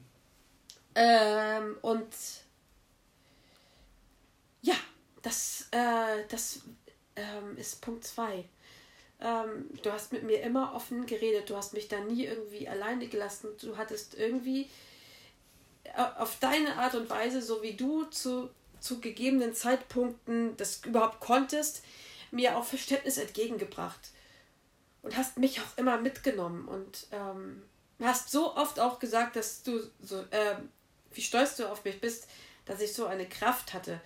Ähm, 0.95 1.77
und 1.83 2.07
ja, 4.63 4.77
das, 5.23 5.67
äh, 5.73 6.23
das 6.29 6.61
ähm, 7.17 7.57
ist 7.57 7.81
Punkt 7.81 8.05
2. 8.05 8.45
Ähm, 9.23 9.71
du 9.83 9.91
hast 9.91 10.13
mit 10.13 10.23
mir 10.23 10.41
immer 10.43 10.73
offen 10.75 11.07
geredet, 11.07 11.51
du 11.51 11.57
hast 11.57 11.73
mich 11.73 11.89
da 11.89 11.99
nie 11.99 12.27
irgendwie 12.27 12.69
alleine 12.69 13.09
gelassen. 13.09 13.49
Du 13.61 13.77
hattest 13.77 14.15
irgendwie 14.15 14.71
auf 16.19 16.39
deine 16.41 16.77
Art 16.77 16.95
und 16.95 17.09
Weise, 17.11 17.43
so 17.43 17.63
wie 17.63 17.75
du 17.75 18.05
zu, 18.05 18.51
zu 18.81 19.01
gegebenen 19.01 19.55
Zeitpunkten 19.55 20.57
das 20.57 20.85
überhaupt 20.85 21.21
konntest, 21.21 21.83
mir 22.31 22.57
auch 22.57 22.65
Verständnis 22.65 23.19
entgegengebracht. 23.19 24.11
Und 25.03 25.17
hast 25.17 25.39
mich 25.39 25.61
auch 25.61 25.79
immer 25.79 25.99
mitgenommen 25.99 26.67
und 26.67 27.07
ähm, 27.13 27.63
hast 28.03 28.31
so 28.31 28.57
oft 28.57 28.81
auch 28.81 28.99
gesagt, 28.99 29.37
dass 29.37 29.63
du 29.63 29.81
so, 30.03 30.21
äh, 30.31 30.57
wie 31.13 31.23
stolz 31.23 31.57
du 31.57 31.71
auf 31.71 31.85
mich 31.85 32.01
bist, 32.01 32.27
dass 32.65 32.81
ich 32.81 32.93
so 32.93 33.07
eine 33.07 33.29
Kraft 33.29 33.73
hatte. 33.73 34.01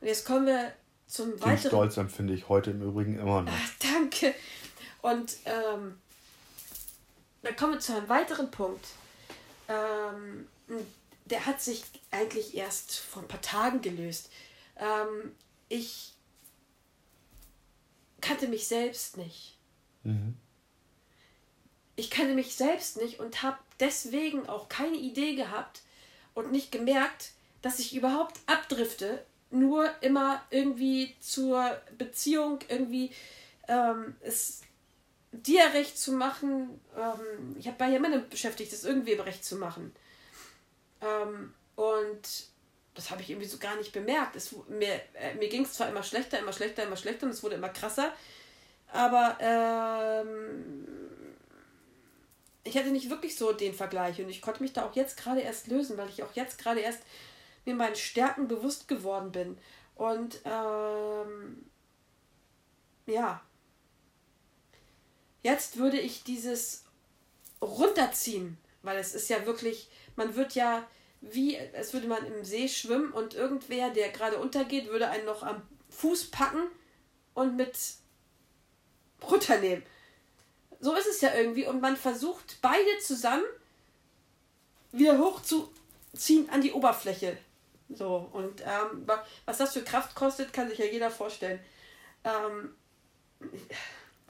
Und 0.00 0.08
jetzt 0.08 0.26
kommen 0.26 0.46
wir 0.46 0.72
zum 1.06 1.30
Den 1.30 1.42
weiteren. 1.42 1.70
Stolz 1.70 1.96
empfinde 1.96 2.34
ich 2.34 2.48
heute 2.48 2.72
im 2.72 2.82
Übrigen 2.82 3.18
immer 3.18 3.42
noch. 3.42 3.52
Ach, 3.54 3.70
danke. 3.78 4.34
Und 5.00 5.36
ähm, 5.44 5.98
dann 7.42 7.56
kommen 7.56 7.74
wir 7.74 7.80
zu 7.80 7.94
einem 7.94 8.08
weiteren 8.08 8.50
Punkt. 8.50 8.86
Ähm, 9.68 10.48
der 11.24 11.46
hat 11.46 11.60
sich 11.60 11.84
eigentlich 12.10 12.56
erst 12.56 12.96
vor 12.96 13.22
ein 13.22 13.28
paar 13.28 13.42
Tagen 13.42 13.80
gelöst. 13.80 14.30
Ähm, 14.76 15.34
ich 15.68 16.14
kannte 18.20 18.48
mich 18.48 18.66
selbst 18.66 19.16
nicht. 19.16 19.58
Mhm. 20.04 20.36
Ich 21.96 22.10
kannte 22.10 22.34
mich 22.34 22.54
selbst 22.54 22.96
nicht 22.96 23.20
und 23.20 23.42
habe 23.42 23.58
deswegen 23.80 24.48
auch 24.48 24.68
keine 24.68 24.96
Idee 24.96 25.34
gehabt 25.34 25.82
und 26.34 26.52
nicht 26.52 26.72
gemerkt, 26.72 27.32
dass 27.60 27.78
ich 27.78 27.94
überhaupt 27.94 28.40
abdrifte 28.46 29.24
nur 29.50 29.90
immer 30.00 30.42
irgendwie 30.50 31.14
zur 31.20 31.78
Beziehung 31.98 32.60
irgendwie 32.68 33.10
ähm, 33.68 34.16
es 34.20 34.62
dir 35.30 35.62
recht 35.74 35.98
zu 35.98 36.12
machen. 36.12 36.80
Ähm, 36.96 37.56
ich 37.58 37.66
habe 37.66 37.76
bei 37.76 37.94
immer 37.94 38.18
beschäftigt, 38.18 38.72
das 38.72 38.84
irgendwem 38.84 39.20
recht 39.20 39.44
zu 39.44 39.56
machen. 39.56 39.94
Ähm, 41.02 41.52
und 41.76 42.46
das 42.94 43.10
habe 43.10 43.22
ich 43.22 43.30
irgendwie 43.30 43.48
so 43.48 43.58
gar 43.58 43.76
nicht 43.76 43.92
bemerkt. 43.92 44.36
Es, 44.36 44.54
mir 44.68 45.00
äh, 45.14 45.34
mir 45.34 45.48
ging 45.48 45.64
es 45.64 45.74
zwar 45.74 45.88
immer 45.88 46.02
schlechter, 46.02 46.38
immer 46.38 46.52
schlechter, 46.52 46.84
immer 46.84 46.96
schlechter 46.96 47.26
und 47.26 47.32
es 47.32 47.42
wurde 47.42 47.56
immer 47.56 47.70
krasser, 47.70 48.12
aber 48.92 49.38
ähm, 49.40 50.86
ich 52.64 52.76
hatte 52.76 52.90
nicht 52.90 53.10
wirklich 53.10 53.36
so 53.36 53.52
den 53.52 53.74
Vergleich 53.74 54.20
und 54.20 54.28
ich 54.28 54.42
konnte 54.42 54.62
mich 54.62 54.72
da 54.72 54.86
auch 54.86 54.94
jetzt 54.94 55.16
gerade 55.16 55.40
erst 55.40 55.66
lösen, 55.66 55.96
weil 55.96 56.08
ich 56.08 56.22
auch 56.22 56.34
jetzt 56.34 56.58
gerade 56.58 56.80
erst 56.80 57.00
mir 57.64 57.74
meinen 57.74 57.96
Stärken 57.96 58.48
bewusst 58.48 58.88
geworden 58.88 59.32
bin. 59.32 59.58
Und 59.94 60.40
ähm, 60.44 61.64
ja, 63.06 63.42
jetzt 65.42 65.76
würde 65.76 65.98
ich 65.98 66.24
dieses 66.24 66.84
runterziehen, 67.60 68.58
weil 68.82 68.98
es 68.98 69.14
ist 69.14 69.28
ja 69.28 69.46
wirklich, 69.46 69.88
man 70.16 70.36
wird 70.36 70.54
ja 70.54 70.86
wie, 71.20 71.58
als 71.74 71.92
würde 71.92 72.08
man 72.08 72.26
im 72.26 72.44
See 72.44 72.68
schwimmen 72.68 73.12
und 73.12 73.34
irgendwer, 73.34 73.90
der 73.90 74.10
gerade 74.10 74.38
untergeht, 74.38 74.88
würde 74.88 75.08
einen 75.08 75.24
noch 75.24 75.42
am 75.42 75.62
Fuß 75.90 76.30
packen 76.30 76.62
und 77.34 77.56
mit 77.56 77.76
runternehmen. 79.22 79.84
So 80.80 80.94
ist 80.94 81.06
es 81.06 81.20
ja 81.20 81.32
irgendwie 81.34 81.66
und 81.66 81.80
man 81.80 81.96
versucht 81.96 82.58
beide 82.60 82.98
zusammen 83.00 83.44
wieder 84.90 85.16
hochzuziehen 85.18 86.50
an 86.50 86.60
die 86.60 86.72
Oberfläche. 86.72 87.38
So, 87.88 88.28
und 88.32 88.62
ähm, 88.62 89.06
was 89.44 89.58
das 89.58 89.74
für 89.74 89.82
Kraft 89.82 90.14
kostet, 90.14 90.52
kann 90.52 90.68
sich 90.68 90.78
ja 90.78 90.86
jeder 90.86 91.10
vorstellen. 91.10 91.60
Ähm, 92.24 92.74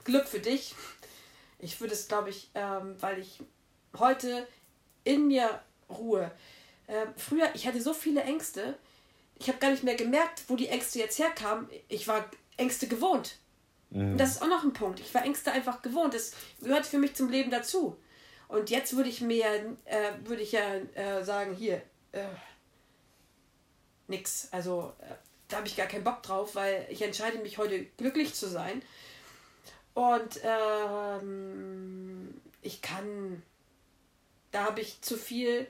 Glück 0.03 0.27
für 0.27 0.39
dich. 0.39 0.75
Ich 1.59 1.79
würde 1.79 1.93
es, 1.93 2.07
glaube 2.07 2.29
ich, 2.29 2.49
ähm, 2.55 2.95
weil 3.01 3.19
ich 3.19 3.39
heute 3.97 4.47
in 5.03 5.27
mir 5.27 5.61
ruhe. 5.89 6.31
Ähm, 6.87 7.09
früher, 7.17 7.49
ich 7.53 7.67
hatte 7.67 7.81
so 7.81 7.93
viele 7.93 8.21
Ängste, 8.23 8.77
ich 9.35 9.47
habe 9.47 9.59
gar 9.59 9.71
nicht 9.71 9.83
mehr 9.83 9.95
gemerkt, 9.95 10.43
wo 10.47 10.55
die 10.55 10.67
Ängste 10.67 10.99
jetzt 10.99 11.19
herkamen. 11.19 11.67
Ich 11.87 12.07
war 12.07 12.29
Ängste 12.57 12.87
gewohnt. 12.87 13.37
Mhm. 13.89 14.13
Und 14.13 14.17
das 14.17 14.31
ist 14.31 14.41
auch 14.41 14.47
noch 14.47 14.63
ein 14.63 14.73
Punkt. 14.73 14.99
Ich 14.99 15.13
war 15.13 15.23
Ängste 15.23 15.51
einfach 15.51 15.81
gewohnt. 15.81 16.13
Das 16.13 16.33
gehört 16.61 16.85
für 16.85 16.97
mich 16.97 17.15
zum 17.15 17.29
Leben 17.29 17.51
dazu. 17.51 17.97
Und 18.47 18.69
jetzt 18.69 18.95
würde 18.95 19.09
ich 19.09 19.21
mir, 19.21 19.45
äh, 19.85 20.11
würde 20.25 20.43
ich 20.43 20.51
ja 20.51 20.75
äh, 20.93 21.23
sagen, 21.23 21.55
hier, 21.55 21.81
äh, 22.11 22.23
nix. 24.07 24.47
Also 24.51 24.93
äh, 25.01 25.15
da 25.47 25.57
habe 25.57 25.67
ich 25.67 25.75
gar 25.75 25.87
keinen 25.87 26.03
Bock 26.03 26.21
drauf, 26.23 26.55
weil 26.55 26.85
ich 26.89 27.01
entscheide 27.01 27.39
mich 27.39 27.57
heute 27.57 27.83
glücklich 27.97 28.33
zu 28.33 28.47
sein. 28.47 28.81
Und 29.93 30.39
ähm, 30.43 32.41
ich 32.61 32.81
kann, 32.81 33.43
da 34.53 34.63
habe 34.65 34.79
ich 34.79 35.01
zu 35.01 35.17
viel 35.17 35.67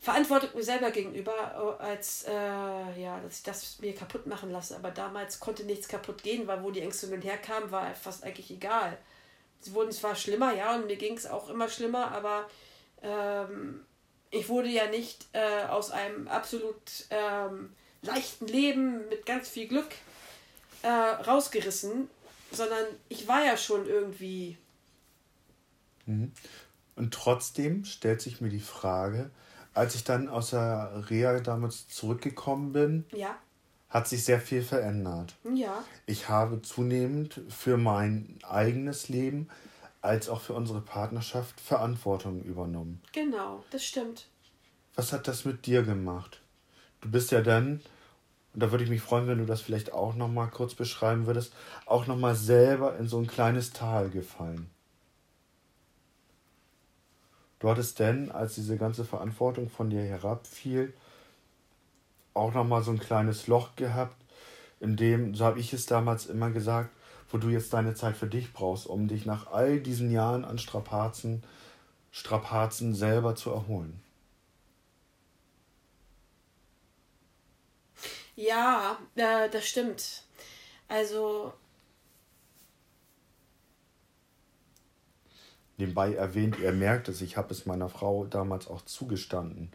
Verantwortung 0.00 0.50
mir 0.54 0.62
selber 0.62 0.90
gegenüber, 0.90 1.78
äh, 1.80 1.82
als 1.82 2.24
äh, 2.24 2.32
ja, 2.32 3.20
dass 3.20 3.38
ich 3.38 3.42
das 3.42 3.78
mir 3.80 3.94
kaputt 3.94 4.26
machen 4.26 4.50
lasse. 4.50 4.76
Aber 4.76 4.90
damals 4.90 5.40
konnte 5.40 5.64
nichts 5.64 5.88
kaputt 5.88 6.22
gehen, 6.22 6.46
weil 6.46 6.62
wo 6.62 6.70
die 6.70 6.80
Ängste 6.80 7.06
nun 7.08 7.22
herkamen, 7.22 7.70
war 7.70 7.94
fast 7.94 8.24
eigentlich 8.24 8.50
egal. 8.50 8.98
Sie 9.60 9.74
wurden 9.74 9.92
zwar 9.92 10.16
schlimmer, 10.16 10.54
ja, 10.54 10.74
und 10.74 10.86
mir 10.86 10.96
ging 10.96 11.16
es 11.16 11.26
auch 11.26 11.50
immer 11.50 11.68
schlimmer, 11.68 12.12
aber 12.12 12.48
ähm, 13.02 13.84
ich 14.30 14.48
wurde 14.48 14.68
ja 14.68 14.86
nicht 14.86 15.26
äh, 15.32 15.64
aus 15.64 15.90
einem 15.90 16.28
absolut 16.28 16.74
ähm, 17.10 17.74
leichten 18.00 18.46
Leben 18.46 19.06
mit 19.08 19.26
ganz 19.26 19.50
viel 19.50 19.68
Glück 19.68 19.90
äh, 20.82 20.88
rausgerissen, 20.88 22.08
sondern 22.50 22.86
ich 23.10 23.28
war 23.28 23.44
ja 23.44 23.56
schon 23.56 23.86
irgendwie. 23.86 24.56
Mhm. 26.06 26.32
Und 27.00 27.14
trotzdem 27.14 27.86
stellt 27.86 28.20
sich 28.20 28.42
mir 28.42 28.50
die 28.50 28.60
Frage, 28.60 29.30
als 29.72 29.94
ich 29.94 30.04
dann 30.04 30.28
aus 30.28 30.50
der 30.50 31.04
Reha 31.08 31.40
damals 31.40 31.88
zurückgekommen 31.88 32.74
bin, 32.74 33.06
ja. 33.10 33.38
hat 33.88 34.06
sich 34.06 34.22
sehr 34.22 34.38
viel 34.38 34.62
verändert. 34.62 35.34
Ja. 35.54 35.82
Ich 36.04 36.28
habe 36.28 36.60
zunehmend 36.60 37.40
für 37.48 37.78
mein 37.78 38.38
eigenes 38.46 39.08
Leben 39.08 39.48
als 40.02 40.28
auch 40.28 40.42
für 40.42 40.52
unsere 40.52 40.82
Partnerschaft 40.82 41.58
Verantwortung 41.58 42.42
übernommen. 42.42 43.00
Genau, 43.14 43.64
das 43.70 43.82
stimmt. 43.82 44.26
Was 44.94 45.14
hat 45.14 45.26
das 45.26 45.46
mit 45.46 45.64
dir 45.64 45.82
gemacht? 45.82 46.42
Du 47.00 47.10
bist 47.10 47.30
ja 47.30 47.40
dann, 47.40 47.80
und 48.52 48.62
da 48.62 48.70
würde 48.72 48.84
ich 48.84 48.90
mich 48.90 49.00
freuen, 49.00 49.26
wenn 49.26 49.38
du 49.38 49.46
das 49.46 49.62
vielleicht 49.62 49.94
auch 49.94 50.16
noch 50.16 50.28
mal 50.28 50.48
kurz 50.48 50.74
beschreiben 50.74 51.24
würdest, 51.24 51.54
auch 51.86 52.06
noch 52.06 52.18
mal 52.18 52.34
selber 52.34 52.98
in 52.98 53.08
so 53.08 53.16
ein 53.16 53.26
kleines 53.26 53.72
Tal 53.72 54.10
gefallen. 54.10 54.68
Du 57.60 57.68
hattest 57.68 57.98
denn, 57.98 58.30
als 58.30 58.54
diese 58.54 58.76
ganze 58.78 59.04
Verantwortung 59.04 59.68
von 59.68 59.90
dir 59.90 60.02
herabfiel, 60.02 60.94
auch 62.34 62.54
noch 62.54 62.64
mal 62.64 62.82
so 62.82 62.90
ein 62.90 62.98
kleines 62.98 63.46
Loch 63.46 63.76
gehabt, 63.76 64.16
in 64.80 64.96
dem, 64.96 65.34
so 65.34 65.44
habe 65.44 65.60
ich 65.60 65.72
es 65.74 65.84
damals 65.84 66.26
immer 66.26 66.50
gesagt, 66.50 66.90
wo 67.30 67.36
du 67.38 67.48
jetzt 67.48 67.72
deine 67.74 67.94
Zeit 67.94 68.16
für 68.16 68.26
dich 68.26 68.52
brauchst, 68.54 68.86
um 68.86 69.08
dich 69.08 69.26
nach 69.26 69.52
all 69.52 69.78
diesen 69.78 70.10
Jahren 70.10 70.44
an 70.44 70.58
Strapazen, 70.58 71.42
Strapazen 72.10 72.94
selber 72.94 73.36
zu 73.36 73.50
erholen. 73.50 74.02
Ja, 78.36 78.98
äh, 79.16 79.50
das 79.50 79.66
stimmt. 79.66 80.24
Also. 80.88 81.52
Nebenbei 85.80 86.14
erwähnt, 86.14 86.60
er 86.62 86.72
merkt 86.72 87.08
es, 87.08 87.22
ich 87.22 87.38
habe 87.38 87.52
es 87.52 87.64
meiner 87.64 87.88
Frau 87.88 88.26
damals 88.26 88.68
auch 88.68 88.82
zugestanden, 88.82 89.72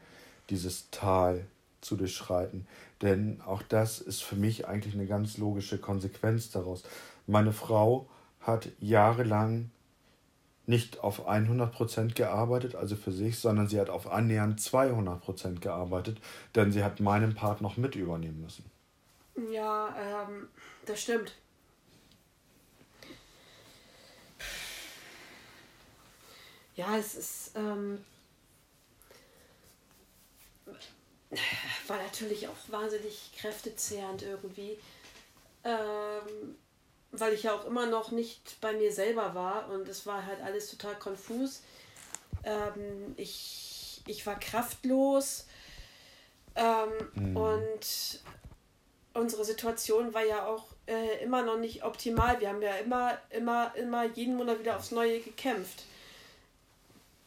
dieses 0.51 0.91
Tal 0.91 1.45
zu 1.81 1.95
durchschreiten. 1.95 2.67
Denn 3.01 3.41
auch 3.45 3.63
das 3.63 3.99
ist 4.01 4.23
für 4.23 4.35
mich 4.35 4.67
eigentlich 4.67 4.93
eine 4.93 5.07
ganz 5.07 5.37
logische 5.37 5.79
Konsequenz 5.79 6.51
daraus. 6.51 6.83
Meine 7.25 7.51
Frau 7.51 8.07
hat 8.39 8.69
jahrelang 8.79 9.71
nicht 10.67 10.99
auf 11.03 11.27
100% 11.27 12.13
gearbeitet, 12.13 12.75
also 12.75 12.95
für 12.95 13.11
sich, 13.11 13.39
sondern 13.39 13.67
sie 13.67 13.79
hat 13.79 13.89
auf 13.89 14.11
annähernd 14.11 14.59
200% 14.59 15.59
gearbeitet, 15.59 16.19
denn 16.53 16.71
sie 16.71 16.83
hat 16.83 16.99
meinen 16.99 17.33
Part 17.33 17.61
noch 17.61 17.77
mit 17.77 17.95
übernehmen 17.95 18.41
müssen. 18.41 18.65
Ja, 19.51 19.89
ähm, 19.99 20.49
das 20.85 21.01
stimmt. 21.01 21.35
Ja, 26.75 26.97
es 26.97 27.15
ist. 27.15 27.51
Ähm, 27.55 28.03
war 31.87 31.97
natürlich 31.97 32.47
auch 32.47 32.55
wahnsinnig 32.67 33.31
kräftezehrend 33.37 34.23
irgendwie. 34.23 34.77
Ähm, 35.63 36.55
weil 37.11 37.33
ich 37.33 37.43
ja 37.43 37.53
auch 37.53 37.65
immer 37.65 37.85
noch 37.85 38.11
nicht 38.11 38.59
bei 38.61 38.73
mir 38.73 38.91
selber 38.91 39.35
war 39.35 39.69
und 39.69 39.87
es 39.87 40.05
war 40.05 40.25
halt 40.25 40.41
alles 40.41 40.69
total 40.69 40.95
konfus. 40.95 41.61
Ähm, 42.43 43.13
ich, 43.17 44.01
ich 44.05 44.25
war 44.25 44.39
kraftlos 44.39 45.47
ähm, 46.55 46.89
mhm. 47.13 47.37
und 47.37 48.19
unsere 49.13 49.45
Situation 49.45 50.13
war 50.13 50.25
ja 50.25 50.45
auch 50.45 50.65
äh, 50.87 51.23
immer 51.23 51.41
noch 51.41 51.57
nicht 51.57 51.83
optimal. 51.83 52.39
Wir 52.39 52.49
haben 52.49 52.61
ja 52.61 52.75
immer, 52.75 53.17
immer, 53.29 53.73
immer 53.75 54.05
jeden 54.05 54.35
Monat 54.35 54.59
wieder 54.59 54.77
aufs 54.77 54.91
Neue 54.91 55.19
gekämpft 55.19 55.83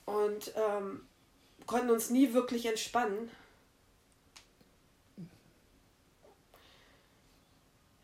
und 0.08 0.54
ähm, 0.56 1.06
konnten 1.66 1.90
uns 1.90 2.08
nie 2.08 2.32
wirklich 2.32 2.64
entspannen. 2.64 3.30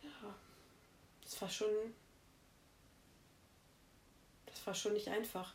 Ja, 0.03 0.35
das 1.23 1.41
war 1.41 1.49
schon, 1.49 1.69
das 4.45 4.67
war 4.67 4.75
schon 4.75 4.93
nicht 4.93 5.09
einfach. 5.09 5.55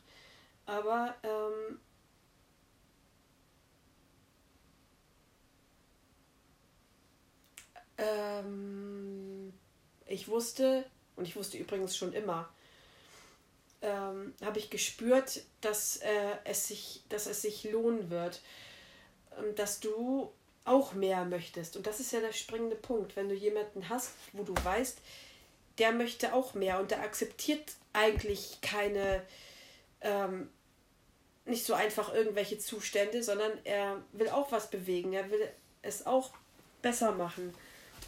Aber 0.66 1.16
ähm, 1.22 1.80
ähm, 7.98 9.54
ich 10.08 10.28
wusste, 10.28 10.90
und 11.16 11.28
ich 11.28 11.36
wusste 11.36 11.60
übrigens 11.60 11.96
schon 11.96 12.14
immer, 12.14 12.50
ähm, 13.82 14.34
habe 14.44 14.60
ich 14.60 14.70
gespürt, 14.70 15.42
dass, 15.62 15.98
äh, 15.98 16.36
es 16.44 16.68
sich, 16.68 17.04
dass 17.10 17.28
es 17.28 17.42
sich 17.42 17.64
lohnen 17.64 18.10
wird, 18.10 18.42
ähm, 19.38 19.56
dass 19.56 19.80
du 19.80 20.32
auch 20.66 20.94
mehr 20.94 21.26
möchtest. 21.26 21.78
Und 21.78 21.88
das 21.88 22.00
ist 22.00 22.12
ja 22.12 22.20
der 22.20 22.34
springende 22.34 22.76
Punkt. 22.76 23.16
Wenn 23.16 23.30
du 23.30 23.36
jemanden 23.36 23.90
hast, 23.90 24.12
wo 24.34 24.44
du 24.44 24.54
weißt, 24.64 25.00
der 25.80 25.92
möchte 25.94 26.34
auch 26.34 26.54
mehr 26.54 26.80
und 26.80 26.92
der 26.92 27.02
akzeptiert 27.02 27.74
eigentlich 27.94 28.60
keine, 28.62 29.26
ähm, 30.02 30.50
nicht 31.46 31.66
so 31.66 31.74
einfach 31.74 32.14
irgendwelche 32.14 32.60
Zustände, 32.60 33.24
sondern 33.24 33.52
er 33.64 34.04
will 34.12 34.30
auch 34.30 34.52
was 34.52 34.70
bewegen. 34.70 35.14
Er 35.14 35.32
will 35.32 35.50
es 35.82 36.06
auch 36.06 36.32
besser 36.82 37.14
machen 37.14 37.54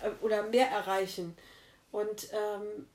äh, 0.03 0.11
oder 0.23 0.43
mehr 0.43 0.67
erreichen. 0.67 1.35
Und 1.91 2.27
ähm, 2.31 2.87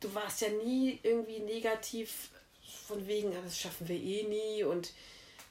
du 0.00 0.14
warst 0.14 0.40
ja 0.40 0.48
nie 0.48 0.98
irgendwie 1.02 1.40
negativ 1.40 2.30
von 2.86 3.06
wegen, 3.06 3.32
das 3.32 3.58
schaffen 3.58 3.88
wir 3.88 3.96
eh 3.96 4.22
nie 4.24 4.64
und 4.64 4.92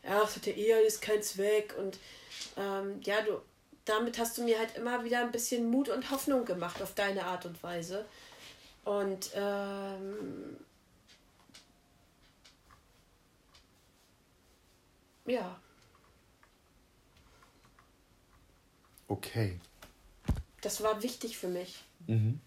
ja, 0.04 0.20
das 0.20 0.36
hat 0.36 0.46
ja 0.46 0.54
eh 0.54 0.74
alles 0.74 1.02
keinen 1.02 1.24
Zweck 1.24 1.76
und 1.78 1.98
ähm, 2.58 3.02
ja, 3.04 3.22
du, 3.22 3.41
damit 3.86 4.18
hast 4.18 4.38
du 4.38 4.43
mir 4.43 4.60
halt 4.60 4.76
immer 4.76 5.04
wieder 5.04 5.22
ein 5.22 5.32
bisschen 5.32 5.70
Mut 5.70 5.89
und 5.89 6.10
Hoffnung 6.12 6.46
gemacht 6.46 6.82
auf 6.82 6.93
deine 6.93 7.26
Art 7.26 7.46
und 7.46 7.62
Weise. 7.64 8.06
Und 8.84 9.32
ähm, 9.36 10.58
ja. 15.26 15.60
Okay. 19.08 19.60
Das 20.62 20.82
war 20.82 21.02
wichtig 21.04 21.38
für 21.38 21.48
mich. 21.48 21.84
Mhm. 22.08 22.39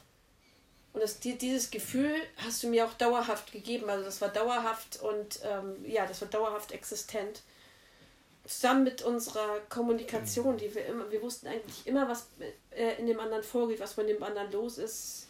Und 0.93 1.03
das, 1.03 1.21
dieses 1.21 1.71
Gefühl 1.71 2.13
hast 2.39 2.63
du 2.63 2.69
mir 2.69 2.87
auch 2.87 2.95
dauerhaft 2.95 3.53
gegeben. 3.53 3.89
Also 3.91 4.05
das 4.05 4.21
war 4.21 4.29
dauerhaft 4.29 5.01
und 5.01 5.41
ähm, 5.45 5.85
ja, 5.85 6.07
das 6.07 6.21
war 6.21 6.29
dauerhaft 6.29 6.73
existent. 6.73 7.43
Zusammen 8.45 8.85
mit 8.85 9.03
unserer 9.03 9.61
Kommunikation, 9.69 10.57
die 10.57 10.75
wir 10.75 10.87
immer, 10.87 11.11
wir 11.11 11.21
wussten 11.21 11.49
eigentlich 11.49 11.87
immer, 11.87 12.09
was 12.09 12.29
äh, 12.71 12.99
in 12.99 13.07
dem 13.07 13.21
anderen 13.21 13.43
vorgeht, 13.43 13.79
was 13.79 13.97
mit 13.99 14.09
dem 14.09 14.23
anderen 14.23 14.51
los 14.51 14.79
ist. 14.79 15.27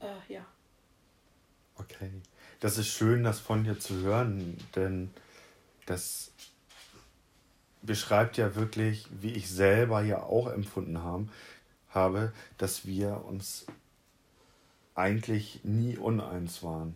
Äh, 0.00 0.32
ja. 0.32 0.44
Okay. 1.76 2.10
Das 2.60 2.76
ist 2.76 2.88
schön, 2.88 3.24
das 3.24 3.40
von 3.40 3.64
dir 3.64 3.78
zu 3.78 3.94
hören, 4.02 4.58
denn 4.76 5.10
das 5.86 6.30
beschreibt 7.82 8.36
ja 8.36 8.54
wirklich, 8.54 9.06
wie 9.10 9.32
ich 9.32 9.48
selber 9.48 10.02
ja 10.02 10.22
auch 10.22 10.48
empfunden 10.48 11.02
habe, 11.02 11.28
habe, 11.90 12.32
dass 12.58 12.86
wir 12.86 13.24
uns 13.26 13.66
eigentlich 14.94 15.60
nie 15.64 15.96
uneins 15.96 16.62
waren, 16.62 16.94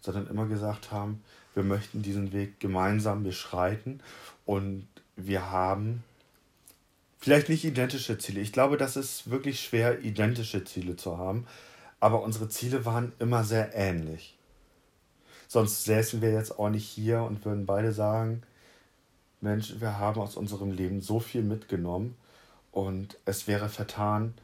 sondern 0.00 0.26
immer 0.26 0.46
gesagt 0.46 0.92
haben, 0.92 1.22
wir 1.54 1.62
möchten 1.62 2.02
diesen 2.02 2.32
Weg 2.32 2.60
gemeinsam 2.60 3.22
beschreiten 3.22 4.00
und 4.46 4.86
wir 5.16 5.50
haben 5.50 6.04
vielleicht 7.18 7.48
nicht 7.48 7.64
identische 7.64 8.18
Ziele. 8.18 8.40
Ich 8.40 8.52
glaube, 8.52 8.76
das 8.76 8.96
ist 8.96 9.30
wirklich 9.30 9.60
schwer, 9.60 10.02
identische 10.02 10.64
Ziele 10.64 10.96
zu 10.96 11.18
haben, 11.18 11.46
aber 11.98 12.22
unsere 12.22 12.48
Ziele 12.48 12.84
waren 12.84 13.12
immer 13.18 13.44
sehr 13.44 13.74
ähnlich. 13.74 14.36
Sonst 15.48 15.84
säßen 15.84 16.22
wir 16.22 16.32
jetzt 16.32 16.58
auch 16.58 16.70
nicht 16.70 16.88
hier 16.88 17.22
und 17.22 17.44
würden 17.44 17.66
beide 17.66 17.92
sagen, 17.92 18.42
Mensch, 19.40 19.80
wir 19.80 19.98
haben 19.98 20.20
aus 20.20 20.36
unserem 20.36 20.70
Leben 20.70 21.00
so 21.00 21.18
viel 21.18 21.42
mitgenommen 21.42 22.14
und 22.72 23.18
es 23.24 23.46
wäre 23.46 23.68
vertan, 23.68 24.34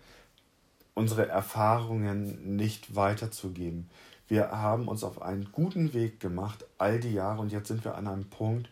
unsere 0.95 1.29
Erfahrungen 1.29 2.57
nicht 2.57 2.95
weiterzugeben. 2.97 3.91
Wir 4.29 4.51
haben 4.51 4.89
uns 4.89 5.05
auf 5.05 5.23
einen 5.23 5.53
guten 5.53 5.93
Weg 5.93 6.19
gemacht, 6.21 6.65
all 6.79 6.99
die 6.99 7.13
Jahre, 7.13 7.41
und 7.43 7.53
jetzt 7.53 7.69
sind 7.69 7.85
wir 7.85 7.95
an 7.95 8.09
einem 8.09 8.29
Punkt, 8.29 8.69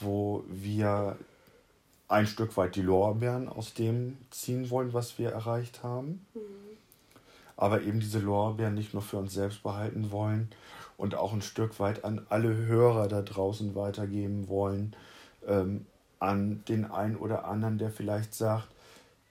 wo 0.00 0.44
wir 0.48 1.16
ein 2.06 2.26
Stück 2.26 2.56
weit 2.56 2.76
die 2.76 2.82
Lorbeeren 2.82 3.48
aus 3.48 3.74
dem 3.74 4.16
ziehen 4.30 4.70
wollen, 4.70 4.92
was 4.92 5.18
wir 5.18 5.30
erreicht 5.30 5.82
haben. 5.82 6.26
Mhm. 6.34 6.40
Aber 7.56 7.82
eben 7.82 7.98
diese 7.98 8.20
Lorbeeren 8.20 8.74
nicht 8.74 8.94
nur 8.94 9.02
für 9.02 9.16
uns 9.16 9.34
selbst 9.34 9.62
behalten 9.62 10.10
wollen 10.10 10.48
und 10.96 11.16
auch 11.16 11.32
ein 11.32 11.42
Stück 11.42 11.80
weit 11.80 12.04
an 12.04 12.24
alle 12.28 12.54
Hörer 12.54 13.08
da 13.08 13.22
draußen 13.22 13.74
weitergeben 13.74 14.48
wollen, 14.48 14.94
ähm, 15.46 15.86
an 16.20 16.64
den 16.68 16.90
einen 16.90 17.16
oder 17.16 17.44
anderen, 17.44 17.78
der 17.78 17.90
vielleicht 17.90 18.34
sagt, 18.34 18.68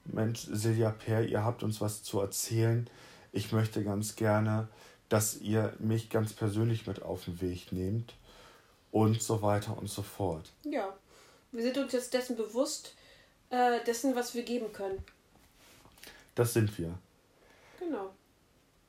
Mensch, 0.05 0.47
Silja 0.51 0.91
Per, 0.91 1.23
ihr 1.23 1.43
habt 1.43 1.63
uns 1.63 1.81
was 1.81 2.03
zu 2.03 2.19
erzählen. 2.19 2.89
Ich 3.31 3.51
möchte 3.51 3.83
ganz 3.83 4.15
gerne, 4.15 4.67
dass 5.09 5.37
ihr 5.37 5.73
mich 5.79 6.09
ganz 6.09 6.33
persönlich 6.33 6.87
mit 6.87 7.01
auf 7.01 7.25
den 7.25 7.41
Weg 7.41 7.71
nehmt 7.71 8.13
und 8.91 9.21
so 9.21 9.41
weiter 9.41 9.77
und 9.77 9.89
so 9.89 10.01
fort. 10.01 10.51
Ja, 10.63 10.95
wir 11.51 11.63
sind 11.63 11.77
uns 11.77 11.91
jetzt 11.91 12.13
dessen 12.13 12.35
bewusst, 12.35 12.95
äh, 13.49 13.83
dessen, 13.85 14.15
was 14.15 14.33
wir 14.33 14.43
geben 14.43 14.71
können. 14.71 15.03
Das 16.35 16.53
sind 16.53 16.77
wir. 16.77 16.97
Genau. 17.79 18.11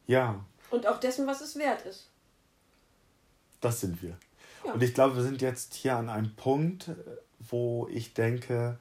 Ja. 0.06 0.44
Und 0.70 0.86
auch 0.86 1.00
dessen, 1.00 1.26
was 1.26 1.40
es 1.40 1.56
wert 1.56 1.84
ist. 1.86 2.08
Das 3.60 3.80
sind 3.80 4.02
wir. 4.02 4.16
Ja. 4.64 4.72
Und 4.72 4.82
ich 4.82 4.94
glaube, 4.94 5.16
wir 5.16 5.22
sind 5.22 5.40
jetzt 5.40 5.74
hier 5.74 5.96
an 5.96 6.08
einem 6.08 6.34
Punkt, 6.34 6.90
wo 7.38 7.88
ich 7.90 8.14
denke, 8.14 8.78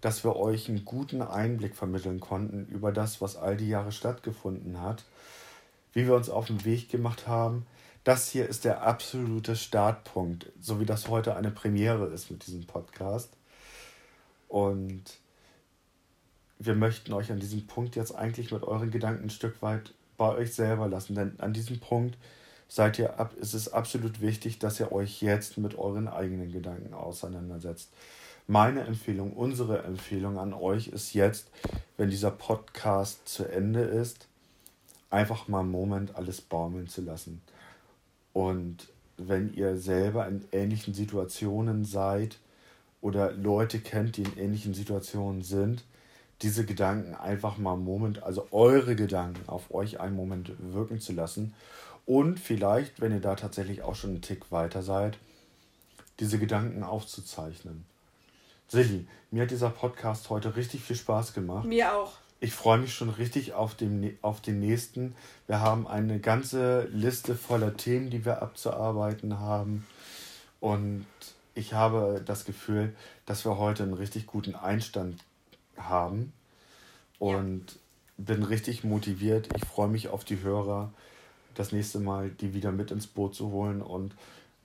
dass 0.00 0.24
wir 0.24 0.36
euch 0.36 0.68
einen 0.68 0.84
guten 0.84 1.22
Einblick 1.22 1.76
vermitteln 1.76 2.20
konnten 2.20 2.66
über 2.66 2.92
das, 2.92 3.20
was 3.20 3.36
all 3.36 3.56
die 3.56 3.68
Jahre 3.68 3.92
stattgefunden 3.92 4.80
hat, 4.80 5.04
wie 5.92 6.06
wir 6.06 6.14
uns 6.14 6.28
auf 6.28 6.46
den 6.46 6.64
Weg 6.64 6.90
gemacht 6.90 7.28
haben. 7.28 7.66
Das 8.04 8.28
hier 8.28 8.48
ist 8.48 8.64
der 8.64 8.82
absolute 8.82 9.54
Startpunkt, 9.54 10.50
so 10.60 10.80
wie 10.80 10.86
das 10.86 11.08
heute 11.08 11.36
eine 11.36 11.52
Premiere 11.52 12.06
ist 12.06 12.30
mit 12.32 12.44
diesem 12.46 12.66
Podcast. 12.66 13.30
Und 14.48 15.04
wir 16.58 16.74
möchten 16.74 17.12
euch 17.12 17.30
an 17.30 17.38
diesem 17.38 17.66
Punkt 17.66 17.94
jetzt 17.94 18.14
eigentlich 18.14 18.50
mit 18.50 18.64
euren 18.64 18.90
Gedanken 18.90 19.24
ein 19.24 19.30
Stück 19.30 19.62
weit 19.62 19.94
bei 20.16 20.34
euch 20.34 20.52
selber 20.52 20.88
lassen, 20.88 21.14
denn 21.14 21.38
an 21.38 21.52
diesem 21.52 21.78
Punkt 21.78 22.18
seid 22.74 22.98
ihr 22.98 23.20
ab, 23.20 23.34
ist 23.38 23.52
es 23.52 23.70
absolut 23.70 24.22
wichtig, 24.22 24.58
dass 24.58 24.80
ihr 24.80 24.92
euch 24.92 25.20
jetzt 25.20 25.58
mit 25.58 25.76
euren 25.76 26.08
eigenen 26.08 26.50
Gedanken 26.50 26.94
auseinandersetzt. 26.94 27.90
Meine 28.46 28.86
Empfehlung, 28.86 29.34
unsere 29.34 29.82
Empfehlung 29.82 30.38
an 30.38 30.54
euch 30.54 30.88
ist 30.88 31.12
jetzt, 31.12 31.50
wenn 31.98 32.08
dieser 32.08 32.30
Podcast 32.30 33.28
zu 33.28 33.44
Ende 33.44 33.80
ist, 33.82 34.26
einfach 35.10 35.48
mal 35.48 35.60
einen 35.60 35.70
Moment 35.70 36.16
alles 36.16 36.40
baumeln 36.40 36.88
zu 36.88 37.02
lassen. 37.02 37.42
Und 38.32 38.88
wenn 39.18 39.52
ihr 39.52 39.76
selber 39.76 40.26
in 40.26 40.42
ähnlichen 40.50 40.94
Situationen 40.94 41.84
seid 41.84 42.38
oder 43.02 43.32
Leute 43.32 43.80
kennt, 43.80 44.16
die 44.16 44.22
in 44.22 44.38
ähnlichen 44.38 44.72
Situationen 44.72 45.42
sind, 45.42 45.84
diese 46.40 46.64
Gedanken 46.64 47.14
einfach 47.16 47.58
mal 47.58 47.74
einen 47.74 47.84
Moment, 47.84 48.22
also 48.22 48.48
eure 48.50 48.96
Gedanken 48.96 49.46
auf 49.46 49.74
euch 49.74 50.00
einen 50.00 50.16
Moment 50.16 50.52
wirken 50.58 51.00
zu 51.00 51.12
lassen. 51.12 51.52
Und 52.06 52.40
vielleicht, 52.40 53.00
wenn 53.00 53.12
ihr 53.12 53.20
da 53.20 53.36
tatsächlich 53.36 53.82
auch 53.82 53.94
schon 53.94 54.10
einen 54.10 54.22
Tick 54.22 54.50
weiter 54.50 54.82
seid, 54.82 55.18
diese 56.20 56.38
Gedanken 56.38 56.82
aufzuzeichnen. 56.82 57.84
Silly, 58.68 59.06
mir 59.30 59.42
hat 59.42 59.50
dieser 59.50 59.70
Podcast 59.70 60.30
heute 60.30 60.56
richtig 60.56 60.82
viel 60.82 60.96
Spaß 60.96 61.34
gemacht. 61.34 61.66
Mir 61.66 61.94
auch. 61.94 62.12
ich 62.40 62.52
freue 62.52 62.78
mich 62.78 62.94
schon 62.94 63.10
richtig 63.10 63.52
auf 63.52 63.74
den, 63.74 64.18
auf 64.22 64.40
den 64.40 64.58
nächsten. 64.58 65.14
Wir 65.46 65.60
haben 65.60 65.86
eine 65.86 66.18
ganze 66.18 66.84
Liste 66.92 67.34
voller 67.34 67.76
Themen, 67.76 68.10
die 68.10 68.24
wir 68.24 68.42
abzuarbeiten 68.42 69.38
haben. 69.38 69.86
Und 70.58 71.06
ich 71.54 71.72
habe 71.74 72.22
das 72.24 72.44
Gefühl, 72.44 72.94
dass 73.26 73.44
wir 73.44 73.58
heute 73.58 73.82
einen 73.84 73.94
richtig 73.94 74.26
guten 74.26 74.54
Einstand 74.54 75.22
haben. 75.76 76.32
Und 77.18 77.72
ja. 77.72 77.78
bin 78.16 78.42
richtig 78.42 78.84
motiviert. 78.84 79.48
Ich 79.56 79.64
freue 79.64 79.88
mich 79.88 80.08
auf 80.08 80.24
die 80.24 80.40
Hörer, 80.40 80.92
das 81.54 81.72
nächste 81.72 81.98
Mal 81.98 82.30
die 82.30 82.54
wieder 82.54 82.72
mit 82.72 82.90
ins 82.90 83.06
Boot 83.06 83.34
zu 83.34 83.50
holen 83.50 83.82
und 83.82 84.14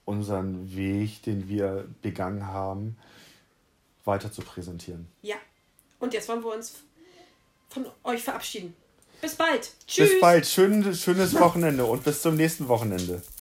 unseren 0.06 0.76
Weg, 0.76 1.22
den 1.24 1.50
wir 1.50 1.86
begangen 2.02 2.48
haben, 2.48 2.98
weiter 4.06 4.32
zu 4.32 4.42
präsentieren. 4.42 5.08
Ja. 5.22 5.36
Und 6.00 6.14
jetzt 6.14 6.30
wollen 6.30 6.44
wir 6.44 6.54
uns 6.54 6.76
von 7.70 7.86
euch 8.04 8.24
verabschieden. 8.24 8.74
Bis 9.22 9.36
bald. 9.36 9.72
Tschüss. 9.88 10.12
Bis 10.12 10.22
bald. 10.22 10.46
Schön, 10.46 10.94
schönes 10.96 11.34
Wochenende 11.40 11.86
und 11.86 12.04
bis 12.04 12.22
zum 12.22 12.36
nächsten 12.36 12.68
Wochenende. 12.68 13.22